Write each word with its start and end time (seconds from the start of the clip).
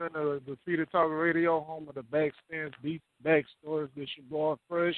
everybody. 0.00 0.14
Tuned 0.14 0.40
in 0.40 0.46
to 0.46 0.50
the 0.50 0.58
Feeder 0.64 0.86
Talk 0.86 1.10
Radio, 1.10 1.60
home 1.60 1.88
of 1.88 1.94
the 1.94 2.02
Backspins 2.02 2.72
Beats 2.82 3.04
Backstories. 3.24 3.88
This 3.96 4.08
your 4.16 4.26
boy 4.30 4.54
Fresh. 4.68 4.96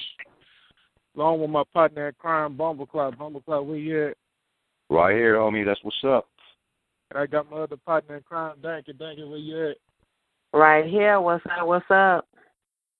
Along 1.15 1.41
with 1.41 1.49
my 1.49 1.63
partner 1.73 2.07
in 2.07 2.13
crime, 2.17 2.55
Bumbleclot. 2.55 3.17
Bumbleclot, 3.17 3.65
where 3.65 3.77
you 3.77 4.07
at? 4.09 4.17
Right 4.89 5.15
here, 5.15 5.35
homie. 5.35 5.65
That's 5.65 5.79
what's 5.83 5.97
up. 6.05 6.27
And 7.11 7.19
I 7.19 7.25
got 7.25 7.49
my 7.49 7.57
other 7.57 7.77
partner 7.77 8.17
in 8.17 8.23
crime, 8.23 8.55
Danky. 8.61 8.93
Danky, 8.93 9.27
where 9.27 9.37
you 9.37 9.69
at? 9.69 9.77
Right 10.53 10.85
here. 10.85 11.19
What's 11.19 11.45
up? 11.45 11.67
What's 11.67 11.85
up? 11.89 12.27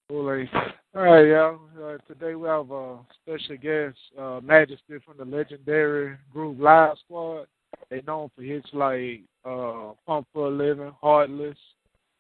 Cool, 0.09 0.47
All 0.95 1.03
right, 1.03 1.27
y'all. 1.27 1.59
Uh, 1.81 1.97
today 2.07 2.35
we 2.35 2.47
have 2.47 2.71
a 2.71 2.97
special 3.21 3.57
guest, 3.57 3.97
uh, 4.19 4.39
Majesty 4.43 4.97
from 5.05 5.17
the 5.17 5.25
legendary 5.25 6.17
group 6.33 6.59
Live 6.59 6.97
Squad. 7.05 7.45
They 7.89 8.01
known 8.05 8.29
for 8.35 8.41
hits 8.41 8.67
like 8.73 9.21
uh, 9.45 9.91
Pump 10.05 10.27
for 10.33 10.47
a 10.47 10.49
Living, 10.49 10.91
Heartless, 10.99 11.57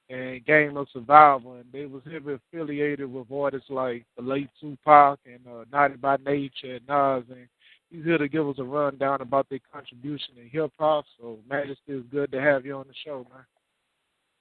and 0.09 0.45
Game 0.45 0.77
of 0.77 0.87
Survival. 0.91 1.53
And 1.53 1.65
they 1.71 1.85
was 1.85 2.01
heavily 2.11 2.35
affiliated 2.35 3.11
with 3.11 3.31
artists 3.31 3.69
like 3.69 4.05
the 4.17 4.23
late 4.23 4.49
Tupac 4.59 5.19
and 5.25 5.39
uh, 5.47 5.65
Naughty 5.71 5.95
by 5.95 6.17
Nature 6.25 6.75
and 6.75 6.87
Nas. 6.87 7.23
And 7.29 7.47
he's 7.89 8.03
here 8.03 8.17
to 8.17 8.27
give 8.27 8.47
us 8.47 8.55
a 8.59 8.63
rundown 8.63 9.21
about 9.21 9.47
their 9.49 9.59
contribution 9.71 10.35
in 10.41 10.49
hip 10.49 10.71
hop. 10.79 11.05
So, 11.19 11.39
Majesty, 11.49 11.79
it's 11.87 12.07
good 12.11 12.31
to 12.31 12.41
have 12.41 12.65
you 12.65 12.75
on 12.75 12.85
the 12.87 12.93
show, 13.05 13.25
man. 13.31 13.45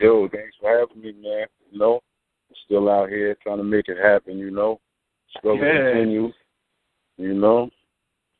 Yo, 0.00 0.28
thanks 0.28 0.56
for 0.60 0.78
having 0.78 1.02
me, 1.02 1.12
man. 1.12 1.46
You 1.70 1.78
know, 1.78 2.00
I'm 2.50 2.56
still 2.64 2.88
out 2.88 3.08
here 3.08 3.36
trying 3.42 3.58
to 3.58 3.64
make 3.64 3.88
it 3.88 3.98
happen, 4.02 4.38
you 4.38 4.50
know. 4.50 4.80
Struggle 5.36 5.66
yeah. 5.66 5.92
continues, 5.92 6.34
you 7.16 7.34
know. 7.34 7.68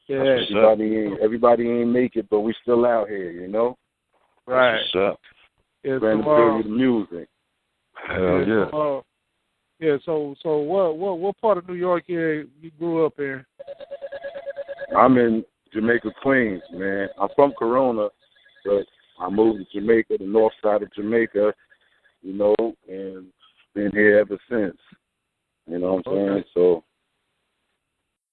Yeah. 0.06 0.38
Everybody 0.40 0.96
ain't 0.96 1.20
everybody 1.20 1.68
ain't 1.68 1.90
make 1.90 2.16
it, 2.16 2.30
but 2.30 2.40
we 2.40 2.54
still 2.62 2.86
out 2.86 3.08
here, 3.08 3.30
you 3.30 3.48
know. 3.48 3.76
Right. 4.46 4.80
What's 4.94 5.12
up? 5.12 5.20
Yeah, 5.84 5.98
Trying 5.98 6.18
to 6.18 6.24
so, 6.24 6.58
uh, 6.58 6.62
the 6.62 6.68
music. 6.68 7.28
Hell 8.08 8.44
yeah. 8.46 8.64
Uh, 8.72 9.00
yeah, 9.80 9.96
so 10.04 10.34
so 10.42 10.58
what 10.58 10.96
what 10.96 11.18
what 11.18 11.40
part 11.40 11.58
of 11.58 11.68
New 11.68 11.74
York 11.74 12.04
here 12.06 12.46
you 12.60 12.70
grew 12.78 13.06
up 13.06 13.18
in? 13.18 13.44
I'm 14.96 15.16
in 15.18 15.44
Jamaica, 15.72 16.10
Queens, 16.22 16.62
man. 16.72 17.08
I'm 17.20 17.28
from 17.36 17.52
Corona, 17.58 18.08
but 18.64 18.84
I 19.20 19.30
moved 19.30 19.66
to 19.72 19.80
Jamaica, 19.80 20.16
the 20.18 20.26
north 20.26 20.54
side 20.62 20.82
of 20.82 20.92
Jamaica, 20.94 21.52
you 22.22 22.32
know, 22.32 22.54
and 22.88 23.26
been 23.74 23.90
here 23.92 24.18
ever 24.18 24.38
since. 24.50 24.76
You 25.66 25.78
know 25.78 25.94
what 25.94 26.12
I'm 26.12 26.14
saying? 26.14 26.44
So 26.54 26.84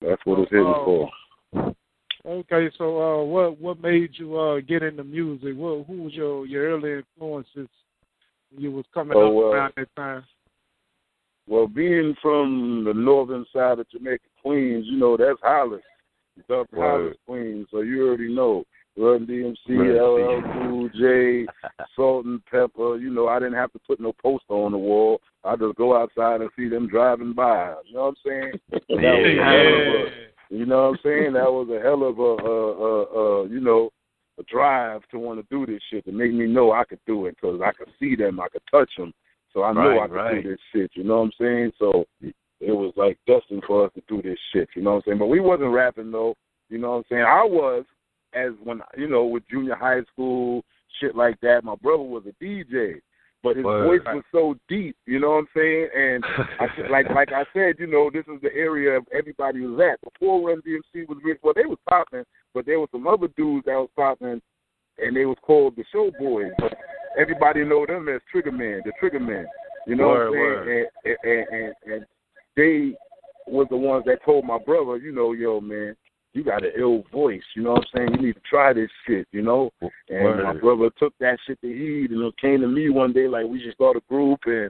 that's 0.02 0.22
what 0.26 0.40
it's 0.40 0.52
hitting 0.52 0.66
Oh. 0.66 1.10
for. 1.54 1.76
Okay, 2.26 2.72
so 2.78 3.02
uh, 3.02 3.24
what 3.24 3.60
what 3.62 3.82
made 3.82 4.12
you 4.14 4.38
uh, 4.38 4.60
get 4.60 4.82
into 4.82 5.04
music? 5.04 5.56
What 5.56 5.86
who 5.86 6.04
was 6.04 6.14
your 6.14 6.46
your 6.48 6.70
early 6.70 6.94
influences 6.94 7.70
when 8.52 8.62
you 8.62 8.72
was 8.72 8.86
coming 8.94 9.16
Oh, 9.16 9.28
up 9.28 9.34
well, 9.34 9.46
around 9.54 9.74
that 9.78 9.96
time? 9.96 10.24
Well, 11.48 11.68
being 11.68 12.16
from 12.22 12.84
the 12.86 12.94
northern 12.94 13.46
side 13.54 13.78
of 13.78 13.90
Jamaica, 13.90 14.24
Queens, 14.42 14.86
you 14.90 14.98
know, 14.98 15.16
that's 15.16 15.40
Hollis. 15.44 15.82
Dub 16.50 16.66
Word. 16.72 16.82
Hollis, 16.82 17.18
Queens. 17.28 17.68
So 17.70 17.82
you 17.82 18.08
already 18.08 18.34
know. 18.34 18.64
Run 18.98 19.28
DMC, 19.28 19.68
LL 19.68 20.42
Cool 20.54 20.90
J, 20.98 21.46
Salt-N-Pepa. 21.98 23.02
You 23.02 23.10
know, 23.10 23.28
I 23.28 23.40
didn't 23.40 23.56
have 23.56 23.74
to 23.74 23.80
put 23.80 24.00
no 24.00 24.14
poster 24.14 24.54
on 24.54 24.72
the 24.72 24.78
wall. 24.78 25.20
I 25.44 25.58
just 25.58 25.76
go 25.76 26.02
outside 26.02 26.40
and 26.40 26.50
see 26.58 26.70
them 26.70 26.88
driving 26.88 27.34
by. 27.34 27.76
You 27.86 27.96
know 27.96 28.04
what 28.04 28.08
I'm 28.08 28.16
saying? 28.26 28.54
That 28.90 30.35
was 30.50 30.60
a 30.60 30.60
hell 30.60 30.60
of 30.60 30.60
a- 30.60 30.60
You 30.60 30.66
know 30.66 30.82
what 30.84 30.90
I'm 30.90 31.00
saying? 31.04 31.34
That 31.34 31.52
was 31.52 31.70
a 31.70 31.80
hell 31.82 32.04
of 32.04 32.20
a, 32.20 32.24
uh, 32.24 32.86
uh, 32.86 33.42
uh, 33.42 33.44
you 33.46 33.60
know, 33.60 33.90
a 34.40 34.44
drive 34.44 35.02
to 35.12 35.20
want 35.20 35.40
to 35.40 35.46
do 35.50 35.66
this 35.72 35.82
shit 35.90 36.06
to 36.06 36.12
make 36.12 36.34
me 36.34 36.46
know 36.48 36.72
I 36.72 36.84
could 36.84 37.00
do 37.08 37.26
it 37.28 37.36
because 37.36 37.62
I 37.62 37.72
could 37.72 37.94
see 38.00 38.16
them, 38.16 38.40
I 38.40 38.50
could 38.50 38.64
touch 38.70 38.92
them, 38.98 39.14
so 39.54 39.64
I 39.64 39.72
know 39.74 39.82
Right, 39.90 40.02
I 40.04 40.08
could 40.08 40.14
right. 40.16 40.44
do 40.44 40.50
this 40.50 40.60
shit. 40.74 40.92
You 40.96 41.04
know 41.04 41.18
what 41.22 41.24
I'm 41.26 41.32
saying? 41.40 41.72
So 41.80 42.06
it 42.60 42.72
was 42.72 42.94
like 42.96 43.18
destined 43.28 43.64
for 43.66 43.86
us 43.86 43.94
to 43.94 44.04
do 44.08 44.22
this 44.22 44.40
shit. 44.52 44.70
You 44.76 44.82
know 44.82 44.92
what 44.92 44.96
I'm 44.98 45.04
saying? 45.06 45.18
But 45.20 45.28
we 45.28 45.40
wasn't 45.40 45.72
rapping 45.72 46.12
though. 46.12 46.36
You 46.70 46.80
know 46.80 46.92
what 46.92 46.98
I'm 46.98 47.04
saying? 47.10 47.24
I 47.24 47.44
was 47.44 47.86
as 48.34 48.52
when 48.64 48.82
you 48.98 49.08
know 49.08 49.26
with 49.26 49.48
junior 49.50 49.76
high 49.76 50.02
school 50.12 50.64
shit 51.00 51.16
like 51.16 51.40
that. 51.42 51.64
My 51.64 51.76
brother 51.76 52.04
was 52.04 52.24
a 52.26 52.44
DJ, 52.44 53.02
but 53.46 53.56
his 53.56 53.64
Word. 53.64 54.04
voice 54.04 54.16
was 54.16 54.24
so 54.32 54.56
deep. 54.68 54.98
You 55.06 55.20
know 55.20 55.32
what 55.32 55.38
I'm 55.38 55.48
saying? 55.56 55.90
And 55.96 56.26
I 56.60 56.68
like 56.90 57.10
like 57.12 57.32
I 57.32 57.46
said, 57.54 57.76
you 57.78 57.88
know, 57.88 58.10
this 58.12 58.26
is 58.28 58.42
the 58.42 58.54
area 58.54 58.98
of 58.98 59.06
everybody 59.14 59.62
was 59.62 59.80
at 59.80 60.02
before 60.02 60.50
Run 60.50 60.62
DMC 60.62 61.08
was 61.08 61.20
rich. 61.24 61.40
Well, 61.44 61.54
they 61.56 61.66
was 61.66 61.78
popping, 61.88 62.24
but 62.54 62.66
there 62.66 62.80
was 62.80 62.90
some 62.92 63.08
other 63.08 63.28
dudes 63.38 63.66
that 63.66 63.76
was 63.76 63.90
popping, 63.96 64.42
and 64.98 65.16
they 65.16 65.26
was 65.26 65.38
called 65.44 65.76
the 65.76 65.86
Show 65.92 66.12
Boys. 66.20 66.52
But 66.58 66.74
everybody 67.20 67.64
know 67.64 67.86
them 67.86 68.10
as 68.10 68.22
Trigger 68.32 68.52
Man, 68.52 68.82
the 68.84 68.92
Trigger 69.00 69.20
Man. 69.20 69.46
You 69.88 69.96
know 69.96 70.08
Word, 70.08 70.30
what 70.32 70.60
I'm 70.60 70.66
saying? 70.66 70.86
And, 71.06 71.32
and, 71.32 71.48
and 71.50 71.94
and 71.94 72.06
they 72.56 72.98
was 73.48 73.68
the 73.70 73.78
ones 73.78 74.06
that 74.08 74.26
told 74.26 74.44
my 74.44 74.58
brother, 74.58 74.98
you 74.98 75.12
know, 75.12 75.34
yo 75.34 75.62
man, 75.62 75.96
you 76.36 76.44
got 76.44 76.66
an 76.66 76.72
ill 76.78 77.04
voice. 77.12 77.42
You 77.56 77.64
know 77.64 77.72
what 77.72 77.86
I'm 77.94 78.08
saying? 78.08 78.10
You 78.20 78.28
need 78.28 78.34
to 78.34 78.42
try 78.48 78.74
this 78.74 78.90
shit. 79.08 79.28
You 79.32 79.42
know. 79.42 79.72
And 80.10 80.44
my 80.44 80.54
brother 80.54 80.92
took 81.00 81.14
that 81.20 81.38
shit 81.48 81.60
to 81.62 81.68
heed 81.68 82.12
and 82.12 82.22
it 82.22 82.38
came 82.40 82.62
to 82.62 82.68
me 82.68 82.90
one 82.90 83.14
day 83.14 83.28
like 83.28 83.46
we 83.48 83.62
should 83.62 83.74
start 83.74 83.98
a 83.98 84.02
group 84.10 84.40
and 84.46 84.70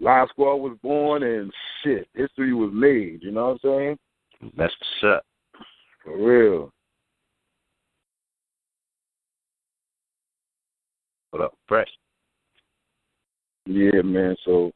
Live 0.00 0.28
Squad 0.30 0.56
was 0.56 0.76
born 0.82 1.22
and 1.22 1.52
shit, 1.82 2.08
history 2.14 2.52
was 2.52 2.70
made, 2.72 3.20
you 3.22 3.30
know 3.30 3.58
what 3.62 3.70
I'm 3.70 3.98
saying? 4.42 4.52
That's 4.56 4.74
what's 5.02 5.16
up. 5.16 5.24
For 6.02 6.16
real. 6.16 6.72
What 11.30 11.42
up, 11.42 11.54
Fresh? 11.68 11.88
Yeah, 13.66 14.02
man. 14.02 14.34
So 14.44 14.72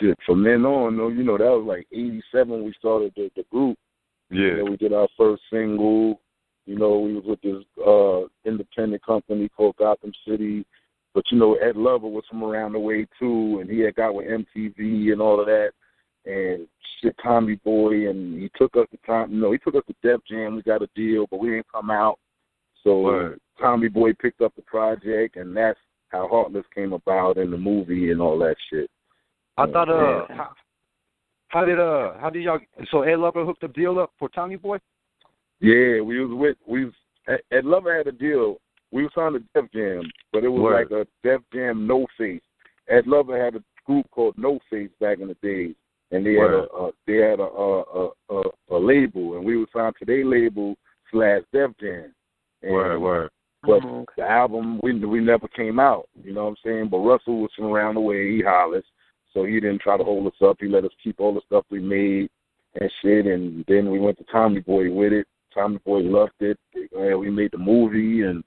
shit, 0.00 0.18
from 0.26 0.42
then 0.42 0.64
on, 0.66 0.96
though, 0.96 1.08
you 1.08 1.22
know, 1.22 1.38
that 1.38 1.44
was 1.44 1.64
like 1.66 1.86
eighty 1.92 2.22
seven 2.32 2.64
we 2.64 2.74
started 2.78 3.12
the, 3.16 3.30
the 3.36 3.44
group. 3.50 3.78
You 4.32 4.46
Yeah. 4.48 4.56
know, 4.56 4.64
we 4.64 4.76
did 4.76 4.92
our 4.92 5.08
first 5.16 5.42
single. 5.50 6.20
You 6.66 6.76
know, 6.76 6.98
we 7.00 7.14
was 7.14 7.24
with 7.24 7.40
this 7.42 7.64
uh 7.84 8.26
independent 8.44 9.02
company 9.04 9.48
called 9.48 9.76
Gotham 9.76 10.12
City. 10.26 10.64
But 11.14 11.24
you 11.30 11.38
know, 11.38 11.54
Ed 11.54 11.76
Lover 11.76 12.08
was 12.08 12.24
from 12.28 12.42
around 12.42 12.72
the 12.72 12.78
way 12.78 13.06
too, 13.18 13.58
and 13.60 13.68
he 13.70 13.80
had 13.80 13.94
got 13.96 14.14
with 14.14 14.26
MTV 14.26 15.12
and 15.12 15.20
all 15.20 15.40
of 15.40 15.46
that. 15.46 15.72
And 16.24 16.66
shit, 17.00 17.14
Tommy 17.22 17.56
Boy, 17.56 18.08
and 18.08 18.40
he 18.40 18.50
took 18.56 18.76
us 18.76 18.86
to 18.92 18.98
Tom. 19.04 19.32
You 19.32 19.40
know, 19.40 19.52
he 19.52 19.58
took 19.58 19.74
us 19.74 19.82
to 19.88 19.94
Def 20.02 20.20
Jam. 20.24 20.54
We 20.56 20.62
got 20.62 20.82
a 20.82 20.88
deal, 20.94 21.26
but 21.30 21.40
we 21.40 21.50
didn't 21.50 21.66
come 21.72 21.90
out. 21.90 22.18
So 22.84 23.00
Word. 23.02 23.40
Tommy 23.60 23.88
Boy 23.88 24.12
picked 24.14 24.40
up 24.40 24.54
the 24.56 24.62
project, 24.62 25.36
and 25.36 25.54
that's 25.56 25.78
how 26.08 26.28
Heartless 26.28 26.64
came 26.74 26.92
about 26.92 27.38
in 27.38 27.50
the 27.50 27.58
movie 27.58 28.10
and 28.12 28.20
all 28.20 28.38
that 28.38 28.56
shit. 28.70 28.88
I 29.58 29.66
thought 29.66 29.88
uh 29.88 30.26
Yeah. 30.30 30.36
how, 30.36 30.54
how 31.52 31.64
did 31.64 31.78
uh 31.78 32.14
how 32.18 32.30
did 32.30 32.42
y'all 32.42 32.58
so 32.90 33.02
Ed 33.02 33.18
Lover 33.18 33.44
hooked 33.44 33.60
the 33.60 33.68
deal 33.68 33.98
up 33.98 34.10
for 34.18 34.28
Tommy 34.30 34.56
Boy? 34.56 34.78
Yeah, 35.60 36.00
we 36.00 36.24
was 36.24 36.30
with 36.32 36.56
we 36.66 36.86
was 36.86 36.94
Ed- 37.28 37.42
Ed 37.52 37.64
Lover 37.64 37.96
had 37.96 38.06
a 38.08 38.12
deal. 38.12 38.56
We 38.90 39.04
was 39.04 39.12
signed 39.14 39.34
to 39.34 39.60
Def 39.60 39.70
Jam, 39.72 40.10
but 40.32 40.44
it 40.44 40.48
was 40.48 40.62
Word. 40.62 40.90
like 40.90 40.90
a 40.90 41.06
Def 41.26 41.40
Jam 41.52 41.86
No 41.86 42.06
Face. 42.18 42.42
Ed 42.88 43.06
Lover 43.06 43.42
had 43.42 43.54
a 43.56 43.62
group 43.86 44.10
called 44.10 44.34
No 44.36 44.58
Face 44.70 44.90
back 45.00 45.18
in 45.20 45.28
the 45.28 45.36
days, 45.42 45.74
and 46.10 46.26
they 46.26 46.36
Word. 46.36 46.52
had 46.52 46.78
a, 46.78 46.82
a 46.84 46.90
they 47.06 47.16
had 47.16 47.40
a 47.40 47.44
a, 47.44 47.80
a 47.82 48.10
a 48.30 48.42
a 48.72 48.78
label, 48.78 49.36
and 49.36 49.44
we 49.44 49.56
were 49.56 49.66
signed 49.74 49.94
to 49.98 50.04
their 50.04 50.24
label 50.24 50.74
slash 51.10 51.42
Def 51.52 51.70
Jam. 51.80 52.12
And, 52.62 52.72
Word, 52.72 52.98
word. 52.98 53.30
But 53.64 53.82
Mhm. 53.82 54.06
the 54.16 54.28
album 54.28 54.80
we 54.82 54.92
we 55.04 55.20
never 55.20 55.46
came 55.48 55.78
out. 55.78 56.08
You 56.24 56.32
know 56.32 56.44
what 56.44 56.50
I'm 56.50 56.56
saying? 56.64 56.88
But 56.88 56.98
Russell 56.98 57.42
was 57.42 57.50
from 57.54 57.66
around 57.66 57.94
the 57.94 58.00
way. 58.00 58.36
He 58.36 58.42
hollers, 58.42 58.84
so 59.32 59.44
he 59.44 59.60
didn't 59.60 59.80
try 59.80 59.96
to 59.96 60.04
hold 60.04 60.26
us 60.26 60.40
up. 60.42 60.58
He 60.60 60.68
let 60.68 60.84
us 60.84 60.90
keep 61.02 61.20
all 61.20 61.34
the 61.34 61.40
stuff 61.46 61.64
we 61.70 61.80
made 61.80 62.30
and 62.80 62.90
shit. 63.02 63.26
And 63.26 63.64
then 63.68 63.90
we 63.90 63.98
went 63.98 64.18
to 64.18 64.24
Tommy 64.30 64.60
Boy 64.60 64.90
with 64.92 65.12
it. 65.12 65.26
Tommy 65.54 65.78
Boy 65.84 65.98
loved 66.00 66.32
it. 66.40 66.58
And 66.74 67.18
we 67.20 67.30
made 67.30 67.52
the 67.52 67.58
movie, 67.58 68.22
and 68.22 68.42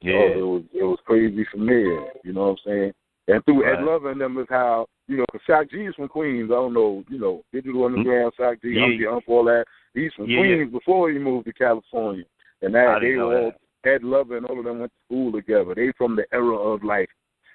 Yeah. 0.00 0.14
oh, 0.14 0.38
it 0.38 0.42
was 0.42 0.62
it 0.72 0.84
was 0.84 0.98
crazy 1.04 1.44
from 1.50 1.66
there. 1.66 2.12
You 2.24 2.32
know 2.32 2.48
what 2.48 2.50
I'm 2.50 2.56
saying? 2.64 2.92
And 3.28 3.44
through 3.44 3.64
Ed 3.64 3.76
Right. 3.76 3.84
Lover 3.84 4.10
and 4.10 4.20
them 4.20 4.38
is 4.38 4.46
how 4.48 4.86
you 5.06 5.18
know, 5.18 5.26
'cause 5.30 5.42
Shock 5.46 5.70
G 5.70 5.84
is 5.84 5.94
from 5.96 6.08
Queens. 6.08 6.50
I 6.50 6.54
don't 6.54 6.72
know, 6.72 7.04
you 7.08 7.18
know, 7.18 7.44
Digital 7.52 7.84
Underground, 7.84 8.32
Shock 8.36 8.62
G, 8.62 8.70
Yeah. 8.70 8.84
I'm 8.84 8.98
the 8.98 9.06
all 9.26 9.44
that. 9.44 9.66
He's 9.92 10.12
from 10.14 10.30
Yeah. 10.30 10.38
Queens 10.38 10.72
before 10.72 11.10
he 11.10 11.18
moved 11.18 11.46
to 11.46 11.52
California, 11.52 12.24
and 12.62 12.74
that 12.74 13.00
they 13.00 13.16
were 13.16 13.22
all 13.22 13.30
that. 13.30 13.60
Ed 13.84 14.02
Lover 14.02 14.38
and 14.38 14.46
all 14.46 14.58
of 14.58 14.64
them 14.64 14.78
went 14.80 14.90
to 14.92 15.04
school 15.04 15.30
together. 15.32 15.74
They 15.74 15.92
from 15.92 16.16
the 16.16 16.26
era 16.32 16.54
of 16.56 16.82
like, 16.84 17.10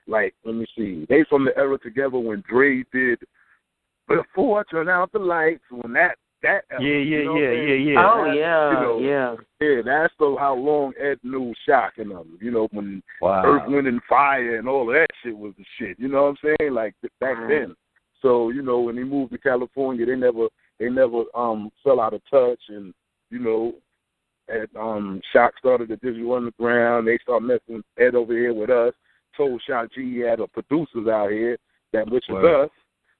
like 0.10 0.34
let 0.44 0.56
me 0.56 0.66
see, 0.76 1.06
they 1.08 1.24
from 1.30 1.46
the 1.46 1.56
era 1.58 1.78
together 1.78 2.18
when 2.20 2.44
Dre 2.50 2.84
did 2.92 3.20
before 4.08 4.62
I 4.62 4.64
turn 4.72 4.90
out 4.90 5.12
the 5.12 5.20
lights 5.20 5.64
when 5.70 5.94
that 5.94 6.16
that 6.42 6.64
era, 6.72 6.82
Yeah, 6.82 6.98
yeah, 6.98 7.18
you 7.18 7.26
know 7.26 7.38
yeah, 7.38 7.52
yeah, 7.52 7.74
yeah. 7.94 8.10
Oh 8.12 8.26
That, 8.26 8.36
yeah, 8.36 8.72
you 8.72 8.80
know, 8.80 9.00
yeah. 9.00 9.36
yeah. 9.76 9.82
That's 9.86 10.14
the 10.20 10.36
how 10.40 10.56
long 10.56 10.94
Ed 11.00 11.20
knew 11.24 11.54
Shock 11.68 11.94
and 11.98 12.12
them. 12.12 12.38
You 12.42 12.52
know 12.52 12.68
when 12.72 13.04
Wow. 13.22 13.44
Earth, 13.46 13.64
Wind, 13.68 13.88
and 13.88 14.02
Fire 14.10 14.58
and 14.58 14.68
all 14.68 14.90
of 14.90 14.96
that 14.96 15.08
shit 15.22 15.38
was 15.38 15.54
the 15.58 15.66
shit. 15.78 16.00
You 16.00 16.08
know 16.08 16.24
what 16.24 16.38
I'm 16.44 16.56
saying? 16.60 16.74
Like 16.74 16.96
back 17.20 17.38
Right. 17.38 17.50
then. 17.50 17.76
So 18.22 18.50
you 18.50 18.62
know 18.62 18.80
when 18.80 18.98
he 18.98 19.04
moved 19.04 19.32
to 19.34 19.38
California, 19.38 20.06
they 20.06 20.16
never 20.16 20.48
they 20.80 20.90
never 20.90 21.24
um 21.36 21.70
fell 21.84 22.00
out 22.00 22.14
of 22.14 22.22
touch, 22.32 22.62
and 22.70 22.94
you 23.30 23.40
know, 23.40 23.74
at 24.50 24.70
um 24.80 25.22
Shock 25.32 25.54
started 25.60 25.90
the 25.90 25.98
Digital 25.98 26.34
Underground. 26.34 27.08
They 27.08 27.18
started 27.22 27.46
messing 27.46 27.84
Ed 28.00 28.16
over 28.16 28.34
here 28.34 28.54
with 28.54 28.70
us. 28.70 28.94
Told 29.36 29.62
Shock 29.66 29.94
G 29.94 30.14
he 30.16 30.20
had 30.20 30.40
a 30.40 30.48
producers 30.48 31.08
out 31.08 31.32
here 31.32 31.58
that 31.94 32.10
which 32.10 32.26
Wow. 32.30 32.64
us, 32.64 32.70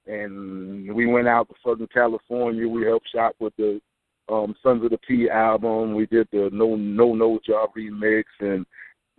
and 0.06 0.92
we 0.94 1.06
went 1.06 1.28
out 1.28 1.48
to 1.48 1.54
Southern 1.64 1.88
California. 1.88 2.68
We 2.68 2.84
helped 2.84 3.08
Shock 3.10 3.34
with 3.38 3.54
the 3.56 3.80
um 4.28 4.54
Sons 4.62 4.84
of 4.84 4.90
the 4.90 4.98
P 4.98 5.28
album. 5.28 5.94
We 5.94 6.06
did 6.06 6.28
the 6.32 6.50
No 6.52 6.76
No 6.76 7.14
No 7.14 7.38
Job 7.44 7.70
remix, 7.76 8.24
and 8.40 8.64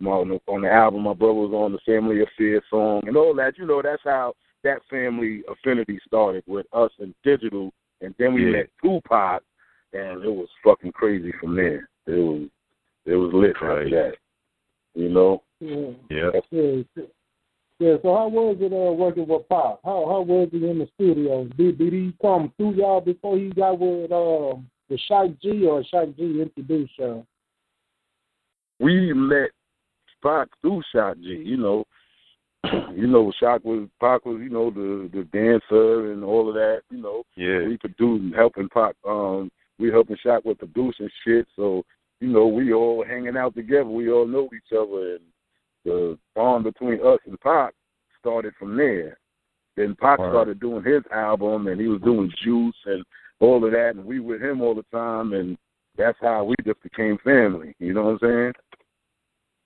on 0.06 0.28
the, 0.30 0.40
on 0.48 0.62
the 0.62 0.70
album, 0.70 1.02
my 1.02 1.12
brother 1.14 1.34
was 1.34 1.52
on 1.52 1.72
the 1.72 1.78
Family 1.86 2.22
Affair 2.22 2.60
song 2.70 3.02
and 3.06 3.16
all 3.16 3.34
that. 3.34 3.56
You 3.56 3.66
know, 3.66 3.80
that's 3.82 4.02
how 4.04 4.34
that 4.64 4.80
family 4.90 5.42
affinity 5.48 5.98
started 6.06 6.42
with 6.46 6.66
us 6.72 6.90
and 6.98 7.14
digital, 7.24 7.72
and 8.00 8.14
then 8.18 8.34
we 8.34 8.44
Yeah. 8.46 8.52
met 8.52 8.70
Tupac, 8.82 9.42
and 9.92 10.24
it 10.24 10.32
was 10.32 10.48
fucking 10.64 10.92
crazy 10.92 11.32
from 11.40 11.54
there. 11.56 11.88
It 12.06 12.12
was 12.18 12.48
it 13.04 13.16
was 13.16 13.32
lit 13.32 13.60
Right. 13.60 13.86
after 13.86 13.90
that. 13.90 14.16
You 14.94 15.08
know, 15.08 15.42
Yeah. 15.62 15.90
Yeah. 16.10 16.30
Yeah. 16.50 17.04
Yeah, 17.78 17.96
so 18.02 18.14
how 18.14 18.28
was 18.28 18.58
it 18.60 18.72
uh, 18.72 18.92
working 18.92 19.26
with 19.26 19.48
Pac? 19.48 19.78
How 19.84 20.06
how 20.06 20.20
was 20.20 20.48
he 20.52 20.58
in 20.68 20.78
the 20.78 20.88
studio? 20.94 21.44
Did 21.56 21.78
did 21.78 21.92
he 21.92 22.14
come 22.22 22.52
through 22.56 22.74
y'all 22.74 23.00
before 23.00 23.36
he 23.36 23.48
got 23.50 23.78
with 23.78 24.12
um 24.12 24.68
the 24.88 24.98
Shock 25.08 25.30
G 25.42 25.66
or 25.66 25.82
Shock 25.84 26.10
G 26.16 26.40
introduced 26.40 26.92
y'all? 26.96 27.26
we 28.78 29.12
met 29.12 29.50
Pac 30.22 30.48
through 30.60 30.82
Shock 30.94 31.16
G. 31.18 31.42
You 31.44 31.56
know, 31.56 31.84
you 32.94 33.08
know, 33.08 33.32
Shock 33.40 33.64
was 33.64 33.88
Pac 34.00 34.26
was 34.26 34.38
you 34.40 34.50
know 34.50 34.70
the 34.70 35.10
the 35.12 35.24
dancer 35.32 36.12
and 36.12 36.22
all 36.22 36.48
of 36.48 36.54
that. 36.54 36.82
You 36.90 37.02
know, 37.02 37.24
Yeah. 37.36 37.66
we 37.66 37.78
producing, 37.78 38.32
helping 38.36 38.68
Pac. 38.68 38.94
Um, 39.08 39.50
we 39.80 39.90
helping 39.90 40.16
Shock 40.22 40.44
with 40.44 40.58
producing 40.58 41.08
shit. 41.24 41.48
So 41.56 41.84
you 42.20 42.28
know, 42.28 42.46
we 42.46 42.72
all 42.72 43.04
hanging 43.04 43.36
out 43.36 43.56
together. 43.56 43.86
We 43.88 44.08
all 44.08 44.26
know 44.26 44.48
each 44.54 44.72
other, 44.72 45.14
and 45.14 45.20
the 45.84 46.18
bond 46.34 46.64
between 46.64 47.04
us 47.04 47.18
and 47.26 47.40
Pac 47.40 47.74
started 48.18 48.54
from 48.58 48.76
there. 48.76 49.18
Then 49.76 49.96
Pac 49.96 50.18
Wow. 50.18 50.30
started 50.30 50.60
doing 50.60 50.84
his 50.84 51.02
album, 51.10 51.66
and 51.66 51.80
he 51.80 51.88
was 51.88 52.00
doing 52.02 52.32
Juice 52.42 52.76
and 52.84 53.04
all 53.40 53.64
of 53.64 53.72
that, 53.72 53.94
and 53.96 54.04
we 54.04 54.20
with 54.20 54.42
him 54.42 54.60
all 54.60 54.74
the 54.74 54.84
time, 54.92 55.32
and 55.32 55.56
that's 55.96 56.18
how 56.20 56.44
we 56.44 56.54
just 56.64 56.82
became 56.82 57.18
family. 57.18 57.74
You 57.78 57.94
know 57.94 58.04
what 58.04 58.22
I'm 58.22 58.52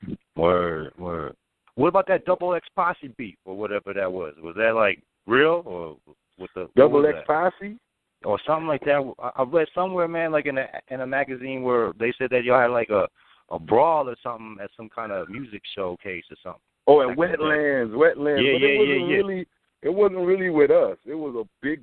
saying? 0.06 0.16
Word, 0.36 0.92
word. 0.98 1.34
What 1.74 1.88
about 1.88 2.06
that 2.08 2.24
double 2.24 2.54
X 2.54 2.66
posse 2.74 3.08
beat 3.18 3.38
or 3.44 3.56
whatever 3.56 3.92
that 3.92 4.10
was? 4.10 4.34
Was 4.42 4.54
that 4.56 4.74
like 4.74 5.02
real 5.26 5.62
or 5.66 5.96
with 6.38 6.50
the 6.54 6.68
Double 6.76 7.04
X 7.06 7.18
that? 7.18 7.26
Posse? 7.26 7.78
or 8.24 8.38
something 8.46 8.66
like 8.66 8.80
that? 8.84 9.14
I 9.18 9.30
I 9.36 9.42
read 9.42 9.68
somewhere, 9.74 10.08
man, 10.08 10.32
like 10.32 10.46
in 10.46 10.58
a 10.58 10.66
in 10.88 11.00
a 11.00 11.06
magazine 11.06 11.62
where 11.62 11.92
they 11.98 12.12
said 12.18 12.30
that 12.30 12.44
y'all 12.44 12.60
had 12.60 12.70
like 12.70 12.90
a 12.90 13.08
a 13.50 13.58
brawl 13.58 14.08
or 14.08 14.16
something 14.22 14.56
at 14.62 14.70
some 14.76 14.88
kind 14.88 15.12
of 15.12 15.28
music 15.28 15.62
showcase 15.74 16.24
or 16.30 16.36
something. 16.42 16.60
Oh, 16.86 17.00
and 17.00 17.12
in. 17.12 17.16
Wetlands, 17.16 17.90
Wetlands. 17.90 18.44
Yeah, 18.44 18.52
but 18.54 18.62
yeah, 18.62 18.68
it 18.68 18.78
wasn't 18.78 19.08
yeah. 19.08 19.16
really 19.16 19.46
it 19.82 19.94
wasn't 19.94 20.26
really 20.26 20.50
with 20.50 20.70
us. 20.70 20.98
It 21.06 21.14
was 21.14 21.34
a 21.36 21.48
big 21.62 21.80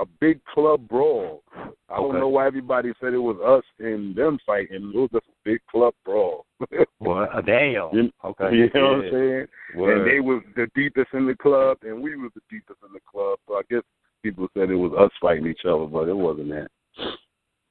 a 0.00 0.06
big 0.20 0.40
club 0.44 0.86
brawl. 0.88 1.42
I 1.88 1.96
don't 1.96 2.20
know 2.20 2.28
why 2.28 2.46
everybody 2.46 2.92
said 3.00 3.12
it 3.12 3.18
was 3.18 3.36
us 3.44 3.64
and 3.84 4.14
them 4.14 4.38
fighting. 4.46 4.92
It 4.94 4.96
was 4.96 5.10
just 5.12 5.26
a 5.26 5.38
big 5.44 5.60
club 5.70 5.94
brawl. 6.04 6.46
Well, 7.00 7.26
uh, 7.32 7.40
damn. 7.40 7.88
You- 7.92 8.12
Okay. 8.22 8.48
you 8.54 8.70
know 8.74 8.82
what 8.82 9.04
I'm 9.06 9.10
saying? 9.10 9.46
Word. 9.74 9.98
And 9.98 10.10
they 10.10 10.20
was 10.20 10.42
the 10.54 10.68
deepest 10.74 11.08
in 11.14 11.26
the 11.26 11.34
club, 11.34 11.78
and 11.82 12.02
we 12.02 12.14
was 12.14 12.30
the 12.34 12.42
deepest 12.50 12.78
in 12.86 12.92
the 12.92 13.00
club. 13.10 13.38
So 13.48 13.54
I 13.54 13.62
guess 13.70 13.82
people 14.22 14.48
said 14.52 14.70
it 14.70 14.76
was 14.76 14.92
us 14.98 15.10
fighting 15.20 15.46
each 15.46 15.64
other, 15.64 15.86
but 15.86 16.08
it 16.08 16.16
wasn't 16.16 16.50
that. 16.50 16.68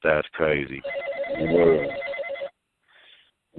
That's 0.03 0.27
crazy. 0.33 0.81
Word. 1.39 1.89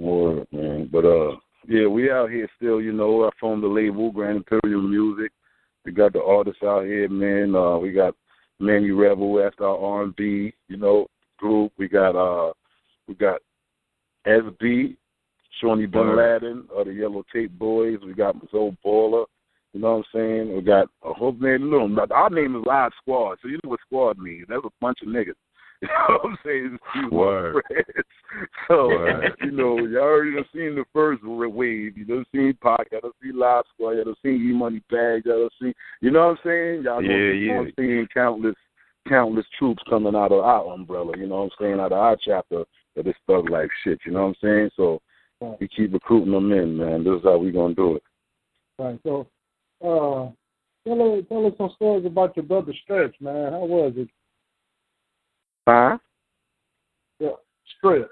Word, 0.01 0.47
man. 0.51 0.89
But 0.91 1.05
uh 1.05 1.35
yeah, 1.67 1.87
we 1.87 2.09
out 2.09 2.31
here 2.31 2.49
still, 2.57 2.81
you 2.81 2.91
know, 2.91 3.23
I 3.25 3.29
formed 3.39 3.63
the 3.63 3.67
label, 3.67 4.11
Grand 4.11 4.37
Imperial 4.37 4.81
Music. 4.81 5.31
We 5.85 5.91
got 5.91 6.13
the 6.13 6.23
artists 6.23 6.63
out 6.63 6.85
here, 6.85 7.09
man. 7.09 7.55
Uh 7.55 7.77
we 7.77 7.91
got 7.91 8.15
Manny 8.59 8.91
Rebel, 8.91 9.35
that's 9.35 9.55
our 9.59 9.77
R 9.77 10.03
and 10.03 10.15
B, 10.15 10.53
you 10.67 10.77
know, 10.77 11.07
group. 11.37 11.71
We 11.77 11.87
got 11.87 12.15
uh 12.15 12.53
we 13.07 13.15
got 13.15 13.41
SB, 14.27 14.95
Shawnee 15.59 15.87
Bin. 15.87 16.15
Laden, 16.15 16.67
or 16.73 16.85
the 16.85 16.93
Yellow 16.93 17.23
Tape 17.33 17.51
Boys. 17.57 17.99
We 18.05 18.13
got 18.13 18.35
Zoe 18.51 18.77
Baller. 18.85 19.25
You 19.73 19.79
know 19.79 19.97
what 19.97 20.05
I'm 20.13 20.19
saying? 20.19 20.55
We 20.55 20.61
got 20.61 20.89
a 21.03 21.13
whole 21.13 21.31
man. 21.31 21.69
Look, 21.69 22.11
our 22.11 22.29
name 22.29 22.55
is 22.57 22.63
Live 22.65 22.91
Squad, 23.01 23.37
so 23.41 23.47
you 23.47 23.57
know 23.63 23.69
what 23.69 23.79
squad 23.85 24.17
means. 24.17 24.45
That's 24.49 24.65
a 24.65 24.69
bunch 24.81 24.99
of 25.01 25.07
niggas. 25.07 25.35
You 25.87 25.87
know 25.87 26.19
what 26.21 26.25
I'm 26.31 26.37
saying? 26.45 26.77
It's 26.95 27.11
Word. 27.11 27.63
So, 28.67 28.87
Word. 28.87 29.33
you 29.41 29.51
know, 29.51 29.77
y'all 29.79 30.03
already 30.03 30.33
done 30.35 30.45
seen 30.53 30.75
the 30.75 30.85
first 30.93 31.21
wave. 31.23 31.97
You 31.97 32.05
done 32.05 32.25
seen 32.33 32.57
Pac, 32.61 32.87
you 32.91 33.01
done 33.01 33.11
seen 33.21 33.37
Live 33.37 33.63
Squad, 33.73 33.91
you 33.91 34.03
done 34.05 34.15
seen 34.23 34.35
E 34.35 34.53
Money 34.53 34.81
Bag, 34.89 35.23
you 35.25 35.31
done 35.31 35.49
seen, 35.61 35.73
you 35.99 36.11
know 36.11 36.27
what 36.27 36.37
I'm 36.37 36.37
saying? 36.45 36.83
Y'all 36.83 37.03
Yeah, 37.03 37.09
done, 37.09 37.39
yeah. 37.41 37.53
done 37.55 37.73
seen 37.77 38.07
countless, 38.13 38.55
countless 39.09 39.45
troops 39.59 39.83
coming 39.89 40.15
out 40.15 40.31
of 40.31 40.45
our 40.45 40.71
umbrella, 40.73 41.13
you 41.17 41.27
know 41.27 41.37
what 41.37 41.43
I'm 41.43 41.49
saying, 41.59 41.79
out 41.79 41.91
of 41.91 41.97
our 41.97 42.15
chapter 42.23 42.59
of 42.95 43.05
this 43.05 43.15
thug 43.27 43.49
life 43.49 43.69
shit, 43.83 43.99
you 44.05 44.11
know 44.13 44.21
what 44.21 44.27
I'm 44.29 44.35
saying? 44.41 44.69
So, 44.77 45.01
we 45.59 45.67
keep 45.67 45.91
recruiting 45.93 46.31
them 46.31 46.51
in, 46.51 46.77
man. 46.77 47.03
This 47.03 47.17
is 47.17 47.23
how 47.23 47.37
we 47.37 47.51
gonna 47.51 47.73
do 47.73 47.95
it. 47.95 48.03
Right. 48.77 48.99
So, 49.03 49.27
uh, 49.83 50.31
tell 50.87 51.17
us 51.17 51.23
tell 51.27 51.45
us 51.47 51.53
some 51.57 51.71
stories 51.75 52.05
about 52.05 52.37
your 52.37 52.45
brother 52.45 52.73
Stretch, 52.83 53.15
man. 53.19 53.51
How 53.51 53.65
was 53.65 53.93
it? 53.97 54.07
Huh? 55.67 55.97
Yeah, 57.19 57.29
Stretch. 57.77 58.07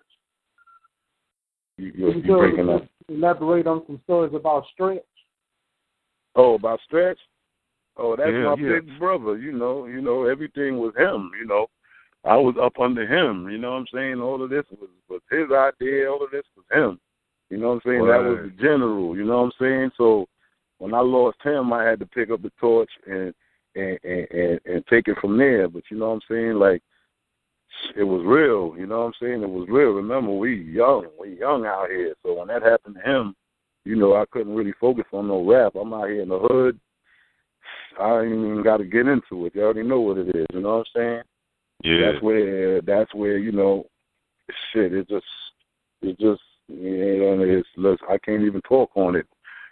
You, 1.78 1.92
you, 1.96 2.12
Can 2.12 2.24
you 2.24 2.38
breaking 2.38 2.70
up. 2.70 2.84
Elaborate 3.08 3.66
on 3.66 3.84
some 3.88 4.00
stories 4.04 4.34
about 4.36 4.66
Stretch. 4.74 5.00
Oh, 6.36 6.56
about 6.56 6.80
Stretch? 6.86 7.18
Oh, 7.98 8.16
that's 8.16 8.30
Yeah, 8.32 8.56
my 8.56 8.56
yeah. 8.60 8.80
big 8.80 9.00
brother. 9.00 9.38
You 9.38 9.52
know, 9.52 9.86
you 9.88 10.02
know, 10.02 10.26
everything 10.26 10.78
was 10.78 10.94
him. 10.96 11.32
You 11.40 11.48
know, 11.48 11.68
I 12.24 12.36
was 12.36 12.56
up 12.62 12.80
under 12.80 13.06
him. 13.06 13.50
You 13.50 13.58
know 13.58 13.72
what 13.72 13.78
I'm 13.78 13.88
saying? 13.94 14.22
All 14.22 14.42
of 14.44 14.50
this 14.50 14.66
was 14.72 14.90
was 15.10 15.22
his 15.32 15.52
idea. 15.52 16.10
All 16.10 16.24
of 16.24 16.32
this 16.32 16.46
was 16.56 16.66
him. 16.72 17.00
You 17.50 17.58
know 17.58 17.70
what 17.70 17.74
I'm 17.76 17.82
saying? 17.86 18.06
That 18.06 18.24
was 18.24 18.50
the 18.52 18.62
general. 18.62 19.18
You 19.18 19.26
know 19.26 19.38
what 19.38 19.46
I'm 19.46 19.52
saying? 19.60 19.92
So 19.98 20.28
when 20.78 20.94
I 20.94 21.00
lost 21.00 21.38
him, 21.44 21.74
I 21.74 21.84
had 21.84 22.00
to 22.00 22.06
pick 22.06 22.30
up 22.30 22.42
the 22.42 22.52
torch 22.60 22.92
and 23.08 23.34
and 23.76 24.00
and 24.04 24.28
and, 24.32 24.60
and 24.66 24.88
take 24.88 25.08
it 25.08 25.18
from 25.20 25.38
there. 25.38 25.68
But 25.68 25.84
you 25.90 25.98
know 25.98 26.10
what 26.10 26.16
I'm 26.16 26.22
saying? 26.30 26.54
Like 26.54 26.84
it 27.96 28.04
was 28.04 28.24
real. 28.26 28.76
You 28.78 28.88
know 28.88 29.00
what 29.00 29.06
I'm 29.08 29.14
saying? 29.22 29.44
It 29.44 29.50
was 29.50 29.68
real. 29.70 29.90
Remember, 29.90 30.32
we 30.32 30.64
young. 30.64 31.08
We 31.20 31.38
young 31.40 31.66
out 31.66 31.90
here. 31.90 32.14
So 32.24 32.40
when 32.40 32.48
that 32.48 32.64
happened 32.64 32.96
to 32.96 33.10
him, 33.10 33.36
you 33.86 33.96
know, 33.96 34.16
I 34.16 34.26
couldn't 34.32 34.56
really 34.56 34.74
focus 34.80 35.06
on 35.14 35.28
no 35.28 35.44
rap. 35.46 35.74
I'm 35.76 35.94
out 35.94 36.10
here 36.10 36.22
in 36.22 36.30
the 36.30 36.40
hood. 36.40 36.80
I 38.00 38.22
ain't 38.22 38.32
even 38.32 38.64
got 38.64 38.78
to 38.78 38.86
get 38.86 39.08
into 39.08 39.46
it. 39.46 39.56
You 39.56 39.64
already 39.64 39.84
know 39.84 40.00
what 40.00 40.18
it 40.18 40.30
is. 40.36 40.46
You 40.54 40.62
know 40.62 40.78
what 40.78 40.88
I'm 40.96 41.02
saying? 41.02 41.22
Yeah. 41.84 42.12
That's 42.12 42.24
where 42.24 42.82
that's 42.82 43.14
where 43.14 43.38
you 43.38 43.52
know, 43.52 43.86
shit. 44.74 44.94
It 44.94 45.08
just 45.10 45.26
it 46.02 46.20
just 46.20 46.42
you 46.68 47.36
know 47.38 47.44
it's 47.44 47.68
let's, 47.78 48.02
I 48.10 48.18
can't 48.18 48.44
even 48.44 48.62
talk 48.62 48.92
on 48.96 49.16
it. 49.16 49.28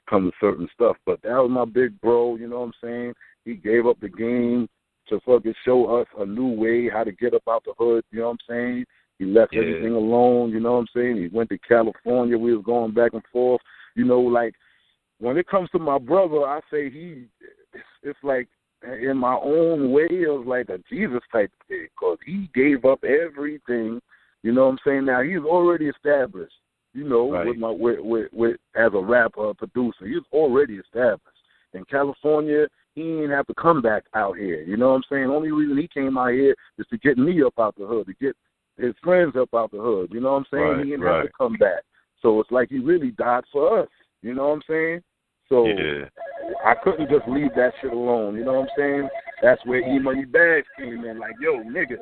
Come 0.09 0.31
to 0.31 0.37
certain 0.39 0.69
stuff, 0.73 0.95
but 1.05 1.21
that 1.23 1.33
was 1.33 1.51
my 1.51 1.65
big 1.65 1.99
bro. 1.99 2.37
You 2.37 2.47
know 2.47 2.59
what 2.61 2.67
I'm 2.67 2.73
saying? 2.81 3.13
He 3.43 3.55
gave 3.55 3.85
up 3.85 3.99
the 3.99 4.09
game 4.09 4.69
to 5.09 5.19
fucking 5.25 5.53
show 5.65 5.99
us 5.99 6.07
a 6.19 6.25
new 6.25 6.47
way 6.49 6.89
how 6.89 7.03
to 7.03 7.11
get 7.11 7.33
up 7.33 7.43
out 7.49 7.63
the 7.65 7.73
hood. 7.77 8.03
You 8.11 8.19
know 8.19 8.27
what 8.27 8.39
I'm 8.49 8.55
saying? 8.55 8.85
He 9.19 9.25
left 9.25 9.53
Yeah. 9.53 9.61
everything 9.61 9.93
alone. 9.93 10.51
You 10.51 10.59
know 10.59 10.73
what 10.73 10.79
I'm 10.79 10.87
saying? 10.93 11.17
He 11.17 11.27
went 11.29 11.49
to 11.49 11.57
California. 11.59 12.37
We 12.37 12.55
was 12.55 12.65
going 12.65 12.91
back 12.93 13.13
and 13.13 13.23
forth. 13.31 13.61
You 13.95 14.05
know, 14.05 14.19
like 14.21 14.53
when 15.19 15.37
it 15.37 15.47
comes 15.47 15.69
to 15.71 15.79
my 15.79 15.97
brother, 15.97 16.45
I 16.45 16.59
say 16.71 16.89
he. 16.89 17.25
It's, 17.73 17.83
it's 18.03 18.19
like 18.23 18.47
in 18.83 19.17
my 19.17 19.33
own 19.35 19.91
way 19.91 20.07
of 20.29 20.45
like 20.45 20.69
a 20.69 20.77
Jesus 20.89 21.21
type 21.31 21.51
thing 21.67 21.87
because 21.95 22.17
he 22.25 22.49
gave 22.53 22.85
up 22.85 23.03
everything. 23.03 23.99
You 24.43 24.51
know 24.51 24.65
what 24.65 24.71
I'm 24.73 24.77
saying? 24.85 25.05
Now 25.05 25.21
he's 25.23 25.39
already 25.39 25.87
established. 25.87 26.53
You 26.93 27.07
know, 27.07 27.31
Right. 27.31 27.47
with 27.47 27.57
my 27.57 27.69
with, 27.71 27.99
with 27.99 28.27
with 28.33 28.57
as 28.75 28.91
a 28.93 28.99
rapper 29.01 29.53
producer, 29.55 30.05
he's 30.05 30.23
already 30.31 30.75
established 30.75 31.37
in 31.73 31.83
California. 31.85 32.67
He 32.97 33.03
didn't 33.03 33.29
have 33.29 33.45
to 33.45 33.53
come 33.53 33.79
back 33.79 34.05
out 34.15 34.39
here. 34.39 34.63
You 34.63 34.75
know 34.75 34.89
what 34.89 34.95
I'm 34.95 35.03
saying? 35.07 35.25
Only 35.25 35.51
reason 35.51 35.77
he 35.77 35.87
came 35.87 36.17
out 36.17 36.31
here 36.31 36.55
is 36.79 36.87
to 36.87 36.97
get 36.97 37.15
me 37.15 37.43
up 37.43 37.53
out 37.59 37.75
the 37.77 37.85
hood, 37.85 38.07
to 38.07 38.13
get 38.19 38.35
his 38.75 38.95
friends 39.03 39.35
up 39.39 39.49
out 39.53 39.69
the 39.69 39.77
hood. 39.77 40.09
You 40.11 40.19
know 40.19 40.31
what 40.31 40.39
I'm 40.39 40.45
saying? 40.49 40.63
Right, 40.63 40.83
he 40.83 40.89
didn't 40.89 41.05
right. 41.05 41.17
have 41.17 41.25
to 41.27 41.31
come 41.37 41.53
back. 41.59 41.83
So 42.23 42.39
it's 42.39 42.49
like 42.49 42.69
he 42.71 42.79
really 42.79 43.11
died 43.11 43.43
for 43.51 43.81
us. 43.81 43.89
You 44.23 44.33
know 44.33 44.47
what 44.47 44.55
I'm 44.55 44.61
saying? 44.67 45.03
So 45.47 45.67
Yeah. 45.67 46.05
I 46.65 46.73
couldn't 46.73 47.07
just 47.11 47.27
leave 47.27 47.53
that 47.55 47.73
shit 47.81 47.93
alone. 47.93 48.35
You 48.35 48.45
know 48.45 48.53
what 48.53 48.61
I'm 48.61 48.75
saying? 48.75 49.09
That's 49.43 49.63
where 49.67 49.79
E 49.79 49.99
Money 49.99 50.25
Bags 50.25 50.65
came 50.75 51.05
in. 51.05 51.19
Like, 51.19 51.35
yo, 51.39 51.59
nigga, 51.65 51.97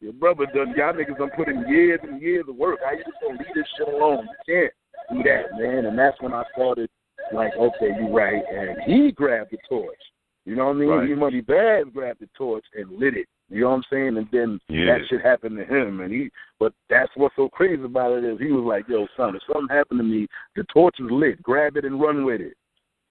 your 0.00 0.14
brother 0.14 0.46
done, 0.46 0.72
y'all 0.74 0.94
niggas 0.94 1.18
done 1.18 1.32
put 1.36 1.48
in 1.48 1.68
years 1.68 2.00
and 2.02 2.22
years 2.22 2.46
of 2.48 2.56
work. 2.56 2.78
How 2.82 2.92
you 2.92 3.04
just 3.04 3.18
gonna 3.20 3.38
leave 3.38 3.54
this 3.54 3.66
shit 3.76 3.88
alone? 3.88 4.26
You 4.46 4.54
can't 4.54 4.72
do 5.12 5.22
that, 5.22 5.58
man. 5.60 5.84
And 5.84 5.98
that's 5.98 6.18
when 6.22 6.32
I 6.32 6.44
started, 6.54 6.88
like, 7.30 7.52
okay, 7.58 7.90
you 8.00 8.08
right. 8.08 8.42
And 8.50 8.82
he 8.86 9.12
grabbed 9.12 9.50
the 9.50 9.58
torch. 9.68 10.00
You 10.46 10.56
know 10.56 10.66
what 10.66 10.76
I 10.76 10.78
mean? 10.78 10.88
Right. 10.88 11.10
E 11.10 11.14
Money 11.14 11.40
Bags 11.40 11.88
grabbed 11.92 12.20
the 12.20 12.28
torch 12.36 12.64
and 12.74 12.90
lit 12.98 13.16
it. 13.16 13.26
You 13.50 13.62
know 13.62 13.70
what 13.70 13.76
I'm 13.76 13.82
saying? 13.90 14.16
And 14.16 14.28
then 14.32 14.60
Yeah. 14.68 14.86
that 14.86 15.06
shit 15.08 15.20
happened 15.20 15.58
to 15.58 15.64
him. 15.64 16.00
And 16.00 16.12
he, 16.12 16.30
but 16.58 16.72
that's 16.88 17.10
what's 17.16 17.36
so 17.36 17.48
crazy 17.48 17.82
about 17.82 18.12
it 18.18 18.24
is 18.24 18.38
he 18.38 18.52
was 18.52 18.64
like, 18.64 18.88
yo, 18.88 19.06
son, 19.16 19.36
if 19.36 19.42
something 19.52 19.74
happened 19.74 20.00
to 20.00 20.04
me, 20.04 20.26
the 20.56 20.64
torch 20.72 20.94
is 20.98 21.10
lit. 21.10 21.42
Grab 21.42 21.76
it 21.76 21.84
and 21.84 22.00
run 22.00 22.24
with 22.24 22.40
it. 22.40 22.54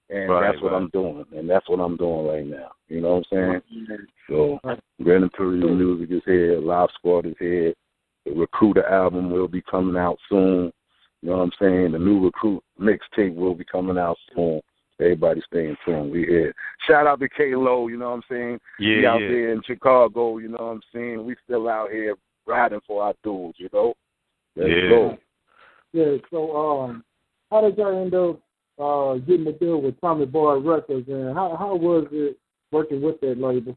And 0.08 0.28
Right, 0.28 0.50
that's 0.50 0.60
what 0.62 0.72
right. 0.72 0.78
I'm 0.78 0.88
doing, 0.88 1.24
and 1.36 1.48
that's 1.48 1.68
what 1.68 1.78
I'm 1.78 1.96
doing 1.96 2.26
right 2.26 2.46
now. 2.46 2.72
You 2.88 3.00
know 3.00 3.16
what 3.18 3.26
I'm 3.30 3.62
saying? 3.78 4.06
So, 4.28 4.58
Grand 5.04 5.22
Imperial 5.22 5.72
Music 5.72 6.10
is 6.10 6.22
here, 6.26 6.58
Live 6.58 6.88
Squad 6.94 7.26
is 7.26 7.36
here. 7.38 7.72
The 8.26 8.32
Recruiter 8.32 8.84
album 8.88 9.30
will 9.30 9.46
be 9.46 9.62
coming 9.62 9.96
out 9.96 10.18
soon. 10.28 10.72
You 11.22 11.30
know 11.30 11.36
what 11.36 11.44
I'm 11.44 11.52
saying? 11.60 11.92
The 11.92 11.98
new 12.00 12.24
Recruit 12.24 12.60
mixtape 12.80 13.36
will 13.36 13.54
be 13.54 13.64
coming 13.64 13.98
out 13.98 14.16
soon. 14.34 14.60
Everybody 15.00 15.40
staying 15.46 15.76
tuned. 15.84 16.10
We 16.12 16.26
here. 16.26 16.54
Shout 16.86 17.06
out 17.06 17.20
to 17.20 17.28
K 17.28 17.54
Lo, 17.54 17.88
you 17.88 17.96
know 17.96 18.10
what 18.10 18.16
I'm 18.16 18.22
saying? 18.28 18.60
we 18.78 19.02
Yeah, 19.02 19.12
out 19.14 19.22
yeah. 19.22 19.28
there 19.28 19.52
in 19.52 19.62
Chicago, 19.66 20.36
you 20.38 20.48
know 20.48 20.58
what 20.58 20.72
I'm 20.72 20.82
saying? 20.92 21.24
We 21.24 21.36
still 21.44 21.68
out 21.68 21.90
here 21.90 22.14
riding 22.46 22.80
for 22.86 23.02
our 23.02 23.14
dudes, 23.24 23.58
you 23.58 23.70
know? 23.72 23.94
Let's 24.56 24.70
Yeah. 24.70 24.88
go. 24.90 25.18
Yeah, 25.92 26.16
so 26.30 26.56
um, 26.56 27.04
how 27.50 27.62
did 27.62 27.78
y'all 27.78 28.02
end 28.02 28.14
up 28.14 28.40
uh, 28.78 29.14
getting 29.26 29.44
the 29.44 29.52
deal 29.52 29.80
with 29.80 30.00
Tommy 30.00 30.26
Boy 30.26 30.58
Records, 30.58 31.08
and 31.08 31.34
how 31.34 31.56
how 31.56 31.74
was 31.74 32.06
it 32.12 32.38
working 32.70 33.00
with 33.02 33.20
that 33.20 33.38
label? 33.38 33.76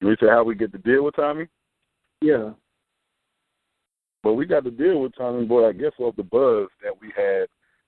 You 0.00 0.14
say 0.20 0.28
how 0.28 0.44
we 0.44 0.54
get 0.54 0.72
the 0.72 0.78
deal 0.78 1.04
with 1.04 1.16
Tommy? 1.16 1.48
Yeah, 2.20 2.50
But 4.22 4.34
we 4.34 4.44
got 4.44 4.64
to 4.64 4.70
deal 4.70 5.00
with 5.00 5.14
Tommy 5.16 5.46
Boy, 5.46 5.68
I 5.68 5.72
guess, 5.72 5.92
off 5.98 6.16
the 6.16 6.22
buzz 6.24 6.68
that 6.82 6.92
we 7.00 7.12
had 7.16 7.46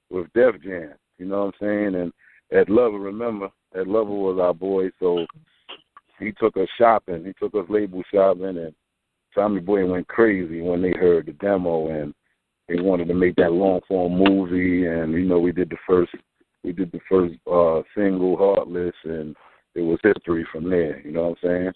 with 0.08 0.32
Def 0.32 0.60
Jam. 0.62 0.94
You 1.20 1.26
know 1.26 1.44
what 1.44 1.54
I'm 1.60 1.92
saying? 1.92 1.94
And 1.94 2.12
Ed 2.50 2.70
Lover, 2.70 2.98
remember, 2.98 3.50
Ed 3.74 3.86
Lover 3.86 4.10
was 4.10 4.40
our 4.40 4.54
boy, 4.54 4.88
so 4.98 5.26
he 6.18 6.32
took 6.32 6.56
us 6.56 6.68
shopping. 6.78 7.24
He 7.24 7.34
took 7.34 7.54
us 7.54 7.68
label 7.68 8.02
shopping, 8.12 8.56
and 8.56 8.74
Tommy 9.34 9.60
Boy 9.60 9.86
went 9.86 10.08
crazy 10.08 10.62
when 10.62 10.80
they 10.80 10.92
heard 10.92 11.26
the 11.26 11.32
demo, 11.32 11.88
and 11.88 12.14
they 12.68 12.80
wanted 12.80 13.08
to 13.08 13.14
make 13.14 13.36
that 13.36 13.52
long 13.52 13.80
form 13.86 14.14
movie. 14.18 14.86
And 14.86 15.12
you 15.12 15.24
know, 15.24 15.38
we 15.38 15.52
did 15.52 15.68
the 15.68 15.76
first, 15.86 16.12
we 16.64 16.72
did 16.72 16.90
the 16.90 17.00
first 17.08 17.34
uh 17.46 17.82
single, 17.94 18.36
Heartless, 18.36 18.94
and 19.04 19.36
it 19.74 19.82
was 19.82 19.98
history 20.02 20.46
from 20.50 20.70
there. 20.70 21.00
You 21.00 21.12
know 21.12 21.28
what 21.28 21.38
I'm 21.42 21.48
saying? 21.48 21.72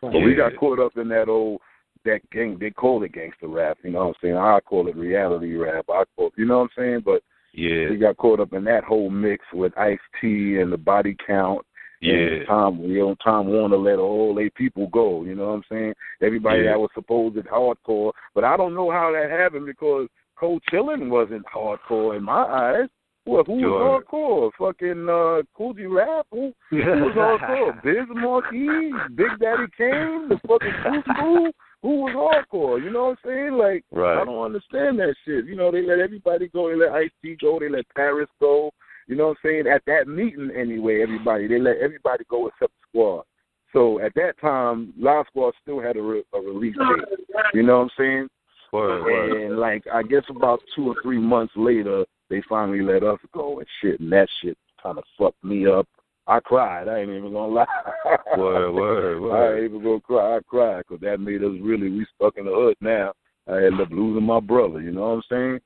But 0.00 0.20
we 0.20 0.34
got 0.34 0.56
caught 0.56 0.80
up 0.80 0.96
in 0.96 1.08
that 1.08 1.28
old 1.28 1.60
that 2.04 2.28
gang 2.30 2.58
they 2.58 2.70
call 2.70 3.04
it 3.04 3.12
gangster 3.12 3.46
rap, 3.46 3.78
you 3.84 3.90
know 3.90 4.00
what 4.00 4.08
I'm 4.08 4.14
saying? 4.20 4.36
I 4.36 4.58
call 4.60 4.88
it 4.88 4.96
reality 4.96 5.54
rap. 5.54 5.84
I 5.88 6.02
call 6.16 6.32
you 6.36 6.44
know 6.44 6.58
what 6.58 6.70
I'm 6.76 6.82
saying? 6.84 7.02
But 7.04 7.22
Yeah, 7.52 7.90
we 7.90 7.96
got 7.96 8.16
caught 8.16 8.40
up 8.40 8.52
in 8.52 8.64
that 8.64 8.84
whole 8.84 9.10
mix 9.10 9.44
with 9.52 9.76
Ice 9.78 9.98
T 10.20 10.58
and 10.58 10.72
the 10.72 10.78
body 10.78 11.16
count. 11.26 11.64
yeah, 12.00 12.44
Tom 12.46 12.80
you 12.80 12.98
know, 12.98 13.14
Time 13.22 13.46
Warner 13.46 13.76
let 13.76 13.98
all 13.98 14.38
eight 14.40 14.54
people 14.54 14.88
go, 14.88 15.22
you 15.24 15.34
know 15.34 15.48
what 15.48 15.54
I'm 15.54 15.62
saying? 15.70 15.94
Everybody 16.20 16.62
Yeah. 16.62 16.70
that 16.72 16.80
was 16.80 16.90
supposed 16.94 17.36
to 17.36 17.42
hardcore. 17.42 18.12
But 18.34 18.44
I 18.44 18.56
don't 18.56 18.74
know 18.74 18.90
how 18.90 19.12
that 19.12 19.30
happened 19.30 19.66
because 19.66 20.08
Cold 20.36 20.62
Chillin' 20.72 21.10
wasn't 21.10 21.44
hardcore 21.46 22.16
in 22.16 22.24
my 22.24 22.42
eyes. 22.42 22.88
Well, 23.24 23.44
who 23.44 23.52
was 23.54 24.02
hardcore? 24.04 24.50
Fucking 24.58 25.08
uh 25.08 25.42
Kool 25.56 25.74
G 25.74 25.86
Rap? 25.86 26.26
Who 26.32 26.52
who 26.70 26.76
was 26.78 27.14
hardcore? 27.16 27.80
Biz 27.84 28.08
Markie, 28.08 28.90
Big 29.14 29.38
Daddy 29.38 29.66
Kane, 29.78 30.28
the 30.28 30.40
fucking 30.48 31.04
School. 31.14 31.50
Who 31.82 32.02
was 32.02 32.14
hardcore? 32.14 32.82
You 32.82 32.90
know 32.90 33.06
what 33.06 33.18
I'm 33.24 33.30
saying? 33.30 33.52
Like, 33.54 33.84
right. 33.90 34.20
I 34.20 34.24
don't 34.24 34.44
understand 34.44 34.98
that 35.00 35.14
shit. 35.24 35.46
You 35.46 35.56
know, 35.56 35.72
they 35.72 35.84
let 35.84 35.98
everybody 35.98 36.48
go. 36.48 36.70
They 36.70 36.76
let 36.76 36.92
Ice 36.92 37.10
T 37.22 37.36
go. 37.40 37.58
They 37.58 37.68
let 37.68 37.84
Paris 37.96 38.28
go. 38.40 38.70
You 39.08 39.16
know 39.16 39.28
what 39.28 39.38
I'm 39.44 39.50
saying? 39.50 39.66
At 39.66 39.82
that 39.86 40.06
meeting, 40.06 40.50
anyway, 40.56 41.02
everybody 41.02 41.48
they 41.48 41.58
let 41.58 41.78
everybody 41.78 42.24
go 42.30 42.46
except 42.46 42.72
the 42.72 42.88
squad. 42.88 43.24
So 43.72 44.00
at 44.00 44.14
that 44.14 44.34
time, 44.40 44.92
Live 44.98 45.26
Squad 45.28 45.54
still 45.62 45.80
had 45.80 45.96
a, 45.96 46.02
re- 46.02 46.24
a 46.34 46.40
release 46.40 46.76
date. 46.76 47.18
You 47.54 47.62
know 47.62 47.78
what 47.78 47.84
I'm 47.84 47.90
saying? 47.98 48.28
Word, 48.72 49.02
word. 49.02 49.42
And 49.42 49.58
like 49.58 49.84
I 49.92 50.02
guess 50.02 50.22
about 50.30 50.60
two 50.76 50.88
or 50.88 50.94
three 51.02 51.18
months 51.18 51.52
later, 51.56 52.04
they 52.30 52.42
finally 52.48 52.82
let 52.82 53.02
us 53.02 53.18
go 53.34 53.58
and 53.58 53.68
shit. 53.80 53.98
And 53.98 54.12
that 54.12 54.28
shit 54.40 54.56
kind 54.82 54.98
of 54.98 55.04
fucked 55.18 55.42
me 55.42 55.66
up. 55.66 55.88
I 56.26 56.40
cried. 56.40 56.88
I 56.88 57.00
ain't 57.00 57.10
even 57.10 57.32
gonna 57.32 57.52
lie. 57.52 57.66
Word, 58.36 58.72
word, 58.72 59.32
I 59.32 59.56
ain't 59.56 59.64
even 59.64 59.82
gonna 59.82 60.00
cry. 60.00 60.36
I 60.36 60.40
cried 60.46 60.84
because 60.86 61.00
that 61.02 61.20
made 61.20 61.42
us 61.42 61.52
really. 61.60 61.90
We 61.90 62.06
stuck 62.14 62.36
in 62.36 62.44
the 62.44 62.52
hood 62.52 62.76
now. 62.80 63.12
I 63.48 63.56
ended 63.56 63.80
up 63.80 63.90
losing 63.90 64.22
my 64.24 64.40
brother. 64.40 64.80
You 64.80 64.92
know 64.92 65.00
what 65.00 65.06
I'm 65.06 65.22
saying? 65.28 65.60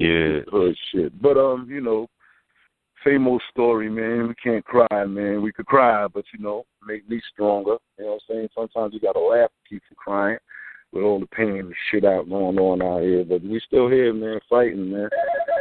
Yeah. 0.00 0.40
hood 0.50 0.76
shit. 0.92 1.20
But 1.20 1.38
um, 1.38 1.66
you 1.68 1.80
know, 1.80 2.08
same 3.04 3.26
old 3.26 3.42
story, 3.50 3.88
man. 3.88 4.28
We 4.28 4.34
can't 4.34 4.64
cry, 4.64 5.04
man. 5.06 5.42
We 5.42 5.52
could 5.52 5.66
cry, 5.66 6.06
but 6.08 6.24
you 6.32 6.44
know, 6.44 6.64
make 6.86 7.08
me 7.08 7.20
stronger. 7.32 7.76
You 7.98 8.04
know 8.04 8.10
what 8.12 8.22
I'm 8.30 8.34
saying? 8.34 8.48
Sometimes 8.54 8.94
you 8.94 9.00
gotta 9.00 9.18
laugh 9.18 9.48
to 9.48 9.68
keep 9.68 9.82
from 9.88 9.96
crying 9.96 10.38
with 10.92 11.04
all 11.04 11.20
the 11.20 11.26
pain 11.26 11.58
and 11.58 11.74
shit 11.90 12.04
out 12.04 12.28
going 12.28 12.58
on 12.58 12.82
out 12.82 13.02
here. 13.02 13.24
But 13.24 13.42
we 13.42 13.60
still 13.66 13.88
here, 13.88 14.12
man, 14.12 14.40
fighting, 14.48 14.92
man. 14.92 15.08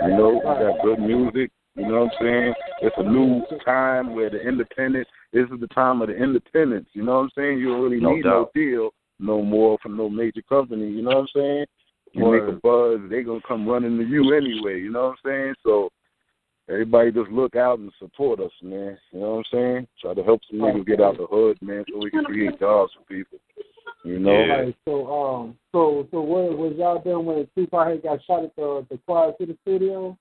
You 0.03 0.09
know, 0.09 0.33
we 0.33 0.41
got 0.41 0.83
good 0.83 0.99
music. 0.99 1.51
You 1.75 1.87
know 1.87 2.05
what 2.05 2.11
I'm 2.13 2.25
saying? 2.25 2.53
It's 2.81 2.95
a 2.97 3.03
new 3.03 3.41
time 3.63 4.13
where 4.13 4.29
the 4.29 4.41
independent. 4.45 5.07
This 5.31 5.45
is 5.53 5.59
the 5.59 5.67
time 5.67 6.01
of 6.01 6.09
the 6.09 6.15
independence. 6.15 6.87
You 6.93 7.03
know 7.03 7.13
what 7.13 7.23
I'm 7.23 7.29
saying? 7.35 7.59
You 7.59 7.69
don't 7.69 7.81
really 7.81 7.99
No 8.01 8.15
need 8.15 8.23
doubt. 8.23 8.49
no 8.55 8.61
deal 8.61 8.89
no 9.19 9.41
more 9.41 9.77
from 9.81 9.95
no 9.95 10.09
major 10.09 10.41
company. 10.41 10.89
You 10.89 11.01
know 11.03 11.11
what 11.11 11.17
I'm 11.19 11.27
saying? 11.35 11.65
You 12.13 12.29
make 12.29 12.43
a 12.43 12.59
buzz, 12.61 12.99
they 13.09 13.23
gonna 13.23 13.39
come 13.47 13.65
running 13.67 13.97
to 13.97 14.03
you 14.03 14.33
anyway. 14.35 14.81
You 14.81 14.91
know 14.91 15.03
what 15.03 15.17
I'm 15.23 15.31
saying? 15.31 15.53
So 15.63 15.89
everybody 16.67 17.11
just 17.13 17.29
look 17.31 17.55
out 17.55 17.79
and 17.79 17.91
support 17.99 18.41
us, 18.41 18.51
man. 18.61 18.97
You 19.13 19.19
know 19.21 19.35
what 19.35 19.37
I'm 19.37 19.43
saying? 19.53 19.87
Try 20.01 20.13
to 20.15 20.23
help 20.23 20.41
some 20.49 20.59
niggas 20.59 20.85
get 20.85 20.99
out 20.99 21.17
the 21.17 21.27
hood, 21.27 21.57
man, 21.61 21.85
so 21.89 21.99
we 21.99 22.11
can 22.11 22.25
create 22.25 22.59
jobs 22.59 22.91
for 22.93 23.03
people. 23.05 23.39
You 24.03 24.19
know? 24.19 24.31
Yeah. 24.31 24.53
Right, 24.53 24.75
so 24.83 25.07
um, 25.07 25.57
so 25.71 26.07
so 26.11 26.19
what 26.19 26.57
was 26.57 26.73
y'all 26.77 27.01
doing 27.01 27.25
when 27.25 27.47
Tupac 27.55 27.87
had 27.87 28.03
got 28.03 28.19
shot 28.25 28.43
at 28.43 28.55
the 28.57 28.85
the 28.89 28.97
Quiet 29.05 29.35
City 29.39 29.57
Studio? 29.61 30.17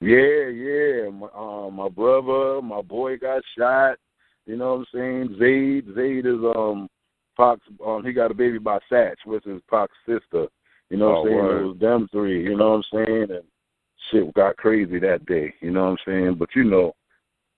Yeah, 0.00 0.48
yeah. 0.48 1.10
My, 1.10 1.28
um, 1.36 1.74
my 1.74 1.88
brother, 1.88 2.62
my 2.62 2.80
boy 2.82 3.18
got 3.18 3.42
shot. 3.56 3.96
You 4.46 4.56
know 4.56 4.76
what 4.76 4.78
I'm 4.80 4.86
saying? 4.94 5.36
Zayd, 5.38 5.94
Zayd 5.94 6.26
is 6.26 6.40
um, 6.56 6.88
Pac's. 7.36 7.60
Um, 7.86 8.02
he 8.04 8.12
got 8.12 8.30
a 8.30 8.34
baby 8.34 8.58
by 8.58 8.78
Satch, 8.90 9.16
which 9.26 9.46
is 9.46 9.60
Pac's 9.70 9.92
sister. 10.06 10.46
You 10.88 10.96
know 10.96 11.10
what 11.10 11.16
Oh, 11.16 11.20
I'm 11.20 11.26
saying? 11.26 11.36
word. 11.36 11.60
It 11.62 11.66
was 11.66 11.78
them 11.78 12.08
three. 12.10 12.42
You 12.42 12.56
know 12.56 12.70
what 12.78 12.84
I'm 12.92 13.06
saying? 13.06 13.26
And 13.30 13.44
shit 14.10 14.34
got 14.34 14.56
crazy 14.56 14.98
that 15.00 15.26
day. 15.26 15.54
You 15.60 15.70
know 15.70 15.84
what 15.84 15.90
I'm 15.90 15.96
saying? 16.06 16.34
But 16.34 16.48
you 16.56 16.64
know, 16.64 16.94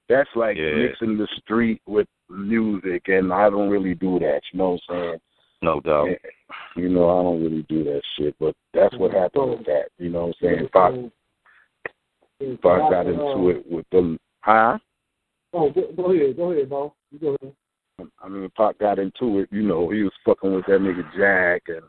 that's 0.08 0.28
like 0.34 0.56
Yeah. 0.56 0.74
mixing 0.74 1.16
the 1.16 1.28
street 1.38 1.80
with 1.86 2.08
music, 2.28 3.08
and 3.08 3.32
I 3.32 3.48
don't 3.50 3.70
really 3.70 3.94
do 3.94 4.18
that. 4.18 4.40
You 4.52 4.58
know 4.58 4.70
what 4.70 4.80
I'm 4.88 5.04
saying? 5.04 5.20
No 5.62 5.80
doubt. 5.80 6.08
And, 6.08 6.18
you 6.76 6.88
know, 6.88 7.08
I 7.08 7.22
don't 7.22 7.42
really 7.42 7.62
do 7.68 7.84
that 7.84 8.02
shit. 8.16 8.34
But 8.40 8.56
that's 8.74 8.94
what 8.96 9.12
happened 9.12 9.50
with 9.50 9.66
that. 9.66 9.90
You 9.98 10.10
know 10.10 10.26
what 10.26 10.36
I'm 10.42 10.56
saying? 10.56 10.68
Pac, 10.72 10.92
So- 12.42 12.56
so 12.62 12.68
Pac 12.68 12.90
got 12.90 13.06
uh, 13.06 13.10
into 13.10 13.48
it 13.50 13.66
with 13.70 13.88
them. 13.90 14.18
Huh? 14.40 14.78
Oh, 15.52 15.70
go, 15.70 15.92
go 15.96 16.12
ahead, 16.12 16.36
go 16.36 16.52
ahead, 16.52 16.68
Bo. 16.70 16.94
You 17.10 17.18
go 17.18 17.36
ahead. 17.40 17.54
I 18.20 18.28
mean, 18.28 18.50
Pac 18.56 18.78
got 18.78 18.98
into 18.98 19.40
it. 19.40 19.48
You 19.52 19.62
know, 19.62 19.90
he 19.90 20.02
was 20.02 20.12
fucking 20.24 20.52
with 20.54 20.66
that 20.66 20.80
nigga 20.80 21.04
Jack 21.16 21.62
and 21.68 21.82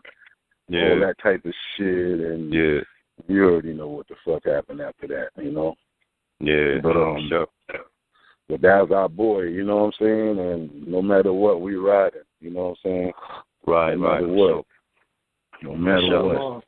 all 0.91 1.00
that 1.07 1.15
type 1.22 1.43
of 1.45 1.53
shit, 1.75 2.19
and 2.19 2.53
Yeah. 2.53 2.81
you 3.27 3.43
already 3.45 3.74
know 3.74 3.88
what 3.88 4.07
the 4.07 4.15
fuck 4.25 4.45
happened 4.45 4.81
after 4.81 5.07
that. 5.07 5.29
You 5.41 5.51
know, 5.51 5.75
Yeah. 6.39 6.79
But, 6.81 6.98
um, 6.98 7.27
sure. 7.29 7.48
but 8.50 8.62
that 8.62 8.81
was 8.81 8.91
our 8.91 9.10
boy. 9.10 9.43
You 9.43 9.63
know 9.63 9.77
what 9.77 9.83
I'm 9.86 9.91
saying? 10.05 10.39
And 10.39 10.88
no 10.88 11.01
matter 11.01 11.31
what, 11.33 11.62
we 11.62 11.75
riding. 11.75 12.22
You 12.41 12.51
know 12.51 12.69
what 12.69 12.77
I'm 12.86 12.91
saying? 12.91 13.13
Right, 13.65 13.98
no 13.98 14.07
right. 14.07 14.22
matter 14.22 14.33
what. 14.33 14.50
So, 14.50 14.65
No 15.62 15.75
matter 15.75 16.01
Sure. 16.07 16.53
what. 16.55 16.63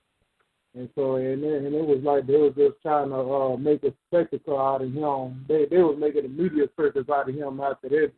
And 0.76 0.90
so 0.94 1.16
and 1.16 1.42
then, 1.42 1.66
and 1.66 1.74
it 1.74 1.86
was 1.86 2.02
like 2.04 2.28
they 2.28 2.36
was 2.36 2.54
just 2.58 2.82
trying 2.82 3.10
to 3.10 3.16
uh, 3.16 3.58
make 3.58 3.84
a 3.84 3.94
spectacle 4.08 4.60
out 4.60 4.82
of 4.82 4.92
him. 4.92 5.46
They 5.48 5.66
they 5.70 5.82
was 5.82 5.96
making 5.98 6.26
a 6.26 6.30
media 6.30 6.66
circus 6.76 7.06
out 7.10 7.30
of 7.30 7.36
him 7.36 7.62
after 7.62 7.88
that. 7.90 8.12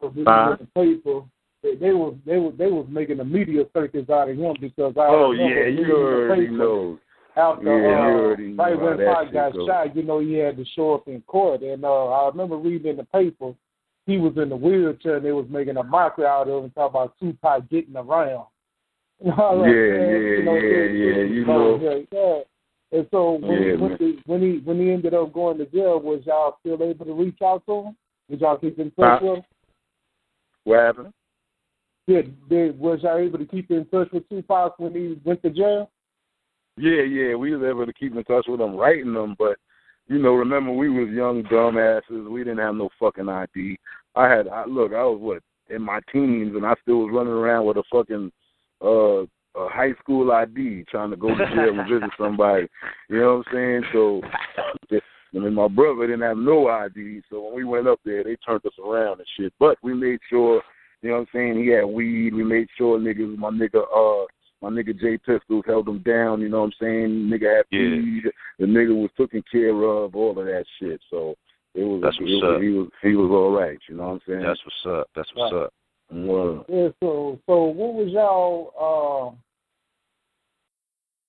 So 0.00 0.08
we 0.08 0.24
the 0.24 0.66
paper. 0.74 1.22
They, 1.62 1.74
they 1.74 1.92
was 1.92 2.14
they 2.24 2.38
was 2.38 2.54
they 2.56 2.66
was 2.66 2.86
making 2.88 3.20
a 3.20 3.24
media 3.24 3.64
circus 3.74 4.08
out 4.08 4.30
of 4.30 4.38
him 4.38 4.54
because 4.60 4.94
I 4.96 5.06
Oh 5.08 5.32
yeah, 5.32 5.66
you 5.66 5.84
already 5.84 6.48
know. 6.48 6.98
After 7.36 7.66
Yeah, 7.66 7.98
uh, 7.98 8.10
already 8.12 8.56
right 8.56 8.80
when 8.80 8.96
Pac 8.98 9.32
got 9.34 9.52
goes. 9.52 9.66
shot, 9.68 9.94
you 9.94 10.02
know 10.02 10.20
he 10.20 10.34
had 10.34 10.56
to 10.56 10.64
show 10.74 10.94
up 10.94 11.08
in 11.08 11.20
court, 11.22 11.62
and 11.62 11.84
uh, 11.84 12.06
I 12.06 12.28
remember 12.28 12.56
reading 12.56 12.92
in 12.92 12.96
the 12.96 13.04
paper 13.04 13.54
he 14.06 14.18
was 14.18 14.32
in 14.36 14.48
the 14.48 14.56
wheelchair 14.56 15.16
and 15.16 15.26
they 15.26 15.32
was 15.32 15.46
making 15.50 15.76
a 15.76 15.82
mockery 15.82 16.26
out 16.26 16.48
of 16.48 16.64
him, 16.64 16.70
talking 16.70 17.00
about 17.00 17.18
Tupac 17.18 17.68
getting 17.68 17.96
around. 17.96 18.46
Yeah, 19.24 19.32
man, 19.32 19.70
yeah, 19.70 20.18
you 20.18 20.42
know, 20.44 20.54
yeah, 20.56 20.84
yeah, 20.84 21.22
you 21.24 21.44
know. 21.46 22.04
yeah. 22.12 22.98
And 22.98 23.08
so 23.10 23.32
when, 23.32 23.62
Yeah, 23.62 23.76
when, 23.76 23.90
man. 23.90 23.98
he, 23.98 24.18
when 24.26 24.40
he 24.42 24.60
when 24.64 24.80
he 24.80 24.90
ended 24.90 25.14
up 25.14 25.32
going 25.32 25.58
to 25.58 25.66
jail, 25.66 25.98
was 26.00 26.20
y'all 26.26 26.56
still 26.60 26.82
able 26.82 27.04
to 27.06 27.14
reach 27.14 27.38
out 27.42 27.64
to 27.66 27.82
him? 27.82 27.96
Did 28.30 28.40
y'all 28.40 28.58
keep 28.58 28.78
in 28.78 28.90
touch 28.92 28.98
Huh? 28.98 29.18
with 29.22 29.38
him? 29.38 29.44
What 30.64 30.78
happened? 30.80 31.12
Did, 32.06 32.48
did 32.48 32.78
was 32.78 33.00
y'all 33.02 33.18
able 33.18 33.38
to 33.38 33.46
keep 33.46 33.70
in 33.70 33.86
touch 33.86 34.08
with 34.12 34.28
Tupac 34.28 34.78
when 34.78 34.92
he 34.92 35.18
went 35.24 35.42
to 35.42 35.50
jail? 35.50 35.90
Yeah, 36.76 37.02
yeah, 37.02 37.34
we 37.34 37.56
was 37.56 37.66
able 37.66 37.86
to 37.86 37.92
keep 37.92 38.14
in 38.14 38.22
touch 38.24 38.44
with 38.48 38.60
them, 38.60 38.76
writing 38.76 39.14
them, 39.14 39.34
but 39.38 39.56
you 40.08 40.18
know, 40.18 40.34
remember 40.34 40.72
we 40.72 40.88
was 40.88 41.08
young 41.08 41.42
dumbasses. 41.44 42.30
We 42.30 42.44
didn't 42.44 42.58
have 42.58 42.74
no 42.76 42.90
fucking 43.00 43.28
ID. 43.28 43.78
I 44.14 44.28
had, 44.28 44.46
I, 44.46 44.64
look, 44.66 44.92
I 44.92 45.02
was 45.04 45.18
what 45.20 45.42
in 45.74 45.82
my 45.82 46.00
teens, 46.12 46.54
and 46.54 46.64
I 46.64 46.74
still 46.82 46.98
was 46.98 47.10
running 47.12 47.32
around 47.32 47.66
with 47.66 47.76
a 47.78 47.82
fucking 47.90 48.30
uh 48.82 49.22
a 49.58 49.68
high 49.70 49.92
school 50.02 50.30
ID, 50.32 50.84
trying 50.90 51.08
to 51.10 51.16
go 51.16 51.28
to 51.28 51.46
jail 51.54 51.78
and 51.80 51.88
visit 51.88 52.10
somebody. 52.18 52.66
You 53.08 53.20
know 53.20 53.36
what 53.38 53.46
I'm 53.48 53.54
saying? 53.54 53.82
So, 53.92 54.20
I 55.34 55.38
mean, 55.38 55.54
my 55.54 55.68
brother 55.68 56.06
didn't 56.06 56.22
have 56.22 56.36
no 56.36 56.68
ID, 56.68 57.22
so 57.30 57.42
when 57.42 57.54
we 57.54 57.64
went 57.64 57.88
up 57.88 57.98
there, 58.04 58.22
they 58.22 58.36
turned 58.36 58.64
us 58.66 58.72
around 58.84 59.18
and 59.20 59.26
shit. 59.36 59.52
But 59.58 59.78
we 59.82 59.94
made 59.94 60.18
sure, 60.28 60.62
you 61.02 61.08
know 61.10 61.16
what 61.16 61.20
I'm 61.22 61.26
saying, 61.32 61.62
he 61.62 61.68
had 61.68 61.84
weed. 61.84 62.34
We 62.34 62.44
made 62.44 62.68
sure 62.76 62.98
niggas, 62.98 63.36
my 63.38 63.48
nigga, 63.50 63.80
uh, 63.82 64.26
my 64.62 64.70
nigga 64.70 64.98
Jay 64.98 65.18
Pistols 65.18 65.64
held 65.66 65.88
him 65.88 65.98
down. 66.00 66.40
You 66.40 66.48
know 66.48 66.60
what 66.60 66.66
I'm 66.66 66.72
saying? 66.80 67.30
Nigga 67.30 67.56
had 67.56 67.66
Yeah. 67.70 67.96
weed. 67.96 68.24
The 68.58 68.66
nigga 68.66 68.94
was 68.94 69.10
taken 69.18 69.42
care 69.50 69.70
of. 69.82 70.14
All 70.16 70.38
of 70.38 70.46
that 70.46 70.64
shit. 70.78 71.00
So 71.10 71.34
it 71.74 71.82
was. 71.84 72.00
That's 72.02 72.16
it 72.16 72.22
what's 72.22 72.32
was 72.42 72.56
up. 72.56 72.62
he 72.62 72.68
was 72.70 72.88
he 73.02 73.14
was 73.16 73.30
all 73.30 73.52
right. 73.52 73.78
You 73.88 73.96
know 73.96 74.04
what 74.08 74.12
I'm 74.14 74.20
saying? 74.26 74.42
That's 74.42 74.60
what's 74.64 74.86
up. 74.98 75.10
That's 75.14 75.28
what's 75.34 75.52
up. 75.54 75.72
Well, 76.10 76.64
Yeah, 76.68 76.88
so 77.00 77.38
so 77.46 77.64
what 77.64 77.94
was 77.94 78.08
y'all 78.10 79.36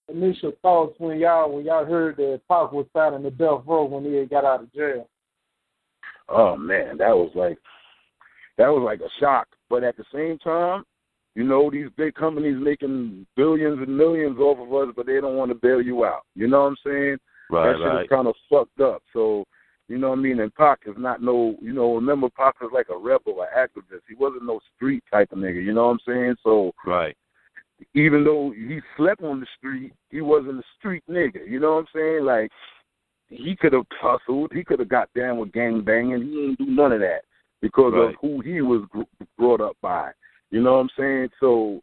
um 0.10 0.15
initial 0.15 0.53
thoughts 0.62 0.96
when 1.00 1.19
y'all 1.19 1.51
when 1.51 1.65
y'all 1.65 1.86
heard 1.86 2.17
that 2.17 2.41
Pac 2.48 2.72
was 2.72 2.86
signing 2.93 3.24
the 3.24 3.31
death 3.31 3.63
row 3.65 3.86
when 3.86 4.05
he 4.05 4.15
had 4.15 4.29
got 4.29 4.46
out 4.46 4.63
of 4.63 4.74
jail? 4.74 5.10
oh 6.29 6.57
man, 6.57 6.98
that 6.98 7.15
was 7.15 7.31
like 7.36 7.57
that 8.57 8.69
was 8.69 8.84
like 8.84 9.01
a 9.01 9.10
shock. 9.19 9.48
But 9.69 9.84
at 9.84 9.98
the 9.98 10.05
same 10.13 10.38
time, 10.39 10.84
you 11.36 11.43
know, 11.43 11.69
these 11.69 11.89
big 11.98 12.15
companies 12.15 12.57
making 12.60 13.27
billions 13.36 13.79
and 13.79 13.96
millions 13.96 14.39
off 14.39 14.57
of 14.60 14.74
us, 14.74 14.93
but 14.96 15.05
they 15.05 15.22
don't 15.22 15.38
want 15.38 15.51
to 15.51 15.55
bail 15.55 15.81
you 15.81 16.05
out. 16.05 16.22
You 16.36 16.48
know 16.48 16.62
what 16.62 16.69
I'm 16.69 16.77
saying? 16.86 17.17
Right, 17.50 17.72
that 17.72 17.77
shit 17.77 17.86
right. 17.86 18.01
is 18.03 18.10
kind 18.10 18.27
of 18.27 18.36
fucked 18.50 18.81
up. 18.81 19.03
So, 19.13 19.46
you 19.88 19.98
know 19.98 20.10
what 20.10 20.20
I 20.20 20.22
mean? 20.22 20.39
And 20.39 20.53
Pac 20.53 20.79
is 20.86 20.96
not 20.98 21.22
no, 21.22 21.56
you 21.62 21.74
know, 21.74 21.96
remember 21.96 22.29
Pac 22.29 22.60
was 22.62 22.72
like 22.74 22.89
a 22.89 22.98
rebel, 22.98 23.41
an 23.41 23.48
activist. 23.58 24.01
He 24.08 24.15
wasn't 24.15 24.46
no 24.46 24.60
street 24.75 25.03
type 25.12 25.32
of 25.32 25.38
nigga. 25.38 25.63
You 25.63 25.74
know 25.74 25.86
what 25.88 25.94
I'm 25.94 26.00
saying? 26.06 26.36
So 26.44 26.74
Right. 26.86 27.15
even 27.94 28.24
though 28.24 28.51
he 28.51 28.82
slept 28.98 29.24
on 29.24 29.39
the 29.39 29.48
street, 29.58 29.94
he 30.10 30.22
wasn't 30.22 30.60
a 30.60 30.63
street 30.77 31.03
nigga. 31.10 31.48
You 31.48 31.60
know 31.60 31.75
what 31.75 31.79
I'm 31.79 31.88
saying? 31.96 32.25
Like 32.25 32.51
he 33.29 33.56
could 33.56 33.74
have 33.74 33.86
hustled, 33.91 34.51
he 34.53 34.63
could 34.63 34.79
have 34.79 34.89
got 34.89 35.10
down 35.13 35.38
with 35.38 35.51
gang 35.51 35.82
banging. 35.82 36.22
He 36.22 36.29
didn't 36.29 36.58
do 36.60 36.65
none 36.65 36.91
of 36.91 37.00
that 37.00 37.22
because 37.62 37.94
Right. 37.94 38.10
of 38.10 38.15
who 38.22 38.41
he 38.41 38.62
was 38.62 38.84
gr- 38.89 39.03
brought 39.38 39.62
up 39.62 39.77
by. 39.82 40.12
You 40.51 40.62
know 40.62 40.74
what 40.74 40.79
I'm 40.79 40.89
saying? 40.98 41.29
So 41.39 41.82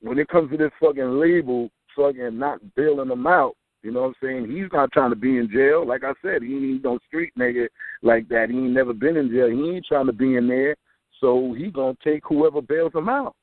when 0.00 0.18
it 0.18 0.28
comes 0.28 0.50
to 0.50 0.56
this 0.56 0.72
fucking 0.80 1.18
label, 1.18 1.70
fucking 1.96 2.38
not 2.38 2.60
bailing 2.74 3.08
them 3.08 3.26
out, 3.26 3.54
you 3.82 3.90
know 3.90 4.02
what 4.02 4.08
I'm 4.08 4.14
saying? 4.22 4.50
He's 4.50 4.70
not 4.72 4.92
trying 4.92 5.10
to 5.10 5.16
be 5.16 5.38
in 5.38 5.50
jail. 5.52 5.86
Like 5.86 6.04
I 6.04 6.12
said, 6.22 6.42
he 6.42 6.54
ain't 6.54 6.84
no 6.84 6.98
street 7.08 7.32
nigga 7.38 7.66
like 8.02 8.28
that. 8.28 8.50
He 8.50 8.56
ain't 8.56 8.70
never 8.70 8.92
been 8.92 9.16
in 9.16 9.30
jail. 9.30 9.50
He 9.50 9.76
ain't 9.76 9.86
trying 9.86 10.06
to 10.06 10.12
be 10.12 10.36
in 10.36 10.48
there. 10.48 10.76
So 11.20 11.54
he 11.56 11.70
gonna 11.70 11.96
take 12.02 12.22
whoever 12.28 12.60
bails 12.60 12.94
him 12.94 13.08
out. 13.08 13.34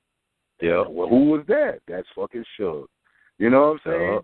Yeah. 0.62 0.84
Well, 0.88 1.08
who 1.08 1.25
was 1.25 1.43
that? 1.47 1.80
That's 1.88 2.08
fucking 2.15 2.43
Suge. 2.60 2.86
You 3.38 3.49
know 3.49 3.78
what 3.84 3.91
I'm 3.91 3.99
saying? 3.99 4.19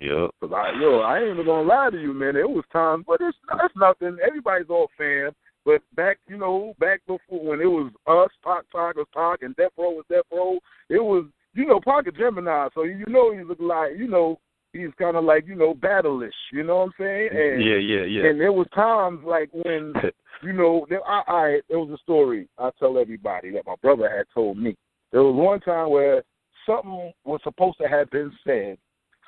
Yeah. 0.00 0.26
Cause 0.40 0.50
I, 0.54 0.72
yo, 0.80 1.00
I 1.00 1.20
ain't 1.20 1.34
even 1.34 1.46
gonna 1.46 1.68
lie 1.68 1.90
to 1.90 2.00
you, 2.00 2.12
man. 2.12 2.34
There 2.34 2.48
was 2.48 2.64
times, 2.72 3.04
but 3.06 3.20
it's 3.20 3.36
that's 3.48 3.74
nothing. 3.76 4.16
Everybody's 4.26 4.70
all 4.70 4.88
fan. 4.98 5.30
But 5.64 5.80
back, 5.96 6.18
you 6.28 6.36
know, 6.36 6.74
back 6.78 7.00
before 7.06 7.44
when 7.44 7.60
it 7.60 7.66
was 7.66 7.90
us, 8.06 8.30
Pac, 8.42 8.64
Pac 8.70 8.96
was 8.96 9.06
Pac, 9.14 9.42
and 9.42 9.56
Death 9.56 9.72
Row 9.78 9.92
was 9.92 10.04
Death 10.10 10.24
Row. 10.30 10.58
It 10.90 11.02
was, 11.02 11.24
you 11.54 11.66
know, 11.66 11.80
Pac 11.82 12.06
a 12.06 12.12
Gemini, 12.12 12.68
so 12.74 12.82
you 12.82 13.04
know 13.08 13.32
he's 13.32 13.46
like, 13.58 13.92
you 13.96 14.08
know, 14.08 14.38
he's 14.74 14.90
kind 14.98 15.16
of 15.16 15.24
like, 15.24 15.46
you 15.46 15.54
know, 15.54 15.74
battleish. 15.74 16.30
You 16.52 16.64
know 16.64 16.78
what 16.78 16.84
I'm 16.84 16.92
saying? 16.98 17.28
And, 17.32 17.64
yeah, 17.64 17.76
yeah, 17.76 18.04
yeah. 18.04 18.28
And 18.28 18.40
there 18.40 18.52
was 18.52 18.66
times 18.74 19.20
like 19.24 19.48
when, 19.52 19.94
you 20.42 20.52
know, 20.52 20.86
there, 20.90 21.06
I, 21.06 21.22
I 21.26 21.60
there 21.68 21.78
was 21.78 21.90
a 21.90 22.02
story 22.02 22.48
I 22.58 22.70
tell 22.78 22.98
everybody 22.98 23.50
that 23.52 23.66
my 23.66 23.76
brother 23.80 24.10
had 24.14 24.26
told 24.34 24.58
me. 24.58 24.76
There 25.12 25.22
was 25.22 25.34
one 25.34 25.60
time 25.60 25.90
where 25.90 26.22
something 26.66 27.12
was 27.24 27.40
supposed 27.44 27.78
to 27.80 27.88
have 27.88 28.10
been 28.10 28.32
said 28.44 28.76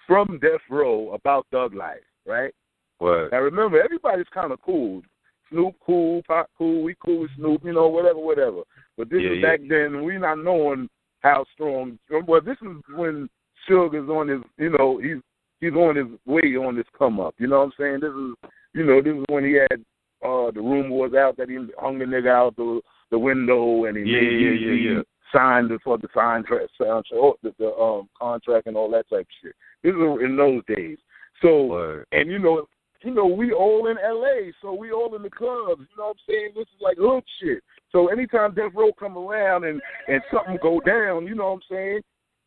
from 0.06 0.38
Death 0.40 0.60
Row 0.68 1.12
about 1.12 1.46
Thug 1.50 1.74
Life, 1.74 1.98
right? 2.26 2.52
Word. 3.00 3.30
Now 3.32 3.40
remember, 3.40 3.80
everybody's 3.82 4.26
kind 4.32 4.52
of 4.52 4.60
cool. 4.62 5.02
Snoop 5.50 5.76
cool, 5.84 6.22
Pac 6.26 6.46
cool, 6.58 6.82
we 6.82 6.96
cool 7.04 7.20
with 7.20 7.30
Snoop, 7.36 7.62
you 7.64 7.72
know, 7.72 7.86
whatever, 7.86 8.18
whatever. 8.18 8.62
But 8.96 9.10
this 9.10 9.22
Yeah, 9.22 9.30
is 9.30 9.38
yeah. 9.40 9.50
back 9.50 9.60
then, 9.68 10.02
we 10.02 10.18
not 10.18 10.38
knowing 10.38 10.88
how 11.20 11.44
strong. 11.54 11.98
Well, 12.26 12.40
this 12.40 12.56
is 12.62 12.82
when 12.96 13.28
Suge 13.68 14.02
is 14.02 14.08
on 14.08 14.28
his, 14.28 14.40
you 14.58 14.70
know, 14.70 14.98
he's 14.98 15.22
he's 15.60 15.72
on 15.72 15.96
his 15.96 16.06
way 16.26 16.56
on 16.56 16.76
this 16.76 16.86
come 16.96 17.20
up. 17.20 17.34
You 17.38 17.46
know 17.48 17.58
what 17.58 17.64
I'm 17.66 17.72
saying? 17.78 18.00
This 18.00 18.10
is, 18.10 18.50
you 18.74 18.84
know, 18.84 19.00
this 19.02 19.14
is 19.14 19.24
when 19.28 19.44
he 19.44 19.52
had 19.54 19.84
uh 20.24 20.50
the 20.50 20.60
rumor 20.60 20.96
was 20.96 21.12
out 21.14 21.36
that 21.36 21.48
he 21.50 21.56
hung 21.78 21.98
the 21.98 22.04
nigga 22.04 22.30
out 22.30 22.56
the 22.56 22.80
the 23.10 23.18
window 23.18 23.84
and 23.84 23.96
he 23.96 24.02
Yeah, 24.04 24.20
made 24.20 24.40
yeah, 24.40 24.72
yeah, 24.72 24.94
yeah. 24.96 25.02
signed 25.32 25.70
the, 25.70 25.78
for 25.84 25.98
the 25.98 26.08
sign 26.14 26.42
tra- 26.44 26.66
sound 26.80 27.04
oh, 27.14 27.34
the, 27.42 27.54
the 27.58 27.72
um 27.74 28.08
contract 28.18 28.66
and 28.66 28.76
all 28.76 28.90
that 28.90 29.08
type 29.08 29.20
of 29.20 29.26
shit. 29.42 29.54
This 29.82 29.94
is 29.94 30.24
in 30.24 30.36
those 30.36 30.62
days. 30.74 30.98
So 31.42 31.66
Word. 31.66 32.06
and 32.12 32.30
you 32.30 32.38
know, 32.38 32.66
you 33.02 33.12
know, 33.12 33.26
we 33.26 33.52
all 33.52 33.88
in 33.88 33.96
LA, 33.96 34.50
so 34.62 34.72
we 34.72 34.90
all 34.90 35.14
in 35.14 35.22
the 35.22 35.30
clubs. 35.30 35.82
You 35.90 35.96
know 35.98 36.06
what 36.06 36.16
I'm 36.16 36.16
saying? 36.28 36.50
This 36.54 36.62
is 36.62 36.80
like 36.80 36.96
hood 36.98 37.22
shit. 37.40 37.62
So 37.92 38.08
anytime 38.08 38.54
Death 38.54 38.72
Row 38.74 38.90
come 38.98 39.16
around 39.18 39.64
and 39.64 39.80
and 40.08 40.22
something 40.32 40.58
go 40.62 40.80
down, 40.80 41.26
you 41.26 41.34
know 41.34 41.48
what 41.52 41.54
I'm 41.56 41.60
saying? 41.70 42.00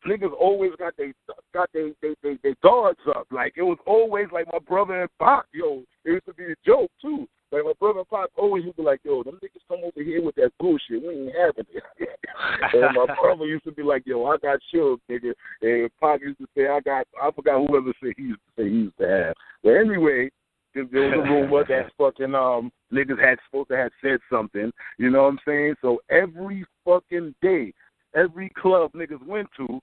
Niggas 0.06 0.32
always 0.38 0.72
got 0.78 0.94
they 0.96 1.12
got 1.52 1.68
they 1.72 1.92
they 2.00 2.14
they, 2.22 2.38
they 2.42 2.54
guards 2.62 3.00
up. 3.14 3.26
Like 3.30 3.54
it 3.56 3.62
was 3.62 3.78
always 3.86 4.26
like 4.32 4.46
my 4.52 4.58
brother 4.58 5.02
and 5.02 5.10
Pac, 5.20 5.44
yo. 5.52 5.82
It 6.04 6.12
used 6.12 6.26
to 6.26 6.34
be 6.34 6.44
a 6.44 6.54
joke 6.64 6.90
too. 7.02 7.28
Like 7.52 7.64
my 7.64 7.72
brother 7.78 8.00
and 8.00 8.08
Pac 8.08 8.28
always 8.36 8.64
used 8.64 8.76
to 8.76 8.82
be 8.82 8.86
like, 8.86 9.00
yo, 9.04 9.22
them 9.22 9.38
niggas 9.42 9.66
come 9.68 9.80
over 9.84 10.02
here 10.02 10.22
with 10.22 10.36
that 10.36 10.52
bullshit. 10.58 11.02
We 11.02 11.08
ain't 11.08 11.34
having 11.36 11.66
it. 11.72 11.82
and 12.72 12.96
my 12.96 13.14
brother 13.20 13.44
used 13.44 13.64
to 13.64 13.72
be 13.72 13.82
like, 13.82 14.04
yo, 14.06 14.24
I 14.26 14.38
got 14.38 14.60
Suge, 14.72 14.98
nigga. 15.10 15.32
And 15.62 15.90
Pac 16.00 16.20
used 16.22 16.38
to 16.38 16.46
say, 16.56 16.68
I 16.68 16.80
got, 16.80 17.06
I 17.22 17.30
forgot 17.30 17.66
whoever 17.66 17.92
said 18.02 18.12
he 18.16 18.22
used 18.22 18.40
to 18.56 18.62
say 18.62 18.68
he 18.68 18.76
used 18.76 18.98
to 18.98 19.08
have. 19.08 19.34
But 19.62 19.70
anyway, 19.70 20.30
there 20.74 20.86
there 20.90 21.08
was 21.08 21.18
a 21.18 21.30
rumor 21.30 21.64
that 21.68 21.90
fucking 21.98 22.34
um 22.34 22.70
niggas 22.92 23.20
had 23.20 23.38
supposed 23.46 23.68
to 23.70 23.76
have 23.76 23.92
said 24.02 24.20
something. 24.30 24.70
You 24.98 25.10
know 25.10 25.24
what 25.24 25.30
I'm 25.30 25.38
saying? 25.46 25.74
So 25.82 26.00
every 26.10 26.64
fucking 26.84 27.34
day, 27.42 27.72
every 28.14 28.50
club 28.50 28.92
niggas 28.92 29.24
went 29.26 29.48
to, 29.56 29.80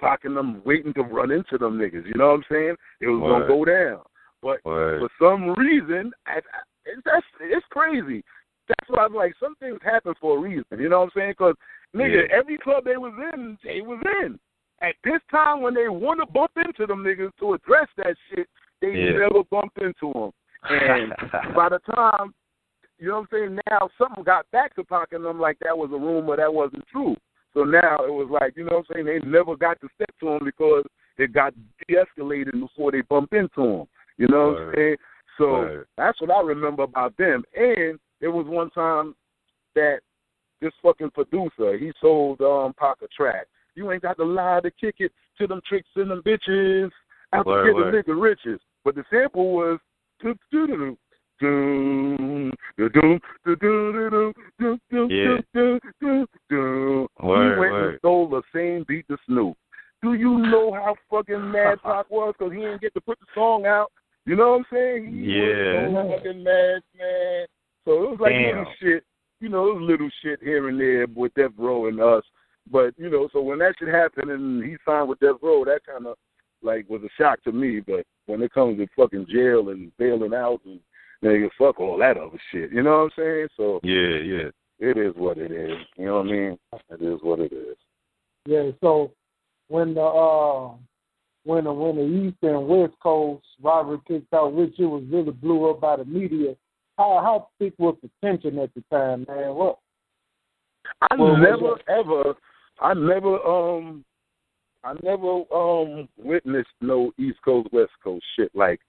Pac 0.00 0.22
them 0.22 0.62
waiting 0.64 0.92
to 0.94 1.02
run 1.02 1.30
into 1.30 1.58
them 1.58 1.78
niggas. 1.78 2.06
You 2.06 2.14
know 2.14 2.28
what 2.28 2.34
I'm 2.34 2.44
saying? 2.50 2.76
It 3.00 3.08
was 3.08 3.20
Word. 3.20 3.30
gonna 3.30 3.46
go 3.48 3.64
down. 3.64 4.02
But 4.42 4.64
Word. 4.64 5.00
for 5.00 5.10
some 5.18 5.50
reason, 5.54 6.12
I, 6.26 6.38
I, 6.38 6.40
it's, 6.84 7.02
that's 7.04 7.24
it's 7.40 7.66
crazy. 7.70 8.22
That's 8.68 8.90
why 8.90 9.04
I'm 9.04 9.14
like, 9.14 9.34
some 9.40 9.54
things 9.56 9.78
happen 9.82 10.14
for 10.20 10.36
a 10.38 10.40
reason. 10.40 10.64
You 10.78 10.88
know 10.88 10.98
what 11.00 11.04
I'm 11.04 11.10
saying? 11.14 11.30
Because 11.38 11.54
nigga, 11.94 12.28
Yeah. 12.28 12.36
every 12.36 12.58
club 12.58 12.84
they 12.84 12.96
was 12.96 13.14
in, 13.34 13.56
they 13.64 13.80
was 13.80 14.02
in. 14.22 14.38
At 14.82 14.94
this 15.04 15.20
time, 15.30 15.62
when 15.62 15.72
they 15.74 15.88
want 15.88 16.20
to 16.20 16.26
bump 16.30 16.50
into 16.56 16.86
them 16.86 17.02
niggas 17.02 17.30
to 17.40 17.54
address 17.54 17.88
that 17.96 18.14
shit, 18.28 18.48
they 18.82 18.88
Yeah. 18.92 19.18
never 19.18 19.42
bumped 19.50 19.78
into 19.78 20.12
them. 20.12 20.30
And 20.68 21.14
by 21.56 21.68
the 21.70 21.78
time, 21.94 22.34
you 22.98 23.08
know 23.08 23.20
what 23.20 23.20
I'm 23.20 23.28
saying? 23.30 23.58
Now 23.70 23.88
something 23.98 24.24
got 24.24 24.50
back 24.50 24.74
to 24.76 24.84
Pac 24.84 25.12
and 25.12 25.24
them 25.24 25.40
like 25.40 25.58
that 25.60 25.76
was 25.76 25.90
a 25.92 25.98
rumor 25.98 26.36
that 26.36 26.52
wasn't 26.52 26.86
true. 26.88 27.16
So 27.56 27.64
now 27.64 27.96
it 28.04 28.12
was 28.12 28.28
like, 28.30 28.54
you 28.54 28.64
know 28.64 28.76
what 28.76 28.86
I'm 28.90 29.04
saying? 29.04 29.06
They 29.06 29.26
never 29.26 29.56
got 29.56 29.80
to 29.80 29.88
step 29.94 30.10
to 30.20 30.28
him 30.28 30.40
because 30.44 30.84
it 31.16 31.32
got 31.32 31.54
de-escalated 31.88 32.52
before 32.52 32.92
they 32.92 33.00
bumped 33.00 33.32
into 33.32 33.62
him. 33.62 33.86
You 34.18 34.28
know 34.28 34.48
what 34.48 34.60
I'm 34.60 34.74
saying? 34.74 34.96
So 35.38 35.44
Word. 35.52 35.86
that's 35.96 36.20
what 36.20 36.30
I 36.30 36.42
remember 36.42 36.82
about 36.82 37.16
them. 37.16 37.44
And 37.56 37.98
there 38.20 38.30
was 38.30 38.46
one 38.46 38.68
time 38.70 39.14
that 39.74 40.00
this 40.60 40.72
fucking 40.82 41.12
producer, 41.12 41.78
he 41.78 41.92
sold 41.98 42.42
um 42.42 42.74
Pac 42.78 42.96
a 43.02 43.08
track. 43.08 43.46
You 43.74 43.90
ain't 43.90 44.02
got 44.02 44.18
to 44.18 44.24
lie 44.24 44.60
to 44.62 44.70
kick 44.70 44.96
it 44.98 45.12
to 45.38 45.46
them 45.46 45.62
tricks 45.66 45.88
and 45.96 46.10
them 46.10 46.22
bitches. 46.26 46.90
Out 47.32 47.44
to 47.44 47.48
Word, 47.48 47.94
get 47.94 48.06
the 48.06 48.12
nigga 48.12 48.20
riches. 48.20 48.60
But 48.84 48.96
the 48.96 49.04
sample 49.10 49.54
was 49.54 49.78
do 50.20 50.34
do 50.52 50.66
do 50.66 50.98
do 51.40 52.16
do 52.76 52.88
do 52.88 53.18
do 53.44 53.56
do 53.56 54.32
do 54.58 54.78
do 54.90 55.08
do 55.08 55.40
do 55.54 55.80
do 56.00 56.26
do. 56.48 57.08
He 57.18 57.24
went 57.26 57.58
word. 57.58 57.90
and 57.90 57.98
stole 57.98 58.28
the 58.28 58.42
same 58.54 58.84
beat 58.88 59.06
to 59.08 59.16
Snoop. 59.26 59.56
Do 60.02 60.14
you 60.14 60.38
know 60.38 60.72
how 60.72 60.94
fucking 61.10 61.50
mad 61.50 61.78
Pac 61.84 62.10
was 62.10 62.34
because 62.38 62.52
he 62.52 62.60
didn't 62.60 62.80
get 62.80 62.94
to 62.94 63.00
put 63.00 63.18
the 63.18 63.26
song 63.34 63.66
out? 63.66 63.90
You 64.24 64.36
know 64.36 64.50
what 64.52 64.58
I'm 64.58 64.66
saying? 64.72 65.12
He 65.12 65.38
Yeah. 65.38 65.88
was 65.88 65.94
so 65.94 66.16
fucking 66.16 66.42
mad, 66.42 66.82
man. 66.98 67.46
So 67.84 68.02
it 68.04 68.10
was 68.10 68.18
like 68.20 68.32
Damn. 68.32 68.58
little 68.58 68.72
shit. 68.80 69.04
You 69.40 69.48
know, 69.48 69.68
it 69.70 69.74
was 69.74 69.82
little 69.82 70.10
shit 70.22 70.40
here 70.42 70.68
and 70.68 70.80
there 70.80 71.06
with 71.14 71.34
Death 71.34 71.52
Row 71.58 71.86
and 71.86 72.00
us. 72.00 72.24
But 72.70 72.94
you 72.98 73.08
know, 73.10 73.28
so 73.32 73.40
when 73.40 73.58
that 73.60 73.74
shit 73.78 73.88
happened 73.88 74.30
and 74.30 74.64
he 74.64 74.76
signed 74.84 75.08
with 75.08 75.20
Death 75.20 75.36
Row, 75.42 75.64
that 75.64 75.84
kind 75.86 76.06
of 76.06 76.16
like 76.62 76.88
was 76.88 77.02
a 77.02 77.08
shock 77.22 77.42
to 77.44 77.52
me. 77.52 77.80
But 77.80 78.04
when 78.26 78.42
it 78.42 78.52
comes 78.52 78.78
to 78.78 78.86
fucking 78.96 79.26
jail 79.30 79.68
and 79.70 79.92
bailing 79.98 80.34
out 80.34 80.60
and 80.64 80.80
nigga, 81.26 81.48
fuck 81.58 81.80
all 81.80 81.98
that 81.98 82.16
other 82.16 82.38
shit. 82.52 82.72
You 82.72 82.82
know 82.82 82.90
what 82.90 83.04
I'm 83.04 83.10
saying? 83.16 83.48
So 83.56 83.80
Yeah, 83.82 84.18
yeah. 84.18 84.48
it 84.78 84.96
is 84.96 85.14
what 85.16 85.38
it 85.38 85.50
is. 85.52 85.78
You 85.96 86.06
know 86.06 86.16
what 86.18 86.26
I 86.26 86.30
mean? 86.30 86.58
It 86.90 87.02
is 87.02 87.18
what 87.22 87.40
it 87.40 87.52
is. 87.52 87.76
Yeah, 88.46 88.70
so 88.80 89.12
when 89.68 89.94
the 89.94 90.02
uh 90.02 90.72
when 91.44 91.64
the 91.64 91.72
when 91.72 91.96
the 91.96 92.02
East 92.04 92.36
and 92.42 92.68
West 92.68 92.94
Coast 93.02 93.44
rivalry 93.62 93.98
kicked 94.06 94.32
out, 94.32 94.52
which 94.52 94.78
it 94.78 94.84
was 94.86 95.04
really 95.10 95.32
blew 95.32 95.70
up 95.70 95.80
by 95.80 95.96
the 95.96 96.04
media, 96.04 96.54
how 96.98 97.20
how 97.22 97.48
thick 97.58 97.74
was 97.78 97.96
the 98.02 98.10
tension 98.24 98.58
at 98.58 98.72
the 98.74 98.82
time, 98.90 99.26
man? 99.28 99.54
What 99.54 99.78
I 101.10 101.16
Well, 101.16 101.32
was 101.32 101.78
never 101.88 101.98
ever, 101.98 102.34
I 102.80 102.94
never, 102.94 103.38
um, 103.44 104.04
I 104.84 104.94
never 105.02 105.42
um 105.52 106.08
witnessed 106.16 106.68
no 106.80 107.12
East 107.18 107.38
Coast 107.44 107.68
West 107.72 107.92
Coast 108.02 108.24
shit. 108.36 108.50
Like 108.54 108.80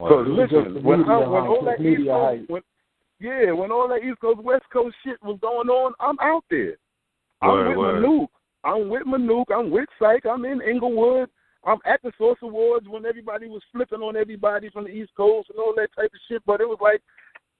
Because 0.00 0.26
listen, 0.28 0.82
when, 0.82 1.04
I, 1.04 1.18
when 1.18 1.44
all 1.44 1.64
that 1.64 1.80
East 1.80 2.08
Coast, 2.08 2.50
when, 2.50 2.62
yeah, 3.20 3.52
when 3.52 3.70
all 3.70 3.86
that 3.88 4.02
East 4.02 4.18
Coast 4.20 4.40
West 4.42 4.64
Coast 4.72 4.96
shit 5.04 5.22
was 5.22 5.38
going 5.42 5.68
on, 5.68 5.92
I'm 6.00 6.16
out 6.20 6.44
there. 6.50 6.76
I'm 7.42 7.68
with 7.68 7.76
word. 7.76 8.02
Manook. 8.02 8.28
I'm 8.64 8.88
with 8.88 9.02
Manook. 9.06 9.44
I'm 9.54 9.70
with 9.70 9.88
Psych. 9.98 10.24
I'm 10.24 10.44
in 10.46 10.62
Inglewood. 10.62 11.28
I'm 11.64 11.78
at 11.84 12.00
the 12.02 12.12
Source 12.16 12.38
Awards 12.42 12.86
when 12.88 13.04
everybody 13.04 13.46
was 13.46 13.62
flipping 13.72 14.00
on 14.00 14.16
everybody 14.16 14.70
from 14.70 14.84
the 14.84 14.90
East 14.90 15.10
Coast 15.14 15.50
and 15.50 15.58
all 15.58 15.74
that 15.76 15.88
type 15.94 16.10
of 16.12 16.20
shit. 16.28 16.42
But 16.46 16.62
it 16.62 16.68
was 16.68 16.78
like, 16.80 17.02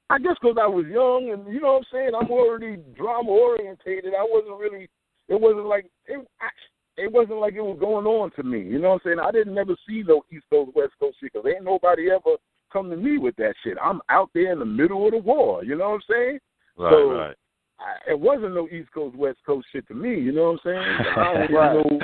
I 0.09 0.19
guess 0.19 0.37
because 0.41 0.57
I 0.61 0.67
was 0.67 0.87
young 0.87 1.31
and 1.33 1.53
you 1.53 1.61
know 1.61 1.75
what 1.75 1.85
I'm 1.85 1.93
saying. 1.93 2.11
I'm 2.19 2.31
already 2.31 2.79
drama 2.97 3.29
orientated. 3.29 4.15
I 4.15 4.25
wasn't 4.25 4.59
really. 4.59 4.89
It 5.29 5.39
wasn't 5.39 5.67
like 5.67 5.87
it. 6.07 6.27
I, 6.41 6.49
it 6.97 7.11
wasn't 7.11 7.39
like 7.39 7.55
it 7.55 7.63
was 7.63 7.79
going 7.81 8.07
on 8.07 8.31
to 8.33 8.43
me. 8.43 8.61
You 8.61 8.79
know 8.79 8.91
what 8.91 8.95
I'm 8.95 9.01
saying? 9.05 9.19
I 9.21 9.31
didn't 9.31 9.55
never 9.55 9.75
see 9.89 10.03
no 10.07 10.23
East 10.33 10.45
Coast 10.51 10.73
West 10.75 10.93
Coast 11.01 11.17
shit 11.21 11.33
because 11.33 11.49
ain't 11.49 11.65
nobody 11.65 12.11
ever 12.11 12.37
come 12.73 12.91
to 12.91 12.97
me 12.97 13.19
with 13.19 13.37
that 13.37 13.55
shit. 13.65 13.77
I'm 13.83 14.01
out 14.09 14.31
there 14.35 14.53
in 14.53 14.59
the 14.59 14.65
middle 14.65 15.05
of 15.07 15.13
the 15.13 15.19
war. 15.19 15.65
You 15.65 15.77
know 15.77 15.91
what 15.91 15.95
I'm 15.97 16.01
saying? 16.11 16.39
Right, 16.77 16.93
So- 16.93 17.11
right. 17.13 17.37
I, 17.83 18.11
it 18.11 18.21
wasn't 18.21 18.53
no 18.55 18.69
East 18.69 18.93
Coast 18.93 19.17
West 19.17 19.39
Coast 19.47 19.67
shit 19.73 19.89
to 19.89 19.95
me. 19.95 20.11
You 20.21 20.33
know 20.33 20.53
what 20.53 20.61
I'm 20.71 20.83
saying? 20.85 20.97
I 21.17 21.33
don't 21.33 21.53
Right. 21.55 21.73
know. 21.75 22.01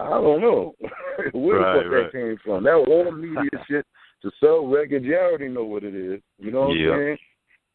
I 0.00 0.10
don't 0.10 0.40
know 0.40 0.74
where 1.32 1.58
Right, 1.58 1.74
the 1.74 1.82
fuck 1.82 1.92
right. 1.92 2.02
that 2.04 2.12
came 2.12 2.36
from. 2.44 2.62
That 2.62 2.74
was 2.78 2.86
all 2.88 3.10
media 3.10 3.50
shit 3.68 3.84
to 4.22 4.30
sell 4.38 4.64
records. 4.68 5.04
You 5.04 5.16
already 5.16 5.48
know 5.48 5.64
what 5.64 5.82
it 5.82 5.96
is. 5.96 6.20
You 6.38 6.52
know 6.52 6.68
what 6.68 6.76
Yeah. 6.78 6.90
I'm 6.92 6.98
saying? 6.98 7.18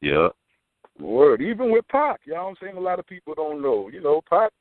Yeah. 0.02 0.28
Word. 1.00 1.42
Even 1.42 1.72
with 1.72 1.86
Pac, 1.90 2.22
you 2.26 2.34
know 2.36 2.44
what 2.44 2.50
I'm 2.52 2.56
saying? 2.62 2.78
A 2.78 2.80
lot 2.80 3.00
of 3.00 3.08
people 3.08 3.34
don't 3.36 3.62
know. 3.62 3.90
You 3.92 4.00
know, 4.02 4.22
Pac 4.30 4.52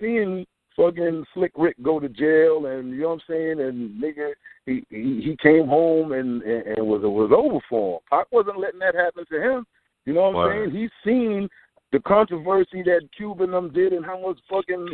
seeing 0.00 0.46
fucking 0.76 1.24
Slick 1.34 1.52
Rick 1.56 1.76
go 1.82 2.00
to 2.00 2.08
jail 2.08 2.66
and 2.66 2.90
you 2.90 3.02
know 3.02 3.08
what 3.08 3.14
I'm 3.14 3.20
saying, 3.28 3.60
and 3.60 4.02
nigga 4.02 4.32
he 4.66 4.84
he, 4.90 5.22
he 5.24 5.36
came 5.42 5.66
home 5.66 6.12
and, 6.12 6.42
and, 6.42 6.78
and 6.78 6.86
was 6.86 7.02
it 7.02 7.06
was 7.06 7.30
over 7.36 7.60
for 7.68 7.96
him. 7.96 8.00
Pac 8.10 8.26
wasn't 8.32 8.60
letting 8.60 8.80
that 8.80 8.94
happen 8.94 9.24
to 9.30 9.40
him. 9.40 9.66
You 10.04 10.14
know 10.14 10.30
what 10.30 10.46
I'm 10.46 10.70
saying? 10.70 10.80
He's 10.80 10.90
seen 11.04 11.48
the 11.92 12.00
controversy 12.00 12.82
that 12.84 13.08
Cuban 13.16 13.50
them 13.50 13.72
did 13.72 13.92
and 13.92 14.04
how 14.04 14.20
much 14.20 14.38
fucking 14.50 14.88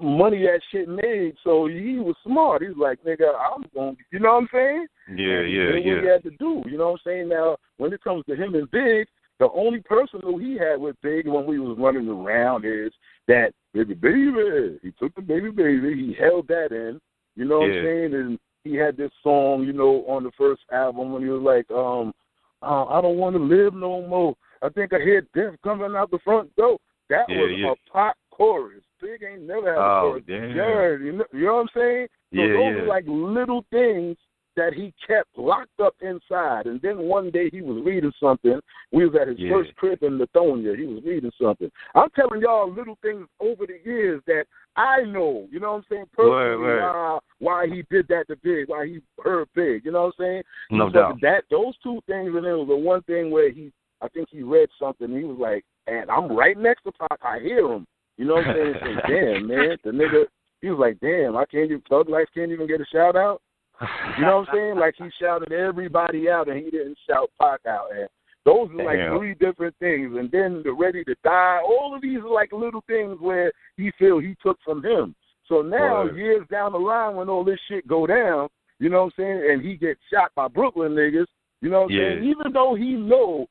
money 0.00 0.42
that 0.42 0.60
shit 0.70 0.88
made. 0.88 1.34
So 1.42 1.66
he 1.66 1.98
was 1.98 2.14
smart. 2.24 2.62
He's 2.62 2.76
like, 2.76 3.02
nigga, 3.04 3.32
I'm 3.34 3.64
going 3.74 3.96
to 3.96 4.02
you 4.10 4.20
know 4.20 4.34
what 4.34 4.42
I'm 4.42 4.48
saying? 4.52 4.86
Yeah, 5.08 5.38
And 5.38 5.48
he 5.48 5.54
yeah, 5.54 5.66
what 5.66 6.02
he 6.02 6.08
had 6.08 6.22
to 6.24 6.30
do. 6.38 6.62
You 6.66 6.78
know 6.78 6.90
what 6.90 7.00
I'm 7.06 7.10
saying? 7.10 7.28
Now, 7.28 7.56
when 7.78 7.92
it 7.92 8.02
comes 8.02 8.24
to 8.26 8.36
him 8.36 8.54
and 8.54 8.70
Big, 8.70 9.06
the 9.40 9.48
only 9.54 9.80
person 9.80 10.20
who 10.22 10.38
he 10.38 10.56
had 10.56 10.80
with 10.80 10.96
Big 11.02 11.26
when 11.26 11.46
we 11.46 11.58
was 11.58 11.76
running 11.78 12.08
around 12.08 12.64
is 12.64 12.92
that 13.28 13.52
baby 13.74 13.94
baby. 13.94 14.78
He 14.82 14.92
took 14.92 15.14
the 15.14 15.20
baby 15.22 15.50
baby. 15.50 15.94
He 15.94 16.14
held 16.18 16.48
that 16.48 16.72
in. 16.72 17.00
You 17.36 17.44
know 17.44 17.60
what 17.60 17.70
Yeah. 17.70 17.80
I'm 17.80 17.84
saying? 17.84 18.14
And 18.14 18.38
he 18.62 18.76
had 18.76 18.96
this 18.96 19.10
song, 19.22 19.64
you 19.64 19.72
know, 19.72 20.04
on 20.06 20.22
the 20.22 20.30
first 20.38 20.62
album 20.72 21.12
when 21.12 21.22
he 21.22 21.28
was 21.28 21.42
like, 21.42 21.70
um, 21.70 22.14
uh, 22.62 22.86
I 22.86 23.00
don't 23.02 23.18
want 23.18 23.36
to 23.36 23.42
live 23.42 23.74
no 23.74 24.06
more. 24.06 24.34
I 24.62 24.70
think 24.70 24.94
I 24.94 24.98
hear 25.00 25.26
death 25.34 25.54
coming 25.62 25.94
out 25.94 26.10
the 26.10 26.18
front 26.20 26.54
door. 26.56 26.78
That 27.10 27.26
Yeah, 27.28 27.40
was 27.40 27.50
yeah. 27.58 27.72
a 27.72 27.92
Pac 27.92 28.16
chorus. 28.30 28.82
Big 29.02 29.22
ain't 29.22 29.42
never 29.42 29.68
had 29.68 29.78
a 29.78 29.82
Oh, 29.82 30.00
chorus. 30.02 30.24
damn. 30.26 30.56
Yeah, 30.56 30.96
you 30.96 31.12
know, 31.12 31.24
you 31.32 31.44
know 31.44 31.54
what 31.56 31.60
I'm 31.60 31.68
saying? 31.74 32.08
So 32.34 32.40
Yeah, 32.40 32.52
those 32.54 32.76
yeah. 32.76 32.82
are 32.82 32.86
like 32.86 33.04
little 33.06 33.64
things 33.70 34.16
that 34.56 34.72
he 34.74 34.92
kept 35.06 35.36
locked 35.36 35.80
up 35.80 35.94
inside. 36.00 36.66
And 36.66 36.80
then 36.82 36.98
one 36.98 37.30
day 37.30 37.50
he 37.50 37.62
was 37.62 37.82
reading 37.84 38.12
something. 38.20 38.60
We 38.92 39.06
was 39.06 39.14
at 39.20 39.28
his 39.28 39.38
Yeah. 39.38 39.50
first 39.50 39.74
crib 39.76 40.02
in 40.02 40.18
Lithonia. 40.18 40.76
He 40.76 40.86
was 40.86 41.02
reading 41.04 41.32
something. 41.40 41.70
I'm 41.94 42.10
telling 42.10 42.40
y'all 42.40 42.70
little 42.70 42.96
things 43.02 43.26
over 43.40 43.66
the 43.66 43.78
years 43.84 44.22
that 44.26 44.46
I 44.76 45.02
know, 45.04 45.46
you 45.50 45.60
know 45.60 45.72
what 45.72 45.78
I'm 45.78 45.84
saying, 45.88 46.06
personally, 46.12 46.34
Word, 46.34 46.60
word. 46.60 46.82
Why, 46.82 47.18
why 47.38 47.66
he 47.68 47.82
did 47.90 48.08
that 48.08 48.26
to 48.28 48.36
Big, 48.36 48.68
why 48.68 48.86
he 48.86 49.00
heard 49.22 49.48
Big, 49.54 49.84
you 49.84 49.92
know 49.92 50.06
what 50.06 50.14
I'm 50.18 50.24
saying? 50.24 50.42
No 50.70 50.90
doubt. 50.90 51.20
That 51.20 51.44
those 51.48 51.76
two 51.78 52.00
things, 52.06 52.34
and 52.34 52.44
then 52.44 52.58
was 52.58 52.68
the 52.68 52.76
one 52.76 53.02
thing 53.02 53.30
where 53.30 53.50
he, 53.50 53.72
I 54.00 54.08
think 54.08 54.28
he 54.30 54.42
read 54.42 54.68
something. 54.78 55.08
And 55.08 55.16
he 55.16 55.24
was 55.24 55.38
like, 55.38 55.64
"And 55.86 56.10
I'm 56.10 56.30
right 56.32 56.58
next 56.58 56.82
to 56.84 56.92
Pac. 56.92 57.20
I 57.22 57.38
hear 57.38 57.70
him." 57.70 57.86
You 58.16 58.24
know 58.26 58.34
what 58.34 58.48
I'm 58.48 58.54
saying? 58.54 58.74
Say, 58.82 58.94
damn, 59.08 59.46
man, 59.46 59.78
the 59.84 59.90
nigga. 59.90 60.24
He 60.60 60.70
was 60.70 60.78
like, 60.78 60.98
"Damn, 61.00 61.36
I 61.36 61.44
can't 61.44 61.66
even 61.70 61.82
Thug 61.88 62.08
Life 62.08 62.28
can't 62.34 62.50
even 62.50 62.66
get 62.66 62.80
a 62.80 62.86
shout 62.86 63.16
out." 63.16 63.40
You 63.80 64.24
know 64.24 64.38
what 64.38 64.48
I'm 64.50 64.54
saying? 64.54 64.76
Like 64.76 64.94
he 64.96 65.08
shouted 65.20 65.52
everybody 65.52 66.28
out, 66.30 66.48
and 66.48 66.62
he 66.62 66.70
didn't 66.70 66.98
shout 67.08 67.30
Pac 67.40 67.60
out. 67.66 67.88
And 67.92 68.08
those 68.44 68.70
are 68.70 68.84
like 68.84 68.98
Damn. 68.98 69.18
three 69.18 69.34
different 69.34 69.74
things. 69.78 70.16
And 70.16 70.30
then 70.30 70.62
the 70.64 70.72
Ready 70.72 71.04
to 71.04 71.14
Die. 71.24 71.60
All 71.64 71.92
of 71.94 72.02
these 72.02 72.18
are 72.18 72.32
like 72.32 72.52
little 72.52 72.84
things 72.86 73.16
where 73.20 73.52
he 73.76 73.90
feel 73.98 74.18
he 74.18 74.36
took 74.42 74.58
from 74.64 74.84
him. 74.84 75.14
So 75.48 75.60
now, 75.60 76.04
Word. 76.04 76.16
years 76.16 76.46
down 76.50 76.72
the 76.72 76.78
line, 76.78 77.16
when 77.16 77.28
all 77.28 77.44
this 77.44 77.60
shit 77.68 77.86
go 77.86 78.06
down, 78.06 78.48
you 78.78 78.88
know 78.88 79.04
what 79.04 79.12
I'm 79.18 79.24
saying, 79.24 79.50
and 79.50 79.62
he 79.62 79.76
gets 79.76 80.00
shot 80.12 80.30
by 80.34 80.48
Brooklyn 80.48 80.92
niggas, 80.92 81.26
you 81.60 81.70
know 81.70 81.82
what 81.82 81.90
I'm 81.90 81.96
Yeah. 81.96 82.00
saying? 82.14 82.24
Even 82.24 82.52
though 82.52 82.74
he 82.74 82.94
know 82.94 83.46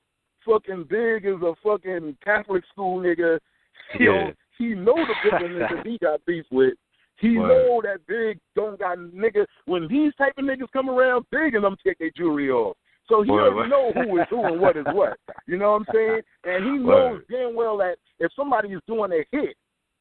fucking 0.46 0.86
Big 0.86 1.26
is 1.26 1.42
a 1.42 1.54
fucking 1.64 2.18
Catholic 2.24 2.64
school 2.72 3.00
nigga, 3.00 3.40
you 4.00 4.06
Yeah. 4.12 4.24
know, 4.26 4.34
he 4.58 4.76
know 4.76 5.06
the 5.06 5.16
Brooklyn 5.22 5.54
niggas 5.54 5.86
he 5.86 5.98
got 6.00 6.24
beef 6.26 6.46
with. 6.52 6.74
He 7.24 7.38
Word. 7.38 7.48
know 7.48 7.82
that 7.84 8.06
Big 8.06 8.38
don't 8.56 8.78
got 8.78 8.98
niggas. 8.98 9.46
When 9.66 9.88
these 9.88 10.14
type 10.18 10.34
of 10.38 10.44
niggas 10.44 10.72
come 10.74 10.90
around, 10.90 11.26
Big 11.32 11.56
and 11.56 11.64
them 11.64 11.78
take 11.86 11.98
their 12.00 12.12
jewelry 12.16 12.52
off. 12.52 12.76
So 13.08 13.22
he 13.22 13.32
Word, 13.32 13.54
already 13.54 13.56
word. 13.56 13.70
know 13.70 13.92
who 13.94 14.20
is 14.20 14.28
who 14.30 14.46
and 14.46 14.60
what 14.60 14.76
is 14.78 14.86
what. 14.92 15.18
You 15.48 15.58
know 15.58 15.72
what 15.72 15.88
I'm 15.88 15.94
saying? 15.94 16.22
And 16.44 16.66
he 16.66 16.72
knows 16.72 17.20
Word. 17.20 17.26
damn 17.30 17.56
well 17.56 17.78
that 17.78 17.96
if 18.20 18.32
somebody 18.36 18.70
is 18.70 18.82
doing 18.88 19.12
a 19.14 19.24
hit, 19.36 19.56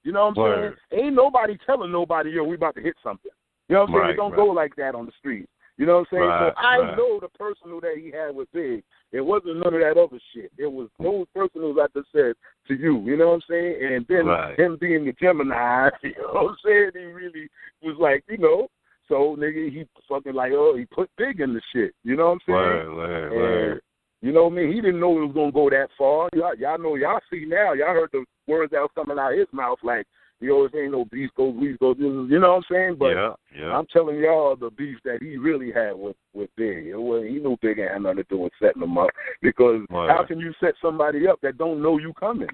you 0.05 0.13
know 0.13 0.27
what 0.27 0.39
I'm 0.39 0.43
Word. 0.43 0.79
saying? 0.91 1.05
Ain't 1.05 1.15
nobody 1.15 1.57
telling 1.65 1.93
nobody, 1.93 2.31
yo, 2.31 2.43
we 2.45 2.57
about 2.57 2.75
to 2.75 2.83
hit 2.83 2.95
something. 3.03 3.31
You 3.69 3.77
know 3.77 3.83
what 3.83 3.91
I'm 3.91 3.93
saying? 3.95 4.03
Right, 4.03 4.11
It 4.11 4.17
don't 4.17 4.31
right. 4.33 4.37
go 4.37 4.47
like 4.47 4.75
that 4.77 4.95
on 4.95 5.07
the 5.07 5.13
street. 5.19 5.49
You 5.79 5.87
know 5.87 5.95
what 5.99 6.09
I'm 6.13 6.19
saying? 6.19 6.29
Right, 6.29 6.53
so 6.57 6.61
I 6.61 6.97
know 6.97 7.19
the 7.21 7.29
personal 7.39 7.81
that 7.81 7.95
he 7.99 8.11
had 8.11 8.35
with 8.35 8.51
Big. 8.53 8.83
It 9.13 9.21
wasn't 9.21 9.59
none 9.59 9.75
of 9.75 9.81
that 9.81 9.99
other 10.01 10.19
shit. 10.35 10.51
It 10.57 10.71
was 10.73 10.89
those 10.99 11.27
personals 11.35 11.77
I 11.81 11.87
just 11.95 12.11
said 12.13 12.33
to 12.69 12.75
you. 12.75 13.01
You 13.05 13.17
know 13.17 13.29
what 13.29 13.35
I'm 13.35 13.41
saying? 13.49 13.77
And 13.95 14.07
then 14.09 14.27
Right. 14.27 14.59
him 14.59 14.79
being 14.81 15.05
the 15.05 15.13
Gemini, 15.13 15.91
you 16.03 16.15
know 16.19 16.33
what 16.33 16.51
I'm 16.51 16.57
saying? 16.65 16.91
He 16.95 17.05
really 17.05 17.49
was 17.83 17.97
like, 18.01 18.25
you 18.29 18.39
know, 18.39 18.69
so 19.09 19.37
nigga, 19.39 19.71
he 19.71 19.87
fucking 20.09 20.33
like, 20.33 20.53
oh, 20.55 20.75
he 20.77 20.87
put 20.87 21.11
Big 21.19 21.41
in 21.41 21.53
the 21.53 21.61
shit. 21.75 21.95
You 22.05 22.17
know 22.17 22.27
what 22.27 22.33
I'm 22.33 22.41
saying? 22.47 22.97
Word, 22.97 23.27
And, 23.27 23.37
word. 23.37 23.83
you 24.23 24.33
know 24.33 24.45
what 24.45 24.53
I 24.55 24.57
mean? 24.57 24.73
He 24.73 24.81
didn't 24.81 25.01
know 25.01 25.19
it 25.19 25.27
was 25.27 25.35
gonna 25.35 25.53
go 25.53 25.69
that 25.69 25.89
far. 25.99 26.31
Y'all, 26.33 26.55
y'all 26.55 26.79
know, 26.79 26.95
y'all 26.95 27.21
see 27.31 27.45
now. 27.47 27.75
Y'all 27.75 27.89
heard 27.93 28.11
the 28.13 28.25
words 28.47 28.73
that 28.73 28.81
was 28.81 28.91
coming 28.95 29.19
out 29.19 29.33
of 29.33 29.39
his 29.39 29.49
mouth, 29.53 29.79
like, 29.83 30.07
yo, 30.43 30.65
this 30.65 30.79
ain't 30.79 30.93
no 30.93 31.05
beef 31.07 31.31
goes, 31.37 31.55
beef 31.59 31.79
goes. 31.79 31.97
You 31.99 32.39
know 32.39 32.51
what 32.51 32.57
I'm 32.57 32.63
saying? 32.71 32.97
But 32.99 33.13
yeah, 33.13 33.33
yeah. 33.59 33.77
I'm 33.77 33.87
telling 33.87 34.19
y'all 34.19 34.57
the 34.57 34.71
beef 34.71 34.99
that 35.05 35.19
he 35.23 35.37
really 35.37 35.73
had 35.73 35.93
with 35.93 36.17
with 36.35 36.51
Big. 36.57 36.87
It 36.87 36.97
was, 36.97 37.25
he 37.25 37.39
knew 37.39 37.57
Big 37.63 37.79
ain't 37.79 37.93
had 37.93 38.03
nothing 38.03 38.19
to 38.19 38.25
do 38.25 38.39
with 38.39 38.53
setting 38.61 38.83
him 38.83 38.99
up. 38.99 39.11
Because 39.41 39.81
Word. 39.91 40.11
how 40.11 40.25
can 40.27 40.39
you 40.39 40.53
set 40.61 40.75
somebody 40.83 41.27
up 41.27 41.41
that 41.43 41.59
don't 41.59 41.83
know 41.83 41.99
you 41.99 42.13
coming? 42.19 42.49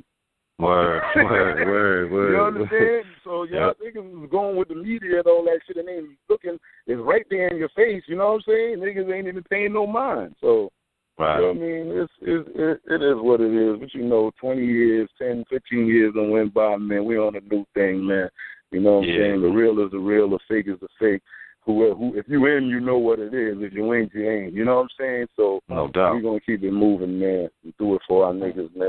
Word, 0.59 1.03
word, 1.14 1.66
word, 1.66 2.11
word. 2.11 2.33
You 2.33 2.42
understand? 2.42 3.05
So 3.22 3.44
y'all 3.51 3.74
niggas 3.74 4.20
was 4.20 4.29
going 4.31 4.57
with 4.57 4.68
the 4.68 4.74
media 4.74 5.18
and 5.18 5.27
all 5.27 5.44
that 5.44 5.61
shit, 5.66 5.77
and 5.77 5.87
then 5.87 6.16
looking 6.29 6.59
is 6.87 6.98
right 6.98 7.24
there 7.31 7.48
in 7.48 7.59
your 7.59 7.68
face. 7.70 8.03
You 8.07 8.16
know 8.16 8.33
what 8.33 8.35
I'm 8.35 8.40
saying? 8.46 8.79
Niggas 8.79 9.12
ain't 9.12 9.29
even 9.29 9.44
paying 9.44 9.72
no 9.72 9.87
mind. 9.87 10.35
So 10.40 10.70
you 11.18 11.24
know 11.24 11.48
what 11.48 11.57
I 11.57 11.61
mean? 11.61 11.98
It's, 11.98 12.12
it's 12.22 12.48
it, 12.54 12.81
it 12.94 13.02
is 13.02 13.16
what 13.16 13.40
it 13.40 13.52
is. 13.52 13.81
But 13.81 13.94
you 13.94 14.04
know, 14.04 14.31
20 14.40 14.64
years, 14.64 15.09
10, 15.18 15.44
15 15.50 15.87
years 15.87 16.14
done 16.14 16.31
went 16.31 16.54
by, 16.54 16.76
man. 16.76 17.04
We 17.04 17.18
on 17.18 17.37
a 17.37 17.40
new 17.40 17.64
thing, 17.74 18.07
man. 18.07 18.28
You 18.70 18.81
know 18.81 18.98
what 18.98 19.04
I'm 19.04 19.09
Yeah. 19.11 19.18
saying? 19.18 19.42
The 19.42 19.48
real 19.48 19.85
is 19.85 19.90
the 19.90 19.98
real, 19.98 20.28
the 20.31 20.38
fake 20.48 20.66
is 20.68 20.78
the 20.81 20.88
fake. 21.00 21.22
Who, 21.64 21.92
who, 21.94 22.16
if 22.16 22.26
you 22.28 22.46
in, 22.46 22.68
you 22.68 22.81
know 22.81 22.98
what 22.98 23.18
it 23.18 23.35
is. 23.35 23.57
If 23.61 23.74
you 23.74 23.92
ain't, 23.94 24.14
you 24.14 24.31
ain't. 24.31 24.54
You 24.54 24.64
know 24.64 24.76
what 24.76 24.83
I'm 24.83 24.88
saying? 24.98 25.26
So 25.37 25.61
No 25.68 25.88
doubt. 25.88 26.14
we 26.14 26.20
doubt. 26.22 26.28
gonna 26.28 26.40
keep 26.40 26.62
it 26.62 26.72
moving, 26.72 27.18
man. 27.18 27.48
And 27.64 27.74
do 27.78 27.94
it 27.94 28.02
for 28.09 28.24
our 28.26 28.33
niggas, 28.33 28.74
man. 28.76 28.88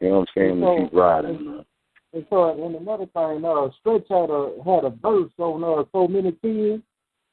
You 0.00 0.08
know 0.08 0.18
what 0.18 0.20
I'm 0.20 0.26
saying? 0.36 0.60
So- 0.60 0.76
And 0.76 0.88
keep 0.90 0.98
riding, 0.98 1.44
man. 1.46 1.64
And 2.14 2.26
so, 2.28 2.50
and 2.66 2.74
another 2.76 3.06
thing, 3.06 3.42
uh, 3.42 3.68
Stretch 3.80 4.06
had 4.10 4.28
a 4.28 4.50
had 4.66 4.84
a 4.84 4.90
verse 4.90 5.30
on 5.38 5.64
uh, 5.64 5.84
so 5.92 6.06
many 6.06 6.32
tears, 6.42 6.80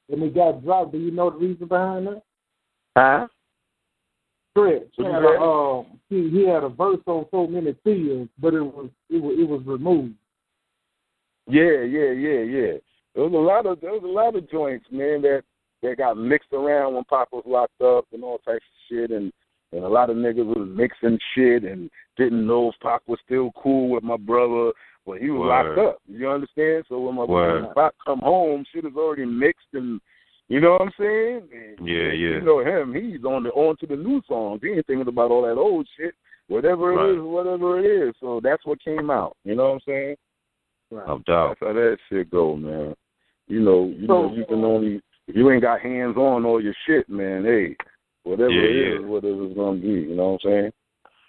and 0.09 0.23
it 0.23 0.33
got 0.33 0.63
dropped. 0.63 0.93
Do 0.93 0.97
you 0.97 1.11
know 1.11 1.29
the 1.31 1.37
reason 1.37 1.67
behind 1.67 2.07
that? 2.07 2.21
Huh? 2.95 3.27
Stretch 4.59 4.89
What 4.95 5.07
you 5.07 5.13
had 5.13 5.23
a 5.23 5.41
um, 5.41 5.85
he 6.09 6.29
he 6.29 6.47
had 6.47 6.63
a 6.63 6.69
verse 6.69 6.99
on 7.05 7.25
so 7.31 7.47
many 7.47 7.73
tears, 7.83 8.27
but 8.39 8.53
it 8.53 8.61
was 8.61 8.89
it 9.09 9.21
was 9.21 9.35
it 9.39 9.47
was 9.47 9.61
removed. 9.65 10.15
Yeah, 11.47 11.81
yeah, 11.81 12.11
yeah, 12.11 12.41
yeah. 12.41 12.73
There 13.15 13.23
was 13.23 13.33
a 13.33 13.37
lot 13.37 13.65
of 13.65 13.81
there 13.81 13.91
was 13.91 14.03
a 14.03 14.07
lot 14.07 14.35
of 14.35 14.49
joints, 14.49 14.85
man, 14.91 15.21
that 15.23 15.43
that 15.81 15.97
got 15.97 16.17
mixed 16.17 16.53
around 16.53 16.95
when 16.95 17.03
Pac 17.05 17.31
was 17.31 17.43
locked 17.45 17.81
up 17.81 18.05
and 18.13 18.23
all 18.23 18.37
types 18.39 18.63
of 18.63 18.79
shit, 18.89 19.11
and 19.11 19.31
and 19.71 19.83
a 19.83 19.87
lot 19.87 20.09
of 20.09 20.17
niggas 20.17 20.45
was 20.45 20.67
mixing 20.75 21.19
shit 21.35 21.63
and 21.63 21.89
didn't 22.17 22.45
know 22.45 22.69
if 22.69 22.75
Pac 22.81 23.01
was 23.07 23.19
still 23.25 23.51
cool 23.61 23.89
with 23.89 24.03
my 24.03 24.17
brother, 24.17 24.71
but 25.05 25.19
he 25.19 25.29
was 25.29 25.47
Word. 25.47 25.77
locked 25.77 25.95
up. 25.95 26.01
You 26.07 26.29
understand? 26.29 26.85
So 26.89 26.99
when 26.99 27.15
my 27.15 27.23
Word. 27.23 27.63
when 27.63 27.73
Pac 27.73 27.93
come 28.05 28.19
home, 28.19 28.65
shit 28.73 28.85
is 28.85 28.95
already 28.95 29.25
mixed 29.25 29.67
and. 29.73 30.01
You 30.49 30.59
know 30.59 30.71
what 30.71 30.81
I'm 30.81 30.91
saying? 30.99 31.47
And, 31.53 31.87
Yeah, 31.87 32.11
yeah. 32.11 32.35
You 32.37 32.41
know 32.41 32.59
him. 32.59 32.93
He's 32.93 33.23
on 33.23 33.43
the 33.43 33.51
on 33.51 33.77
to 33.77 33.87
the 33.87 33.95
new 33.95 34.21
songs. 34.27 34.61
He 34.63 34.69
ain't 34.69 34.85
thinking 34.87 35.07
about 35.07 35.31
all 35.31 35.43
that 35.43 35.59
old 35.59 35.87
shit. 35.95 36.15
Whatever 36.47 36.91
it 36.91 36.95
Right. 36.95 37.15
is, 37.15 37.21
whatever 37.21 37.79
it 37.79 37.85
is. 37.85 38.15
So 38.19 38.39
that's 38.43 38.65
what 38.65 38.83
came 38.83 39.11
out. 39.11 39.37
You 39.43 39.55
know 39.55 39.65
what 39.69 39.73
I'm 39.75 39.79
saying? 39.85 40.15
No 40.91 41.21
doubt. 41.25 41.57
That's 41.61 41.69
how 41.69 41.73
that 41.73 41.97
shit 42.09 42.31
go, 42.31 42.55
man. 42.55 42.95
You 43.47 43.59
know, 43.59 43.85
you 43.95 44.07
know, 44.07 44.33
you 44.33 44.43
can 44.45 44.63
only 44.63 45.01
if 45.27 45.35
you 45.35 45.49
ain't 45.51 45.61
got 45.61 45.81
hands 45.81 46.17
on 46.17 46.43
all 46.45 46.61
your 46.61 46.73
shit, 46.87 47.07
man. 47.07 47.45
Hey, 47.45 47.75
Whatever 48.23 48.51
Yeah, 48.51 48.61
it 48.63 48.75
yeah. 48.75 48.99
is, 48.99 49.05
what 49.05 49.23
it 49.23 49.29
is 49.33 49.55
gonna 49.55 49.79
be. 49.79 49.87
You 49.87 50.15
know 50.15 50.31
what 50.33 50.41
I'm 50.45 50.49
saying? 50.51 50.71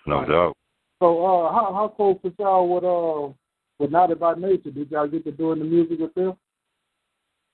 No 0.07 0.25
doubt. 0.25 0.57
So, 0.99 1.25
uh, 1.25 1.53
how 1.53 1.73
how 1.73 1.89
close 1.89 2.19
was 2.23 2.33
y'all 2.39 2.69
with 2.69 2.85
uh 2.85 3.33
with 3.79 3.91
Naughty 3.91 4.15
by 4.15 4.35
Nature? 4.35 4.71
Did 4.71 4.91
y'all 4.91 5.07
get 5.07 5.25
to 5.25 5.33
doing 5.33 5.59
the 5.61 5.65
music 5.65 5.99
with 5.99 6.15
them? 6.15 6.35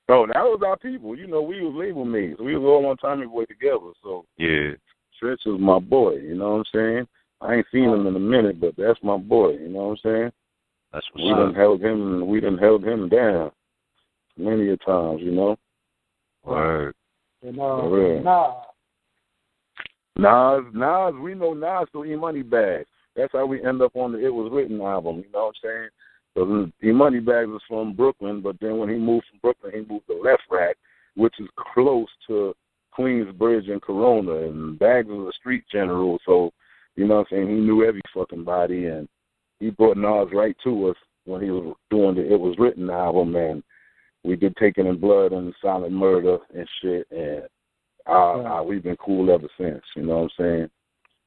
Oh, 0.09 0.27
that 0.27 0.43
was 0.43 0.61
our 0.65 0.77
people. 0.77 1.17
You 1.17 1.27
know, 1.27 1.43
we 1.43 1.61
was 1.63 1.75
label 1.75 2.05
mates. 2.05 2.41
We 2.41 2.57
was 2.57 2.65
all 2.65 2.87
on 2.89 2.97
Tommy 2.99 3.27
Boy 3.27 3.45
together. 3.45 3.91
So 4.03 4.25
Yeah. 4.39 4.73
Stretch 5.17 5.41
was 5.47 5.61
my 5.61 5.79
boy. 5.79 6.17
You 6.17 6.35
know 6.35 6.51
what 6.53 6.59
I'm 6.59 6.65
saying? 6.73 7.09
I 7.41 7.55
ain't 7.55 7.67
seen 7.73 7.85
him 7.85 8.07
in 8.07 8.15
a 8.17 8.21
minute, 8.21 8.61
but 8.61 8.75
that's 8.77 8.99
my 9.03 9.17
boy. 9.17 9.53
You 9.53 9.69
know 9.69 9.89
what 9.89 9.91
I'm 9.93 9.97
saying? 10.03 10.33
That's 10.93 11.07
We 11.15 11.25
what's 11.25 11.39
done 11.39 11.51
up. 11.51 11.57
held 11.57 11.81
him. 11.83 12.27
We 12.29 12.41
done 12.41 12.59
held 12.59 12.85
him 12.85 13.09
down 13.09 13.51
many 14.37 14.69
a 14.71 14.77
times. 14.79 15.21
You 15.23 15.33
know. 15.33 15.57
Word. 16.45 16.95
And 17.43 17.59
uh, 17.59 17.81
For 17.81 17.91
real. 17.91 18.23
Nas, 20.19 20.65
Nas, 20.73 21.15
we 21.21 21.35
know 21.35 21.53
Nas 21.53 21.89
through 21.93 22.05
E 22.07 22.17
Money 22.17 22.43
Bags. 22.43 22.87
That's 23.17 23.33
how 23.33 23.47
we 23.47 23.65
end 23.65 23.83
up 23.83 23.97
on 23.97 24.13
the 24.13 24.25
It 24.25 24.33
Was 24.33 24.51
Written 24.53 24.81
album. 24.81 25.17
You 25.17 25.33
know 25.33 25.47
what 25.47 25.55
I'm 25.65 25.69
saying? 25.69 25.89
Because 26.37 26.69
E 26.85 26.93
Money 26.93 27.21
Bags 27.21 27.49
was 27.49 27.63
from 27.67 27.95
Brooklyn, 27.95 28.43
but 28.43 28.57
then 28.61 28.77
when 28.77 28.91
he 28.91 28.97
moved 28.97 29.25
from 29.31 29.39
Brooklyn, 29.41 29.73
he 29.73 29.91
moved 29.91 30.07
to 30.09 30.13
Lefrak, 30.23 30.75
which 31.15 31.33
is 31.41 31.49
close 31.73 32.09
to 32.27 32.55
Queensbridge 32.97 33.71
and 33.71 33.81
Corona. 33.81 34.47
And 34.49 34.79
Bags 34.79 35.09
was 35.09 35.33
a 35.35 35.39
street 35.39 35.65
general, 35.73 36.19
so 36.27 36.51
you 36.95 37.07
know 37.07 37.17
what 37.17 37.29
I'm 37.33 37.39
saying? 37.39 37.49
He 37.49 37.55
knew 37.55 37.85
every 37.85 38.03
fucking 38.15 38.45
body, 38.45 38.85
and 38.85 39.09
he 39.61 39.71
brought 39.71 39.97
Nas 39.97 40.29
right 40.35 40.55
to 40.65 40.91
us 40.91 40.97
when 41.25 41.41
he 41.41 41.51
was 41.51 41.75
doing 41.91 42.17
the 42.17 42.31
It 42.31 42.39
Was 42.39 42.57
Written 42.59 42.91
album, 42.91 43.35
and 43.35 43.63
we 44.23 44.37
did 44.37 44.57
Take 44.57 44.77
It 44.77 44.87
in 44.87 44.99
Blood 45.01 45.33
and 45.33 45.55
Silent 45.63 45.93
Murder 45.93 46.39
and 46.55 46.69
shit, 46.83 47.07
and 47.11 47.45
uh, 48.07 48.43
Yeah. 48.43 48.59
uh, 48.59 48.63
we've 48.63 48.83
been 48.83 48.97
cool 48.97 49.31
ever 49.31 49.49
since. 49.59 49.83
You 49.97 50.03
know 50.03 50.19
what 50.19 50.23
I'm 50.25 50.31
saying? 50.39 50.71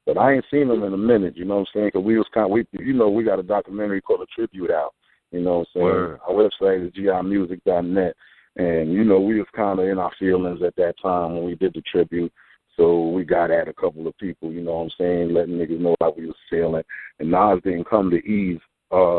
But 0.06 0.18
I 0.18 0.34
ain't 0.34 0.44
seen 0.50 0.70
him 0.70 0.82
in 0.84 0.94
a 0.94 0.96
minute. 0.96 1.36
You 1.36 1.44
know 1.44 1.56
what 1.56 1.60
I'm 1.60 1.66
saying? 1.74 1.86
Because 1.88 2.04
we 2.04 2.16
was 2.16 2.26
kind 2.32 2.46
of, 2.46 2.50
we, 2.52 2.64
you 2.72 2.94
know, 2.94 3.10
we 3.10 3.24
got 3.24 3.38
a 3.38 3.42
documentary 3.42 4.00
called 4.00 4.22
A 4.22 4.26
Tribute 4.26 4.70
out. 4.70 4.94
You 5.32 5.40
know 5.40 5.58
what 5.58 5.58
I'm 5.60 5.66
saying? 5.74 5.84
Word. 5.84 6.20
Our 6.26 6.34
website 6.34 6.86
is 6.86 6.92
gimusic.net, 6.92 8.16
and 8.56 8.92
you 8.92 9.04
know 9.04 9.20
we 9.20 9.38
was 9.38 9.46
kind 9.54 9.78
of 9.78 9.86
in 9.86 9.98
our 9.98 10.12
feelings 10.18 10.60
at 10.62 10.76
that 10.76 10.94
time 11.00 11.34
when 11.34 11.44
we 11.44 11.54
did 11.54 11.74
the 11.74 11.82
tribute. 11.90 12.32
So 12.76 13.08
we 13.10 13.24
got 13.24 13.50
at 13.50 13.68
a 13.68 13.74
couple 13.74 14.06
of 14.06 14.16
people. 14.18 14.50
You 14.52 14.62
know 14.62 14.76
what 14.78 14.82
I'm 14.84 14.90
saying? 14.98 15.34
Letting 15.34 15.56
niggas 15.58 15.80
know 15.80 15.94
how 16.00 16.14
we 16.16 16.26
was 16.26 16.36
feeling. 16.48 16.82
And 17.18 17.30
Nas 17.30 17.60
didn't 17.62 17.88
come 17.88 18.10
to 18.10 18.16
Eve's 18.26 18.62
uh, 18.90 19.18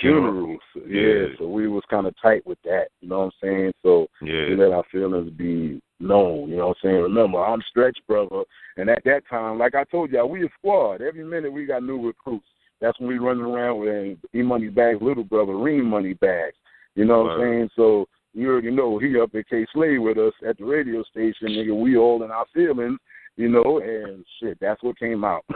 funerals. 0.00 0.60
Yeah, 0.86 1.00
Yeah. 1.00 1.26
so 1.38 1.48
we 1.48 1.68
was 1.68 1.82
kind 1.88 2.06
of 2.06 2.14
tight 2.20 2.46
with 2.46 2.58
that. 2.64 2.88
You 3.00 3.08
know 3.08 3.18
what 3.20 3.24
I'm 3.26 3.30
saying? 3.42 3.72
So 3.82 4.08
Yeah. 4.20 4.48
we 4.50 4.56
let 4.56 4.72
our 4.72 4.84
feelings 4.92 5.30
be 5.30 5.80
known. 6.00 6.50
You 6.50 6.56
know 6.56 6.68
what 6.68 6.76
I'm 6.82 6.88
saying? 6.90 7.02
Remember, 7.02 7.38
I'm 7.42 7.62
Stretch 7.62 7.98
brother, 8.06 8.42
and 8.76 8.90
at 8.90 9.02
that 9.04 9.22
time, 9.30 9.58
like 9.58 9.74
I 9.74 9.84
told 9.84 10.10
y'all, 10.10 10.28
we 10.28 10.44
a 10.44 10.48
squad. 10.58 11.00
Every 11.00 11.24
minute 11.24 11.52
we 11.52 11.64
got 11.66 11.82
new 11.82 12.04
recruits. 12.06 12.46
That's 12.82 12.98
when 12.98 13.08
we 13.08 13.18
running 13.18 13.44
around 13.44 13.78
with 13.78 14.18
E 14.34 14.42
Money 14.42 14.68
Bags, 14.68 14.98
little 15.00 15.22
brother, 15.22 15.56
Ream 15.56 15.86
Money 15.86 16.14
Bags. 16.14 16.56
You 16.96 17.04
know 17.04 17.22
what 17.22 17.30
I'm 17.32 17.40
saying? 17.40 17.70
So 17.76 18.06
you 18.34 18.50
already 18.50 18.72
know 18.72 18.98
he 18.98 19.18
up 19.20 19.34
at 19.36 19.48
Kay 19.48 19.64
Slay 19.72 19.98
with 19.98 20.18
us 20.18 20.32
at 20.46 20.58
the 20.58 20.64
radio 20.64 21.04
station, 21.04 21.48
nigga. 21.48 21.80
We 21.80 21.96
all 21.96 22.24
in 22.24 22.32
our 22.32 22.44
feelings, 22.52 22.98
you 23.36 23.48
know, 23.48 23.80
and 23.80 24.26
shit, 24.40 24.58
that's 24.60 24.82
what 24.82 24.98
came 24.98 25.22
out. 25.24 25.44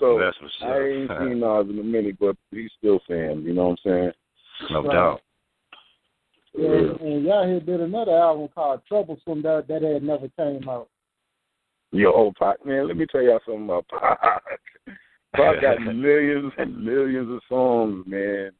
so 0.00 0.18
That's 0.18 0.36
what's 0.42 0.54
up. 0.62 0.68
I 0.68 0.78
ain't 0.80 1.10
seen 1.20 1.40
Nas 1.40 1.66
in 1.70 1.78
a 1.78 1.82
minute, 1.82 2.16
but 2.18 2.36
he's 2.50 2.70
still 2.76 3.00
fan. 3.06 3.44
You 3.44 3.54
know 3.54 3.68
what 3.68 3.78
I'm 3.86 3.90
saying? 3.92 4.12
No 4.72 4.82
Right. 4.82 4.92
doubt. 4.92 5.20
yeah, 6.54 7.06
and 7.06 7.24
y'all 7.24 7.48
had 7.48 7.66
did 7.66 7.80
another 7.80 8.18
album 8.18 8.48
called 8.52 8.80
Troublesome 8.88 9.42
that 9.42 9.68
that 9.68 9.82
had 9.82 10.02
never 10.02 10.28
came 10.30 10.68
out. 10.68 10.88
Yo, 11.92 12.12
old 12.12 12.34
Pac, 12.36 12.66
man, 12.66 12.88
let 12.88 12.96
me 12.96 13.06
tell 13.06 13.22
y'all 13.22 13.40
something 13.46 13.64
about 13.64 13.86
Pac. 13.88 14.42
Pac 15.38 15.62
got 15.62 15.80
millions 15.94 16.52
and 16.58 16.84
millions 16.84 17.30
of 17.30 17.40
songs, 17.48 18.04
man. 18.06 18.50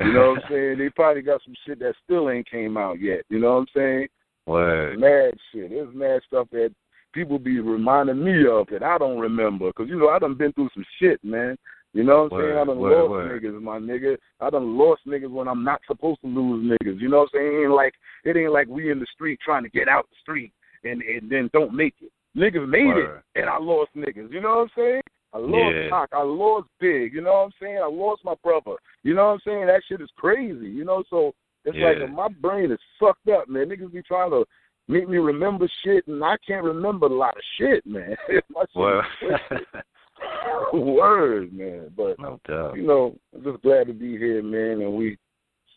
You 0.00 0.12
know 0.12 0.32
what 0.32 0.44
I'm 0.44 0.50
saying? 0.50 0.78
They 0.78 0.88
probably 0.90 1.22
got 1.22 1.40
some 1.44 1.54
shit 1.66 1.78
that 1.78 1.94
still 2.02 2.28
ain't 2.30 2.50
came 2.50 2.76
out 2.76 3.00
yet. 3.00 3.22
You 3.28 3.38
know 3.38 3.54
what 3.54 3.60
I'm 3.60 3.66
saying? 3.74 4.08
Word. 4.46 4.98
Mad 4.98 5.34
shit. 5.52 5.70
There's 5.70 5.94
mad 5.94 6.20
stuff 6.26 6.48
that 6.50 6.74
people 7.12 7.38
be 7.38 7.60
reminding 7.60 8.22
me 8.22 8.46
of 8.46 8.66
that 8.70 8.82
I 8.82 8.98
don't 8.98 9.18
remember. 9.18 9.68
Because, 9.68 9.88
you 9.88 9.98
know, 9.98 10.08
I 10.08 10.18
done 10.18 10.34
been 10.34 10.52
through 10.52 10.70
some 10.74 10.84
shit, 10.98 11.22
man. 11.22 11.56
You 11.92 12.02
know 12.02 12.24
what 12.24 12.32
I'm 12.32 12.42
saying? 12.42 12.58
I 12.58 12.64
done 12.64 12.78
word, 12.78 12.98
lost 12.98 13.10
word. 13.10 13.42
niggas, 13.42 13.62
my 13.62 13.78
nigga. 13.78 14.16
I 14.40 14.50
done 14.50 14.76
lost 14.76 15.02
niggas 15.06 15.30
when 15.30 15.46
I'm 15.46 15.62
not 15.62 15.80
supposed 15.86 16.20
to 16.22 16.26
lose 16.26 16.66
niggas. 16.66 17.00
You 17.00 17.08
know 17.08 17.18
what 17.18 17.30
I'm 17.34 17.38
saying? 17.38 17.46
It 17.46 17.62
ain't 17.62 17.70
like 17.70 17.94
it 18.24 18.36
ain't 18.36 18.52
like 18.52 18.66
we 18.66 18.90
in 18.90 18.98
the 18.98 19.06
street 19.14 19.38
trying 19.44 19.62
to 19.62 19.68
get 19.68 19.88
out 19.88 20.08
the 20.10 20.16
street 20.20 20.52
and, 20.82 21.02
and 21.02 21.30
then 21.30 21.48
don't 21.52 21.72
make 21.72 21.94
it. 22.02 22.10
Niggas 22.36 22.68
made 22.68 22.86
Word. 22.86 23.22
it 23.34 23.40
and 23.40 23.48
I 23.48 23.58
lost 23.58 23.90
niggas. 23.96 24.32
You 24.32 24.40
know 24.40 24.48
what 24.48 24.62
I'm 24.62 24.70
saying? 24.76 25.02
I 25.34 25.38
lost 25.38 25.74
Yeah. 25.74 25.88
Pac. 25.90 26.08
I 26.12 26.22
lost 26.22 26.68
Big. 26.80 27.12
You 27.12 27.20
know 27.20 27.32
what 27.32 27.44
I'm 27.46 27.50
saying? 27.60 27.78
I 27.82 27.86
lost 27.88 28.24
my 28.24 28.34
brother. 28.42 28.76
You 29.02 29.14
know 29.14 29.26
what 29.26 29.32
I'm 29.32 29.40
saying? 29.44 29.66
That 29.66 29.82
shit 29.88 30.00
is 30.00 30.10
crazy. 30.16 30.68
You 30.68 30.84
know, 30.84 31.02
so 31.10 31.34
it's 31.64 31.76
Yeah. 31.76 31.88
like 32.00 32.10
my 32.10 32.28
brain 32.28 32.70
is 32.70 32.78
fucked 33.00 33.28
up, 33.28 33.48
man. 33.48 33.68
Niggas 33.68 33.92
be 33.92 34.02
trying 34.02 34.30
to 34.30 34.44
make 34.86 35.08
me 35.08 35.18
remember 35.18 35.66
shit, 35.82 36.06
and 36.06 36.22
I 36.24 36.36
can't 36.46 36.62
remember 36.64 37.06
a 37.06 37.14
lot 37.14 37.36
of 37.36 37.42
shit, 37.58 37.84
man. 37.84 38.16
Well. 38.74 39.02
Word, 40.72 41.52
man. 41.52 41.90
But 41.96 42.18
no 42.18 42.40
doubt. 42.46 42.76
you 42.76 42.86
know, 42.86 43.16
I'm 43.34 43.42
just 43.44 43.62
glad 43.62 43.86
to 43.88 43.92
be 43.92 44.16
here, 44.16 44.42
man, 44.42 44.80
and 44.80 44.92
we 44.94 45.18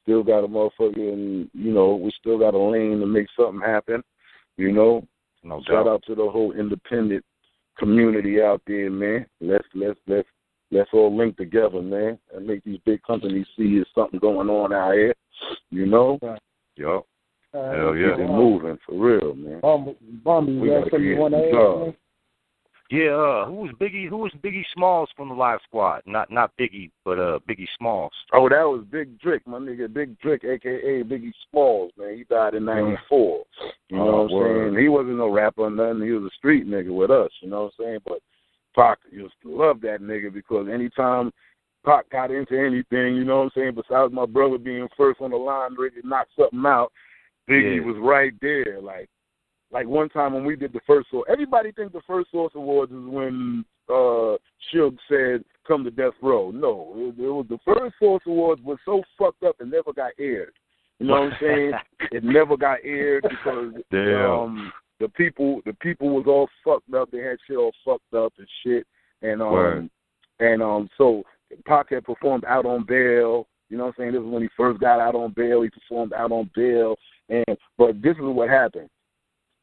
still 0.02 0.24
got 0.24 0.44
a 0.44 0.48
motherfucker, 0.48 0.96
and 1.14 1.50
you 1.54 1.72
know, 1.74 1.96
we 1.96 2.12
still 2.20 2.38
got 2.38 2.54
a 2.54 2.58
lane 2.58 3.00
to 3.00 3.06
make 3.06 3.28
something 3.38 3.60
happen. 3.62 4.04
You 4.58 4.72
know, 4.72 5.06
No 5.44 5.58
doubt. 5.58 5.66
shout 5.68 5.88
out 5.88 6.04
to 6.08 6.16
the 6.16 6.30
whole 6.30 6.54
independent 6.54 7.24
community 7.78 8.42
out 8.42 8.62
there, 8.68 8.90
man. 8.90 9.26
Let's 9.42 9.68
let's 9.74 10.00
let's 10.08 10.28
let's 10.72 10.90
all 10.94 11.16
link 11.16 11.38
together, 11.38 11.82
man, 11.82 12.18
and 12.34 12.46
make 12.46 12.64
these 12.64 12.80
big 12.86 13.02
companies 13.04 13.48
see 13.58 13.76
there's 13.76 13.88
something 13.96 14.20
going 14.20 14.50
on 14.50 14.74
out 14.74 14.94
here. 14.94 15.14
You 15.70 15.86
know, 15.86 16.20
Yup. 16.76 17.06
Uh, 17.54 17.72
Hell 17.72 17.96
yeah. 17.96 18.14
it 18.14 18.30
moving 18.30 18.78
for 18.86 18.96
real, 18.96 19.34
man. 19.34 19.60
Bum, 19.62 19.96
Bumby, 20.26 20.60
We 20.60 20.68
you 20.68 20.74
gotta 20.74 20.82
got 20.82 20.92
something 20.92 21.08
you 21.08 21.18
want 21.18 21.34
to 21.34 21.40
add? 21.40 21.96
Yeah, 22.90 23.10
uh, 23.16 23.46
who 23.48 23.54
was 23.54 23.72
Biggie? 23.82 24.08
Who 24.08 24.18
was 24.18 24.32
Biggie 24.42 24.64
Smalls 24.74 25.10
from 25.18 25.28
the 25.28 25.36
Live 25.36 25.60
Squad? 25.68 26.04
Not 26.06 26.32
not 26.32 26.52
Biggie, 26.58 26.90
but 27.04 27.20
uh 27.20 27.40
Biggie 27.50 27.68
Smalls. 27.78 28.14
Oh, 28.34 28.48
that 28.48 28.64
was 28.64 28.86
Big 28.90 29.20
Drick, 29.20 29.42
my 29.46 29.58
nigga. 29.58 29.92
Big 29.94 30.18
Drick, 30.20 30.46
aka 30.46 31.04
Biggie 31.04 31.34
Smalls, 31.50 31.92
man. 31.98 32.16
He 32.18 32.24
died 32.24 32.54
in 32.54 32.64
'94. 32.64 33.44
You 33.90 33.98
know 33.98 34.04
Oh, 34.04 34.06
what 34.06 34.32
I'm 34.32 34.32
word. 34.32 34.74
saying? 34.74 34.84
He 34.84 34.88
wasn't 34.90 35.18
no 35.18 35.28
rapper 35.30 35.64
or 35.64 35.70
nothing. 35.70 36.02
He 36.04 36.12
was 36.12 36.32
a 36.32 36.36
street 36.38 36.66
nigga 36.66 36.96
with 36.96 37.12
us. 37.12 37.32
You 37.42 37.50
know 37.50 37.64
what 37.64 37.74
I'm 37.80 37.86
saying? 37.86 38.00
But 38.06 38.20
Pac 38.74 39.00
used 39.12 39.34
to 39.44 39.54
love 39.54 39.82
that 39.82 40.02
nigga 40.02 40.34
because 40.34 40.68
anytime 40.72 41.32
Pac 41.86 42.10
got 42.10 42.32
into 42.32 42.58
anything, 42.58 43.16
you 43.18 43.26
know 43.26 43.40
what 43.40 43.44
I'm 43.46 43.52
saying? 43.56 43.76
Besides 43.76 44.14
my 44.14 44.26
brother 44.26 44.58
being 44.58 44.88
first 44.96 45.20
on 45.20 45.32
the 45.32 45.38
line, 45.38 45.76
ready 45.78 46.02
to 46.02 46.08
knock 46.08 46.28
something 46.38 46.64
out, 46.66 46.92
Biggie 47.50 47.78
Yeah. 47.82 47.86
was 47.86 47.98
right 48.00 48.34
there. 48.42 48.80
Like, 48.82 49.10
like 49.72 49.88
one 49.88 50.10
time 50.10 50.34
when 50.34 50.46
we 50.46 50.56
did 50.56 50.74
the 50.74 50.80
first 50.88 51.10
source, 51.10 51.28
everybody 51.30 51.72
think 51.72 51.92
the 51.92 52.02
first 52.08 52.32
source 52.32 52.54
awards 52.56 52.92
is 52.92 53.06
when 53.06 53.66
uh 53.90 54.38
Suge 54.74 54.98
said 55.10 55.44
come 55.68 55.84
to 55.84 55.92
death 55.92 56.14
row. 56.22 56.52
No, 56.52 56.94
it, 56.96 57.22
it 57.22 57.30
was 57.30 57.46
the 57.50 57.60
first 57.66 57.96
source 58.00 58.24
awards 58.26 58.62
was 58.64 58.78
so 58.86 59.04
fucked 59.18 59.44
up 59.44 59.56
it 59.60 59.68
never 59.68 59.94
got 59.94 60.12
aired. 60.20 60.54
You 61.00 61.08
know 61.08 61.14
what 61.14 61.34
I'm 61.34 61.38
saying? 61.42 61.72
it 62.12 62.24
never 62.24 62.58
got 62.58 62.80
aired 62.84 63.24
because 63.24 63.74
Damn. 63.92 64.32
um 64.32 64.74
the 65.00 65.10
people 65.10 65.62
the 65.66 65.74
people 65.74 66.10
was 66.10 66.26
all 66.28 66.50
fucked 66.64 66.94
up. 66.94 67.12
They 67.12 67.20
had 67.20 67.38
shit 67.48 67.58
all 67.58 67.74
fucked 67.86 68.14
up 68.14 68.34
and 68.38 68.48
shit. 68.64 68.86
And 69.22 69.42
um 69.42 69.52
Word. 69.52 69.90
and 70.40 70.62
um 70.62 70.90
so 70.98 71.24
Pac 71.66 71.92
had 71.92 72.06
performed 72.06 72.46
out 72.46 72.66
on 72.66 72.86
bail. 72.86 73.48
You 73.70 73.78
know 73.78 73.86
what 73.86 73.96
I'm 74.00 74.04
saying? 74.04 74.12
This 74.14 74.22
is 74.22 74.28
when 74.28 74.42
he 74.42 74.50
first 74.56 74.80
got 74.80 75.02
out 75.02 75.16
on 75.16 75.34
bail. 75.36 75.62
He 75.62 75.70
performed 75.70 76.14
out 76.14 76.32
on 76.32 76.50
bail. 76.56 76.96
And 77.30 77.46
but 77.78 78.02
this 78.02 78.16
is 78.16 78.24
what 78.24 78.50
happened. 78.50 78.90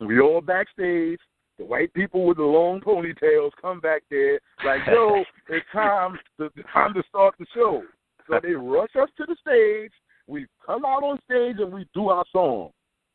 We 0.01 0.21
all 0.21 0.41
backstage. 0.41 1.19
The 1.59 1.65
white 1.65 1.95
people 1.95 2.27
with 2.27 2.39
the 2.39 2.43
long 2.43 2.81
ponytails 2.81 3.51
come 3.61 3.79
back 3.79 4.03
there 4.11 4.41
like, 4.65 4.81
yo, 4.89 5.23
it's 5.49 5.67
time 5.73 6.19
to 6.39 6.51
time 6.73 6.95
to 6.95 7.03
start 7.09 7.35
the 7.39 7.47
show. 7.55 7.83
So 8.29 8.41
they 8.43 8.53
rush 8.55 8.91
us 9.01 9.09
to 9.19 9.25
the 9.27 9.37
stage. 9.41 9.93
We 10.27 10.47
come 10.65 10.85
out 10.85 11.03
on 11.05 11.19
stage 11.25 11.57
and 11.59 11.73
we 11.73 11.87
do 11.95 12.09
our 12.09 12.25
song. 12.33 12.71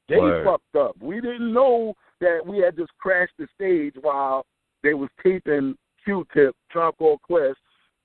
They 0.07 0.17
Word. 0.17 0.45
fucked 0.45 0.75
up. 0.75 0.95
We 1.01 1.15
didn't 1.15 1.53
know 1.53 1.95
that 2.21 2.39
we 2.45 2.59
had 2.59 2.77
just 2.77 2.91
crashed 2.99 3.33
the 3.37 3.47
stage 3.55 3.95
while 4.01 4.45
they 4.83 4.93
was 4.93 5.09
taping 5.23 5.75
Q-Tip, 6.03 6.55
Called 6.71 7.21
Quest, 7.23 7.57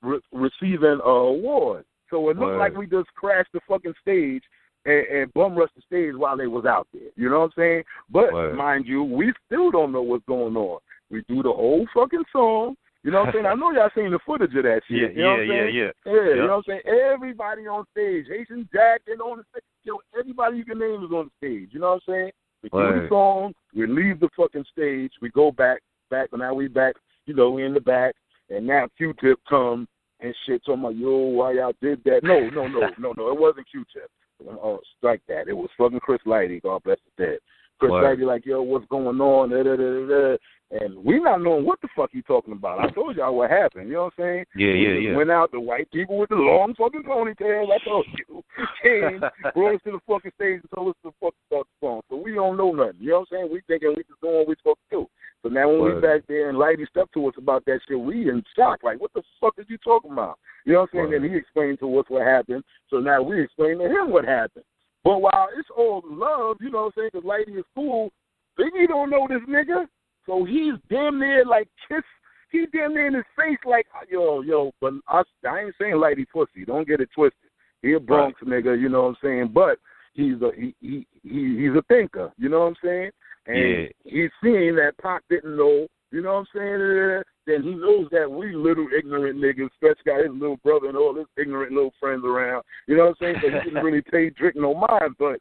re- 0.02 0.20
receiving 0.32 1.00
a 1.04 1.08
award. 1.08 1.84
So 2.10 2.28
it 2.30 2.36
looked 2.36 2.40
Word. 2.40 2.58
like 2.58 2.76
we 2.76 2.86
just 2.86 3.08
crashed 3.14 3.52
the 3.52 3.60
fucking 3.68 3.94
stage 4.00 4.42
and, 4.84 5.06
and 5.06 5.34
bum 5.34 5.56
rush 5.56 5.70
the 5.76 5.82
stage 5.82 6.14
while 6.16 6.36
they 6.36 6.46
was 6.46 6.64
out 6.64 6.86
there. 6.92 7.10
You 7.16 7.30
know 7.30 7.40
what 7.40 7.46
I'm 7.46 7.52
saying? 7.56 7.84
But 8.10 8.32
Word. 8.32 8.56
mind 8.56 8.86
you, 8.86 9.02
we 9.02 9.32
still 9.46 9.70
don't 9.70 9.92
know 9.92 10.02
what's 10.02 10.24
going 10.26 10.56
on. 10.56 10.78
We 11.10 11.22
do 11.28 11.42
the 11.42 11.52
whole 11.52 11.86
fucking 11.94 12.24
song. 12.32 12.76
You 13.02 13.10
know 13.10 13.20
what 13.20 13.28
I'm 13.28 13.34
saying? 13.34 13.46
I 13.46 13.54
know 13.54 13.70
y'all 13.70 13.90
seen 13.94 14.10
the 14.10 14.18
footage 14.24 14.54
of 14.54 14.62
that 14.64 14.80
Yeah, 14.88 14.98
shit. 15.08 15.16
you 15.16 15.22
know 15.22 15.32
what 15.32 15.36
yeah, 15.36 15.42
I'm 15.42 15.48
yeah, 15.48 15.62
saying? 15.62 15.74
yeah. 15.74 16.12
Yeah, 16.12 16.34
you 16.34 16.36
know 16.36 16.62
what 16.64 16.64
I'm 16.68 16.80
saying? 16.84 17.12
Everybody 17.12 17.66
on 17.66 17.84
stage. 17.92 18.26
Haitian 18.28 18.68
Jack 18.72 19.02
and 19.06 19.20
on 19.20 19.38
the 19.38 19.44
stage. 19.52 19.62
Yo, 19.84 19.98
everybody 20.18 20.56
you 20.56 20.64
can 20.64 20.78
name 20.78 21.04
is 21.04 21.10
on 21.12 21.30
the 21.30 21.46
stage. 21.46 21.68
You 21.72 21.80
know 21.80 22.00
what 22.00 22.02
I'm 22.08 22.14
saying? 22.14 22.30
We 22.62 22.70
do 22.70 22.78
the 22.78 23.06
song, 23.10 23.52
we 23.74 23.86
leave 23.86 24.20
the 24.20 24.30
fucking 24.34 24.64
stage, 24.72 25.12
we 25.20 25.28
go 25.28 25.52
back, 25.52 25.80
back 26.10 26.30
and 26.32 26.40
now 26.40 26.54
we 26.54 26.66
back, 26.66 26.94
you 27.26 27.34
know, 27.34 27.50
we 27.50 27.62
in 27.62 27.74
the 27.74 27.80
back 27.80 28.14
and 28.48 28.66
now 28.66 28.88
Q-Tip 28.96 29.38
come 29.46 29.86
and 30.20 30.34
shit 30.46 30.64
talking 30.64 30.80
about 30.80 30.96
yo, 30.96 31.10
why 31.10 31.52
y'all 31.52 31.74
did 31.82 32.02
that. 32.04 32.20
No, 32.22 32.48
no, 32.48 32.66
no, 32.66 32.88
no, 32.98 33.12
no, 33.12 33.30
it 33.30 33.38
wasn't 33.38 33.70
Q-Tip. 33.70 34.10
Oh, 34.48 34.80
strike 34.98 35.22
that. 35.28 35.48
It 35.48 35.56
was 35.56 35.70
fucking 35.78 36.00
Chris 36.00 36.20
Lighty, 36.26 36.62
God 36.62 36.82
bless 36.82 36.98
the 37.16 37.24
dead. 37.24 37.38
Chris. 37.78 37.92
Lighty 37.92 38.26
like, 38.26 38.46
yo, 38.46 38.62
what's 38.62 38.86
going 38.86 39.20
on? 39.20 39.50
Da, 39.50 39.62
da, 39.62 39.76
da. 39.76 40.36
And 40.70 41.04
we 41.04 41.20
not 41.20 41.42
knowing 41.42 41.64
what 41.64 41.80
the 41.82 41.88
fuck 41.94 42.10
he 42.12 42.22
talking 42.22 42.52
about. 42.52 42.80
I 42.80 42.90
told 42.90 43.16
y'all 43.16 43.36
what 43.36 43.50
happened. 43.50 43.88
You 43.88 43.94
know 43.94 44.04
what 44.04 44.14
I'm 44.18 44.24
saying? 44.24 44.44
Yeah, 44.56 44.72
yeah, 44.72 45.10
yeah. 45.10 45.16
Went 45.16 45.30
out 45.30 45.52
the 45.52 45.60
white 45.60 45.90
people 45.92 46.18
with 46.18 46.30
the 46.30 46.36
long 46.36 46.74
fucking 46.76 47.04
ponytails. 47.04 47.68
I 47.70 47.84
told 47.84 48.06
you. 48.28 48.42
Came, 48.82 49.22
us 49.22 49.80
to 49.84 49.92
the 49.92 50.00
fucking 50.08 50.32
stage 50.34 50.60
and 50.62 50.70
told 50.74 50.88
us 50.88 50.96
to 51.04 51.12
fucking 51.20 51.46
start 51.46 51.66
the 51.80 51.86
song. 51.86 52.00
So 52.10 52.16
we 52.16 52.34
don't 52.34 52.56
know 52.56 52.72
nothing. 52.72 52.96
You 52.98 53.10
know 53.10 53.20
what 53.20 53.28
I'm 53.32 53.46
saying? 53.46 53.48
We 53.52 53.60
thinking 53.68 53.94
we 53.96 54.02
just 54.02 54.20
doing 54.20 54.34
what 54.34 54.48
we 54.48 54.54
supposed 54.58 54.78
to 54.90 54.96
do. 54.96 55.06
So 55.44 55.50
now 55.50 55.68
when 55.68 55.80
Word. 55.80 55.94
we 55.96 56.00
back 56.00 56.22
there 56.26 56.48
and 56.48 56.56
Lighty 56.56 56.88
stepped 56.88 57.12
to 57.14 57.28
us 57.28 57.34
about 57.36 57.66
that 57.66 57.80
shit, 57.86 58.00
we 58.00 58.30
in 58.30 58.42
shock. 58.56 58.82
Like, 58.82 58.98
what 58.98 59.12
the 59.12 59.22
fuck 59.38 59.52
is 59.58 59.66
you 59.68 59.76
talking 59.76 60.12
about? 60.12 60.38
You 60.64 60.72
know 60.72 60.80
what 60.80 60.90
I'm 60.94 60.96
saying? 60.96 61.08
Word. 61.10 61.22
And 61.22 61.30
he 61.30 61.36
explained 61.36 61.80
to 61.80 61.98
us 61.98 62.06
what 62.08 62.26
happened. 62.26 62.64
So 62.88 62.96
now 62.96 63.20
we 63.22 63.42
explain 63.42 63.78
to 63.78 63.84
him 63.84 64.10
what 64.10 64.24
happened. 64.24 64.64
But 65.04 65.18
while 65.18 65.48
it's 65.58 65.68
all 65.76 66.02
love, 66.06 66.56
you 66.62 66.70
know 66.70 66.84
what 66.84 66.86
I'm 66.86 66.92
saying? 66.96 67.10
Because 67.12 67.28
Lighty 67.28 67.58
is 67.58 67.64
cool. 67.74 68.10
Biggie 68.58 68.88
don't 68.88 69.10
know 69.10 69.26
this 69.28 69.42
nigga. 69.46 69.86
So 70.24 70.44
he's 70.44 70.74
damn 70.88 71.18
near 71.18 71.44
like 71.44 71.68
kiss. 71.88 72.02
He 72.50 72.64
damn 72.72 72.94
near 72.94 73.08
in 73.08 73.14
his 73.14 73.24
face 73.36 73.58
like 73.66 73.84
yo 74.10 74.40
yo. 74.40 74.72
But 74.80 74.94
I, 75.06 75.24
I 75.46 75.60
ain't 75.60 75.74
saying 75.78 75.96
Lighty 75.96 76.24
pussy. 76.32 76.64
Don't 76.64 76.88
get 76.88 77.00
it 77.00 77.10
twisted. 77.14 77.50
He 77.82 77.92
a 77.92 78.00
Bronx 78.00 78.40
nigga. 78.42 78.80
You 78.80 78.88
know 78.88 79.02
what 79.02 79.08
I'm 79.08 79.16
saying? 79.22 79.50
But 79.52 79.76
he's 80.14 80.40
a 80.40 80.52
he, 80.56 80.74
he 80.80 81.06
he 81.22 81.58
he's 81.58 81.76
a 81.76 81.82
thinker. 81.88 82.32
You 82.38 82.48
know 82.48 82.60
what 82.60 82.68
I'm 82.68 82.76
saying? 82.82 83.10
And 83.46 83.56
Yeah. 83.56 83.88
he's 84.04 84.30
seeing 84.42 84.76
that 84.76 84.96
Pac 84.98 85.22
didn't 85.28 85.56
know. 85.56 85.86
You 86.10 86.22
know 86.22 86.34
what 86.34 86.40
I'm 86.40 86.46
saying? 86.54 87.22
Then 87.46 87.62
he 87.62 87.74
knows 87.74 88.08
that 88.10 88.30
we 88.30 88.54
little 88.54 88.86
ignorant 88.96 89.38
niggas. 89.40 89.68
Stretch 89.76 89.98
got 90.06 90.20
his 90.24 90.32
little 90.32 90.56
brother 90.58 90.88
and 90.88 90.96
all 90.96 91.14
his 91.14 91.26
ignorant 91.36 91.72
little 91.72 91.92
friends 92.00 92.24
around. 92.24 92.62
You 92.86 92.96
know 92.96 93.06
what 93.06 93.16
I'm 93.20 93.34
saying? 93.34 93.36
So 93.42 93.50
he 93.50 93.64
didn't 93.64 93.84
really 93.84 94.00
pay 94.12 94.30
Drake 94.30 94.56
no 94.56 94.74
mind, 94.74 95.16
but 95.18 95.40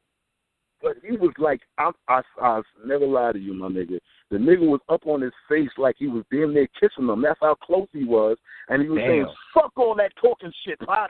but 0.82 0.98
he 1.02 1.16
was 1.16 1.32
like, 1.38 1.62
I, 1.78 1.92
I, 2.10 2.22
I 2.42 2.62
never 2.86 3.06
lie 3.08 3.32
to 3.32 3.40
you, 3.40 3.54
my 3.54 3.70
nigga. 3.70 4.00
The 4.30 4.38
nigga 4.38 4.68
was 4.68 4.82
up 4.90 5.08
on 5.08 5.22
his 5.22 5.32
face 5.48 5.70
like 5.78 5.96
he 5.98 6.08
was 6.08 6.26
damn 6.30 6.54
near 6.54 6.68
kissing 6.78 7.08
him. 7.08 7.22
That's 7.22 7.40
how 7.42 7.56
close 7.56 7.88
he 7.94 8.04
was. 8.04 8.36
And 8.68 8.82
he 8.82 8.90
was 8.90 9.00
Damn. 9.00 9.08
saying, 9.10 9.26
fuck 9.54 9.72
all 9.78 9.96
that 9.96 10.12
talking 10.22 10.52
shit, 10.66 10.78
Pop. 10.80 11.10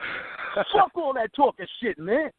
fuck 0.72 0.92
all 0.94 1.12
that 1.14 1.34
talking 1.34 1.66
shit, 1.82 1.98
man. 1.98 2.30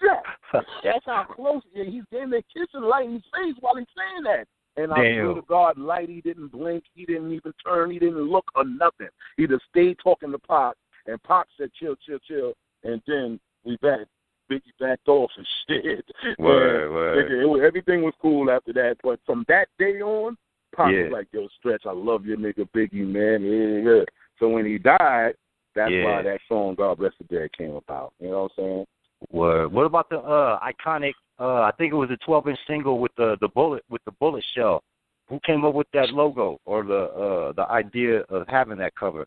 That's 0.84 1.04
how 1.04 1.24
close 1.24 1.62
yeah, 1.74 1.84
he's 1.84 2.04
damn 2.12 2.30
near 2.30 2.42
kissing 2.52 2.80
Lighty's 2.80 3.22
face 3.34 3.54
while 3.60 3.76
he's 3.76 3.86
saying 3.96 4.24
that. 4.24 4.46
And 4.80 4.92
I 4.92 5.02
swear 5.14 5.34
to 5.34 5.42
God, 5.48 5.76
Lighty 5.76 6.22
didn't 6.22 6.52
blink. 6.52 6.84
He 6.94 7.04
didn't 7.04 7.32
even 7.32 7.52
turn. 7.64 7.90
He 7.90 7.98
didn't 7.98 8.30
look 8.30 8.44
or 8.54 8.64
nothing. 8.64 9.08
He 9.36 9.46
just 9.46 9.64
stayed 9.70 9.96
talking 10.02 10.30
to 10.30 10.38
Pac. 10.38 10.74
And 11.06 11.20
Pac 11.24 11.46
said, 11.58 11.70
chill, 11.78 11.96
chill, 12.06 12.18
chill. 12.20 12.52
And 12.84 13.02
then 13.06 13.40
we 13.64 13.76
back. 13.78 14.06
Biggie 14.50 14.60
backed 14.78 15.08
off 15.08 15.30
and 15.36 15.46
shit. 15.68 16.04
Word, 16.38 16.84
And, 16.84 16.94
word. 16.94 17.32
it 17.32 17.46
was, 17.46 17.60
everything 17.66 18.02
was 18.02 18.14
cool 18.22 18.50
after 18.50 18.72
that. 18.74 18.96
But 19.02 19.18
from 19.26 19.44
that 19.48 19.66
day 19.78 20.00
on, 20.00 20.36
Pac 20.74 20.92
Yeah. 20.92 21.02
was 21.04 21.12
like, 21.12 21.26
yo, 21.32 21.48
Stretch, 21.58 21.82
I 21.84 21.92
love 21.92 22.24
your 22.24 22.36
nigga 22.36 22.68
Biggie, 22.74 23.06
man. 23.06 23.42
Yeah, 23.42 23.90
yeah. 23.92 24.04
So 24.38 24.48
when 24.48 24.64
he 24.64 24.78
died, 24.78 25.34
that's 25.74 25.90
Yeah. 25.92 26.04
why 26.04 26.22
that 26.22 26.40
song, 26.48 26.76
God 26.76 26.98
Bless 26.98 27.12
the 27.18 27.24
Dead, 27.24 27.52
came 27.52 27.74
about. 27.74 28.12
You 28.20 28.30
know 28.30 28.42
what 28.44 28.52
I'm 28.58 28.64
saying? 28.64 28.86
Word. 29.30 29.72
What 29.72 29.84
about 29.84 30.08
the 30.10 30.18
uh 30.18 30.58
iconic 30.60 31.12
uh 31.40 31.62
I 31.62 31.72
think 31.78 31.92
it 31.92 31.96
was 31.96 32.10
a 32.10 32.16
twelve 32.24 32.48
inch 32.48 32.58
single 32.66 32.98
with 33.00 33.12
the 33.16 33.36
the 33.40 33.48
bullet 33.48 33.82
with 33.90 34.04
the 34.04 34.12
bullet 34.12 34.44
shell. 34.54 34.82
Who 35.28 35.38
came 35.44 35.64
up 35.64 35.74
with 35.74 35.88
that 35.92 36.10
logo 36.10 36.58
or 36.64 36.84
the 36.84 37.04
uh 37.04 37.52
the 37.52 37.66
idea 37.70 38.20
of 38.30 38.46
having 38.48 38.78
that 38.78 38.94
cover? 38.94 39.26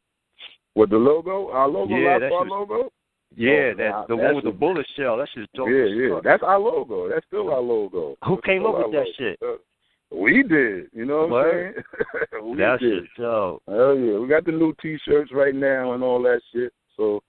With 0.76 0.90
the 0.90 0.98
logo, 0.98 1.50
our 1.52 1.68
logo, 1.68 1.96
Yeah, 1.96 2.10
our 2.12 2.20
that 2.20 2.26
shit 2.28 2.32
was- 2.32 2.48
logo. 2.50 2.92
Yeah, 3.36 3.72
Oh, 3.72 3.76
that 3.78 4.08
the 4.10 4.16
one 4.18 4.36
with 4.36 4.44
the 4.44 4.52
bullet 4.52 4.86
shell. 4.98 5.16
That's 5.18 5.34
just 5.34 5.52
dope. 5.54 5.70
yeah, 5.70 5.86
yeah, 5.86 6.20
that's 6.22 6.44
our 6.44 6.60
logo. 6.60 7.08
That's 7.08 7.26
still 7.28 7.50
our 7.50 7.62
logo. 7.62 8.18
Who 8.26 8.36
That's 8.36 8.46
came 8.46 8.66
up 8.66 8.78
with 8.78 8.92
that 8.92 8.98
logo. 8.98 9.12
shit? 9.18 9.40
Uh, 9.42 9.56
we 10.14 10.44
did. 10.44 10.88
You 10.92 11.06
know 11.06 11.20
what 11.22 11.30
Word. 11.30 11.68
I'm 11.78 11.84
saying? 12.34 12.44
we 12.52 12.58
That 12.58 12.80
did. 12.82 13.04
dope. 13.18 13.64
Hell 13.70 13.96
yeah, 13.98 14.20
we 14.20 14.28
got 14.28 14.44
the 14.44 14.52
new 14.52 14.74
T-shirts 14.82 15.32
right 15.34 15.56
now 15.56 15.94
and 15.94 16.04
all 16.04 16.22
that 16.24 16.42
shit. 16.54 16.74
So 16.98 17.24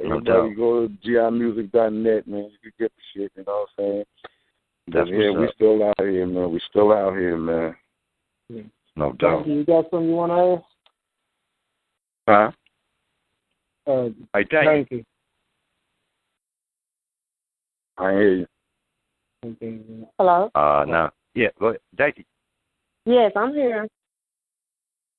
No 0.00 0.06
everybody 0.16 0.48
doubt. 0.50 0.56
go 0.56 0.86
to 0.88 0.94
gimusic.net, 1.06 2.26
man. 2.28 2.50
You 2.50 2.58
can 2.62 2.72
get 2.78 2.92
the 2.96 3.02
shit. 3.14 3.32
You 3.36 3.44
know 3.46 3.66
what 3.76 3.84
I'm 3.84 3.92
saying? 3.92 4.04
That's 4.88 5.10
But 5.10 5.16
yeah, 5.16 5.30
we 5.30 5.48
still 5.54 5.82
out 5.82 6.00
here, 6.00 6.26
man. 6.26 6.50
We 6.52 6.60
still 6.68 6.92
out 6.92 7.16
here, 7.16 7.36
man. 7.36 7.76
No 8.94 9.12
doubt. 9.12 9.44
Frankie, 9.44 9.50
you 9.52 9.64
got 9.64 9.90
something 9.90 10.08
you 10.08 10.14
want 10.14 10.32
to 10.32 10.64
Huh? 12.28 12.32
ask? 12.32 12.56
Uh, 13.86 14.08
Hey, 14.34 14.44
thank 14.50 14.52
you. 14.52 14.64
thank 14.66 14.90
you. 14.90 15.04
I 17.98 18.12
hear 18.12 18.34
you. 18.34 18.46
Hello? 20.18 20.50
Uh 20.54 20.84
no. 20.86 21.10
Yeah, 21.34 21.48
go 21.58 21.68
ahead. 21.68 21.80
Thank 21.96 22.18
you. 22.18 22.24
Yes, 23.06 23.32
I'm 23.36 23.52
here. 23.54 23.86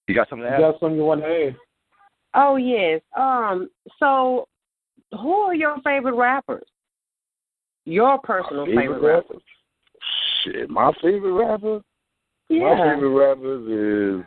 You 0.07 0.15
got 0.15 0.29
something 0.29 0.47
to 0.47 0.51
You 0.51 0.59
got 0.59 0.79
something 0.79 0.97
you 0.97 1.05
want 1.05 1.21
to 1.21 1.47
ask? 1.47 1.55
Oh 2.33 2.55
yes. 2.57 3.01
Um, 3.15 3.69
so 3.99 4.47
who 5.11 5.31
are 5.33 5.55
your 5.55 5.77
favorite 5.83 6.15
rappers? 6.15 6.67
Your 7.85 8.19
personal 8.19 8.65
favorite, 8.65 9.01
rappers. 9.01 9.25
rapper? 9.29 9.41
Shit, 10.43 10.69
my 10.69 10.91
favorite 11.01 11.33
rapper? 11.33 11.81
Yeah. 12.49 12.75
My 12.75 12.93
favorite 12.93 13.09
rappers 13.09 14.21
is 14.21 14.25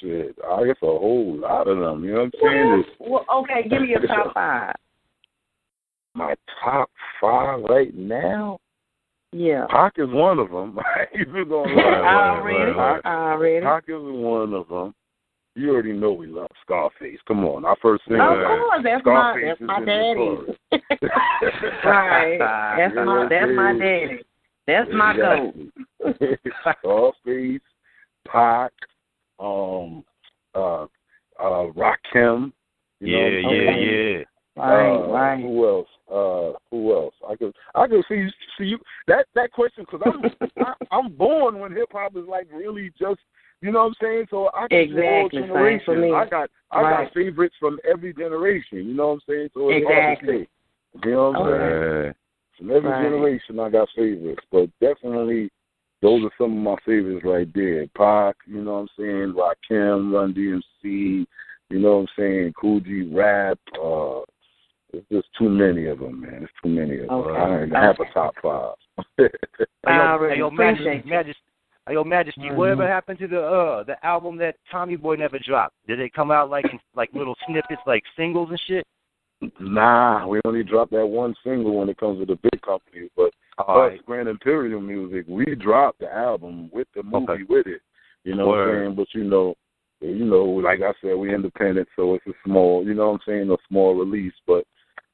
shit. 0.00 0.36
I 0.44 0.66
guess 0.66 0.76
a 0.82 0.86
whole 0.86 1.38
lot 1.38 1.68
of 1.68 1.78
them. 1.78 2.04
You 2.04 2.14
know 2.14 2.18
what 2.18 2.24
I'm 2.24 2.32
saying? 2.42 2.84
Well, 2.98 3.24
well, 3.28 3.42
okay, 3.42 3.68
give 3.68 3.82
me 3.82 3.88
your 3.88 4.06
top 4.06 4.34
five. 4.34 4.74
my 6.14 6.34
top 6.62 6.90
five 7.20 7.60
right 7.68 7.94
now. 7.94 8.58
Yeah. 9.32 9.66
Pac 9.68 9.94
is 9.98 10.08
one 10.10 10.38
of 10.38 10.50
them. 10.50 10.78
I 10.96 11.02
ain't 11.14 11.28
Even 11.28 11.48
though 11.48 11.64
Right, 11.64 12.38
Already. 12.38 13.04
Already. 13.04 13.64
Pac 13.64 13.84
is 13.88 13.94
one 13.98 14.52
of 14.52 14.68
them. 14.68 14.94
You 15.56 15.70
already 15.72 15.94
know 15.94 16.12
we 16.12 16.26
love 16.26 16.50
Scarface. 16.62 17.18
Come 17.26 17.42
on, 17.46 17.64
our 17.64 17.76
first 17.80 18.02
Of 18.08 18.12
single. 18.12 18.44
course, 18.46 18.84
that's 18.84 19.04
my 19.06 19.40
that's 19.46 19.60
my 19.62 19.80
daddy. 19.84 20.36
right. 21.82 22.38
That's 22.76 22.94
my 22.94 23.26
that's 23.30 23.50
my 23.56 23.72
daddy. 23.78 24.18
That's 24.66 24.90
my 24.92 25.16
goat. 25.16 25.54
Exactly. 26.04 26.36
Scarface, 26.82 27.60
Pac, 28.28 28.72
um, 29.38 30.04
uh, 30.54 30.82
uh, 30.82 30.86
Rakim. 31.72 32.52
You 33.00 33.12
know 33.12 33.26
Yeah, 33.26 33.46
what 33.46 33.54
I'm 33.54 33.54
yeah, 33.54 33.66
saying? 33.66 34.24
yeah. 34.58 34.62
Right, 34.62 34.96
uh, 34.96 35.08
right. 35.08 35.40
Who 35.42 35.66
else? 35.66 35.88
Uh, 36.10 36.58
who 36.70 36.92
else? 36.94 37.14
I 37.28 37.34
could, 37.36 37.54
I 37.74 37.86
could 37.86 38.04
see, 38.08 38.28
see 38.58 38.64
you 38.64 38.78
that 39.06 39.26
that 39.34 39.52
question 39.52 39.84
because 39.90 40.00
I'm 40.06 40.64
I, 40.64 40.72
I'm 40.96 41.12
born 41.12 41.58
when 41.60 41.72
hip 41.72 41.88
hop 41.92 42.16
is 42.16 42.24
like 42.28 42.46
really 42.52 42.90
just, 42.98 43.20
you 43.62 43.72
know 43.72 43.80
what 43.80 43.86
I'm 43.86 43.94
saying. 44.00 44.26
So 44.30 44.50
I 44.54 44.68
can 44.68 44.88
see 44.88 45.02
all 45.02 45.26
Exactly, 45.26 45.42
same 45.42 45.48
generations. 45.48 45.82
for 45.84 45.96
me. 45.96 46.12
I 46.12 46.26
got 46.26 46.50
I 46.70 46.82
Right. 46.82 47.04
got 47.04 47.14
favorites 47.14 47.56
from 47.58 47.78
every 47.84 48.12
generation. 48.12 48.78
You 48.86 48.94
know 48.94 49.08
what 49.08 49.14
I'm 49.14 49.20
saying. 49.28 49.50
So 49.54 49.70
it's 49.70 49.86
hard 49.86 49.96
to 50.04 50.12
Exactly. 50.12 50.28
say. 50.44 50.48
You 51.04 51.10
know 51.10 51.30
what 51.30 51.40
I'm 51.40 51.46
Okay. 51.46 52.02
saying. 52.02 52.14
From 52.58 52.70
every 52.70 52.90
Right. 52.90 53.02
generation, 53.02 53.60
I 53.60 53.68
got 53.68 53.90
favorites, 53.90 54.44
but 54.50 54.70
definitely 54.80 55.50
those 56.02 56.24
are 56.24 56.32
some 56.38 56.56
of 56.56 56.62
my 56.62 56.76
favorites 56.84 57.24
right 57.24 57.52
there. 57.54 57.86
Pac, 57.88 58.36
you 58.46 58.62
know 58.62 58.74
what 58.74 58.78
I'm 58.80 58.88
saying. 58.98 59.32
Rakim, 59.34 60.12
Run 60.12 60.32
DMC, 60.34 61.26
you 61.70 61.78
know 61.78 61.96
what 61.96 62.00
I'm 62.02 62.08
saying. 62.16 62.52
Kool 62.54 62.80
G, 62.80 63.02
Rap. 63.12 63.58
Uh, 63.80 64.20
it's 64.92 65.08
just 65.10 65.28
too 65.34 65.48
many 65.48 65.86
of 65.86 65.98
them, 65.98 66.20
man. 66.20 66.44
It's 66.44 66.52
too 66.62 66.68
many 66.68 66.98
of 66.98 67.08
them. 67.08 67.10
Okay. 67.10 67.40
I 67.40 67.46
don't 67.46 67.62
even 67.64 67.74
have 67.76 68.00
a 68.00 68.04
top 68.12 68.34
five. 68.42 68.74
Hey, 69.86 69.96
yo, 69.96 70.28
hey, 70.28 70.38
yo, 70.38 70.46
appreciate 70.48 71.06
Majesty, 71.06 71.08
you. 71.08 71.34
Majesty, 71.86 71.92
hey, 71.92 71.94
yo, 71.94 72.04
Majesty, 72.04 72.50
Mhm. 72.50 72.56
whatever 72.56 72.86
happened 72.86 73.18
to 73.20 73.28
the 73.28 73.42
uh 73.42 73.82
the 73.84 74.04
album 74.04 74.36
that 74.38 74.56
Tommy 74.70 74.96
Boy 74.96 75.16
never 75.16 75.38
dropped? 75.38 75.74
Did 75.86 75.98
they 75.98 76.08
come 76.08 76.30
out 76.30 76.50
like 76.50 76.66
in, 76.66 76.80
like 76.94 77.12
little 77.12 77.36
snippets, 77.46 77.82
like 77.86 78.02
singles 78.16 78.50
and 78.50 78.60
shit? 78.60 78.86
nah, 79.60 80.26
we 80.26 80.40
only 80.46 80.64
dropped 80.64 80.92
that 80.92 81.06
one 81.06 81.34
single 81.44 81.76
when 81.76 81.88
it 81.90 81.98
comes 81.98 82.18
to 82.18 82.24
the 82.26 82.36
big 82.36 82.60
companies, 82.62 83.10
but 83.14 83.30
All 83.58 83.78
us, 83.80 83.90
right. 83.90 84.06
Grand 84.06 84.28
Imperial 84.28 84.80
Music, 84.80 85.26
we 85.28 85.44
dropped 85.54 85.98
the 86.00 86.12
album 86.12 86.70
with 86.72 86.88
the 86.94 87.02
movie 87.02 87.32
Okay. 87.32 87.42
with 87.44 87.66
it. 87.66 87.82
You 88.24 88.34
know 88.34 88.46
what 88.48 88.60
I'm 88.60 88.74
saying? 88.74 88.94
But 88.96 89.14
you 89.14 89.24
know, 89.24 89.54
you 90.00 90.24
know, 90.24 90.44
like 90.44 90.80
I 90.82 90.92
said, 91.00 91.14
we're 91.16 91.34
independent, 91.34 91.88
so 91.96 92.14
it's 92.14 92.26
a 92.26 92.32
small, 92.44 92.84
you 92.84 92.94
know 92.94 93.10
what 93.10 93.14
I'm 93.14 93.20
saying, 93.26 93.50
a 93.50 93.56
small 93.68 93.94
release. 93.94 94.34
But 94.46 94.66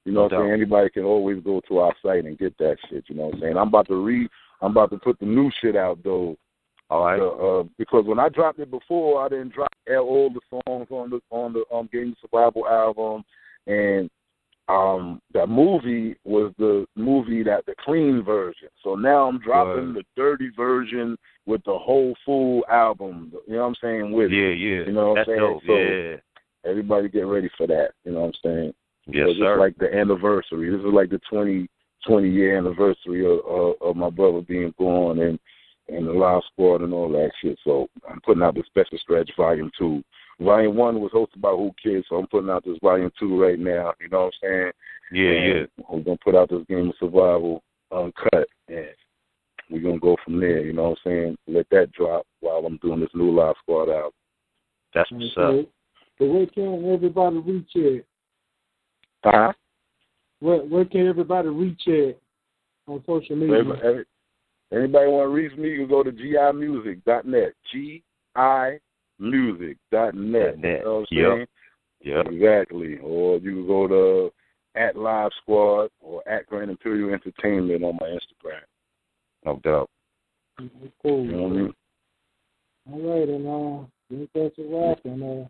you 0.05 0.13
know 0.13 0.23
what 0.25 0.33
I'm 0.33 0.43
saying? 0.43 0.53
Anybody 0.53 0.91
can 0.91 1.05
always 1.05 1.43
go 1.43 1.61
to 1.69 1.79
our 1.79 1.95
site 2.03 2.25
and 2.25 2.39
get 2.39 2.57
that 2.59 2.77
shit. 2.89 3.05
You 3.09 3.17
know 3.17 3.27
what 3.27 3.35
I'm 3.35 3.41
saying? 3.41 3.57
I'm 3.57 3.69
about 3.69 3.89
to 3.89 3.97
read. 3.97 4.29
I'm 4.61 4.71
about 4.71 4.91
to 4.91 4.99
put 4.99 5.19
the 5.19 5.27
new 5.27 5.51
shit 5.61 5.77
out 5.77 5.99
though. 6.03 6.37
All 6.93 7.05
right. 7.07 7.21
Uh, 7.21 7.61
uh, 7.61 7.65
because 7.79 8.05
when 8.05 8.19
I 8.19 8.29
dropped 8.29 8.59
it 8.59 8.71
before, 8.71 9.25
I 9.25 9.29
didn't 9.31 9.55
drop 9.55 9.69
all 9.89 10.29
the 10.31 10.41
songs 10.67 10.89
on 10.91 11.09
the 11.09 11.21
on 11.31 11.55
the 11.55 11.65
um 11.75 11.89
Game 11.91 12.15
Survival 12.21 12.69
album, 12.69 13.25
and 13.67 14.11
um 14.69 15.21
that 15.33 15.49
movie 15.49 16.17
was 16.25 16.53
the 16.59 16.87
movie 16.95 17.43
that 17.45 17.65
the 17.65 17.75
clean 17.83 18.23
version. 18.23 18.69
So 18.85 18.95
now 18.95 19.27
I'm 19.27 19.39
dropping 19.39 19.95
Right. 19.95 20.05
the 20.17 20.21
dirty 20.23 20.51
version 20.55 21.17
with 21.47 21.65
the 21.65 21.77
whole 21.79 22.15
full 22.27 22.63
album. 22.71 23.33
You 23.49 23.55
know 23.55 23.63
what 23.63 23.69
I'm 23.69 23.75
saying? 23.83 24.13
With. 24.13 24.31
Yeah, 24.31 24.49
yeah. 24.49 24.85
You 24.85 24.93
know 24.93 25.13
what 25.13 25.21
I'm 25.21 25.25
saying? 25.27 25.39
dope. 25.39 25.63
So- 25.67 25.75
yeah. 25.75 26.17
everybody 26.65 27.09
get 27.09 27.27
ready 27.27 27.51
for 27.57 27.67
that. 27.69 27.93
You 28.05 28.13
know 28.13 28.21
what 28.21 28.27
I'm 28.27 28.33
saying? 28.45 28.75
Yes, 29.07 29.29
Because 29.29 29.37
sir. 29.39 29.53
It's 29.55 29.61
like 29.61 29.77
the 29.79 29.99
anniversary. 29.99 30.71
This 30.71 30.79
is 30.79 30.93
like 30.93 31.09
the 31.11 31.21
20, 31.31 31.67
20 32.07 32.29
year 32.31 32.57
anniversary 32.59 33.25
of, 33.25 33.41
of, 33.47 33.75
of 33.81 33.97
my 33.97 34.11
brother 34.11 34.43
being 34.43 34.73
born 34.79 35.19
and 35.21 35.41
and 35.93 36.07
the 36.07 36.13
Live 36.13 36.43
Squad 36.53 36.83
and 36.83 36.93
all 36.93 37.09
that 37.11 37.31
shit. 37.41 37.59
So 37.65 37.89
I'm 38.09 38.21
putting 38.21 38.43
out 38.43 38.55
the 38.55 38.63
Special 38.67 38.99
Stretch 38.99 39.31
Volume 39.37 39.71
Two. 39.79 40.03
Volume 40.41 40.77
One 40.77 41.01
was 41.01 41.13
hosted 41.13 41.41
by 41.41 41.53
Whoo 41.53 41.73
Kids, 41.83 42.07
so 42.09 42.17
I'm 42.17 42.27
putting 42.27 42.51
out 42.51 42.65
this 42.65 42.79
Volume 42.83 43.11
Two 43.19 43.41
right 43.41 43.59
now. 43.59 43.93
You 44.01 44.09
know 44.09 44.25
what 44.25 44.35
I'm 44.43 44.49
saying? 44.49 44.73
yeah, 45.13 45.33
yeah. 45.33 45.85
We're 45.89 46.01
gonna 46.01 46.17
put 46.25 46.35
out 46.35 46.51
this 46.51 46.65
Game 46.69 46.89
of 46.89 46.95
Survival 46.99 47.63
uncut, 47.91 48.49
and 48.69 48.87
we're 49.71 49.83
gonna 49.83 49.99
go 49.99 50.17
from 50.25 50.41
there. 50.41 50.61
You 50.65 50.73
know 50.73 50.91
what 50.91 50.99
I'm 51.05 51.11
saying? 51.11 51.39
Let 51.47 51.69
that 51.71 51.93
drop 51.93 52.27
while 52.41 52.65
I'm 52.67 52.79
doing 52.79 53.01
this 53.01 53.11
new 53.15 53.31
Live 53.31 53.55
Squad 53.63 53.91
out. 53.91 54.15
That's 54.95 55.11
what's 55.11 55.33
up. 55.37 55.45
Okay. 55.45 55.69
So 56.19 56.27
where 56.27 56.47
can 56.47 56.93
everybody 56.93 57.37
reach 57.39 57.71
it? 57.75 58.07
Huh? 59.25 59.53
Where 60.41 60.59
where 60.59 60.85
can 60.85 61.07
everybody 61.07 61.49
reach 61.49 61.83
it 61.87 62.21
on 62.87 63.03
social 63.07 63.37
media? 63.37 63.59
Every- 63.61 63.81
every- 63.83 64.05
Anybody 64.73 65.07
want 65.09 65.29
to 65.29 65.35
reach 65.35 65.53
me, 65.59 65.69
you 65.71 65.79
can 65.81 65.89
go 65.89 66.03
to 66.03 66.11
gimusic.net. 66.11 67.53
G-I-music.net. 67.73 70.15
Net. 70.15 70.59
You 70.79 70.85
know 70.85 71.01
what 71.01 71.09
I'm 71.11 71.19
Yep. 71.19 71.33
saying? 71.33 71.47
Yep. 72.05 72.27
Exactly. 72.29 72.99
Or 72.99 73.37
you 73.39 73.51
can 73.53 73.67
go 73.67 73.87
to 73.89 74.33
at 74.75 74.97
Live 74.97 75.31
Squad 75.43 75.91
or 76.01 76.23
at 76.27 76.47
Grand 76.47 76.71
Imperial 76.71 77.11
Entertainment 77.13 77.85
on 77.85 77.97
my 78.01 78.09
Instagram. 78.09 78.63
No 79.45 79.57
doubt. 79.63 79.91
Cool. 81.03 81.27
You 81.27 81.33
know 81.33 81.43
what 81.43 81.53
I 81.53 81.57
mean? 81.57 81.75
All 82.91 83.01
right, 83.01 83.29
and 83.29 83.47
uh, 83.47 83.83
I 83.83 83.87
think 84.11 84.31
that's 84.35 84.59
a 84.59 84.63
wrap. 84.75 84.99
And 85.05 85.23
uh, 85.23 85.45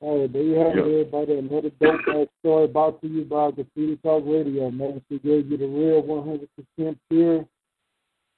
all 0.00 0.20
right, 0.20 0.32
there 0.32 0.42
you 0.42 0.54
have 0.54 0.74
Yep. 0.76 0.86
it, 0.86 0.90
everybody. 0.90 1.38
Another 1.38 1.70
dope 1.80 2.00
ass 2.08 2.26
story 2.40 2.66
brought 2.66 3.00
to 3.00 3.06
you 3.08 3.24
by 3.24 3.50
Graffiti 3.52 3.96
Talk 3.98 4.24
Radio. 4.26 4.70
Man, 4.70 5.00
we 5.08 5.18
gave 5.20 5.50
you 5.50 5.56
the 5.56 5.66
real 5.66 6.02
100% 6.02 6.98
pure 7.08 7.46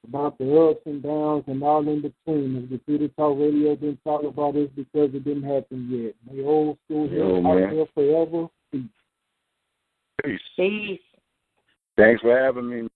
about 0.05 0.39
the 0.39 0.71
ups 0.71 0.83
and 0.87 1.03
downs 1.03 1.45
and 1.47 1.63
all 1.63 1.87
in 1.89 2.03
between. 2.03 2.57
If 2.57 2.69
Graffiti 2.87 3.09
Talk 3.17 3.39
Radio 3.39 3.77
didn't 3.77 4.03
talk 4.05 4.23
about 4.25 4.55
this 4.55 4.69
because 4.75 5.11
it 5.15 5.25
didn't 5.25 5.43
happen 5.45 5.89
yet. 5.91 6.15
May 6.31 6.43
old 6.45 6.79
school 6.85 7.09
Yo, 7.09 7.15
here 7.15 7.37
out 7.37 7.43
man. 7.43 7.77
there 7.77 7.87
forever. 7.95 8.49
Peace. 8.73 8.83
Peace. 10.23 10.41
Peace. 10.57 11.01
Thanks 11.97 12.23
for 12.23 12.37
having 12.37 12.69
me. 12.69 12.89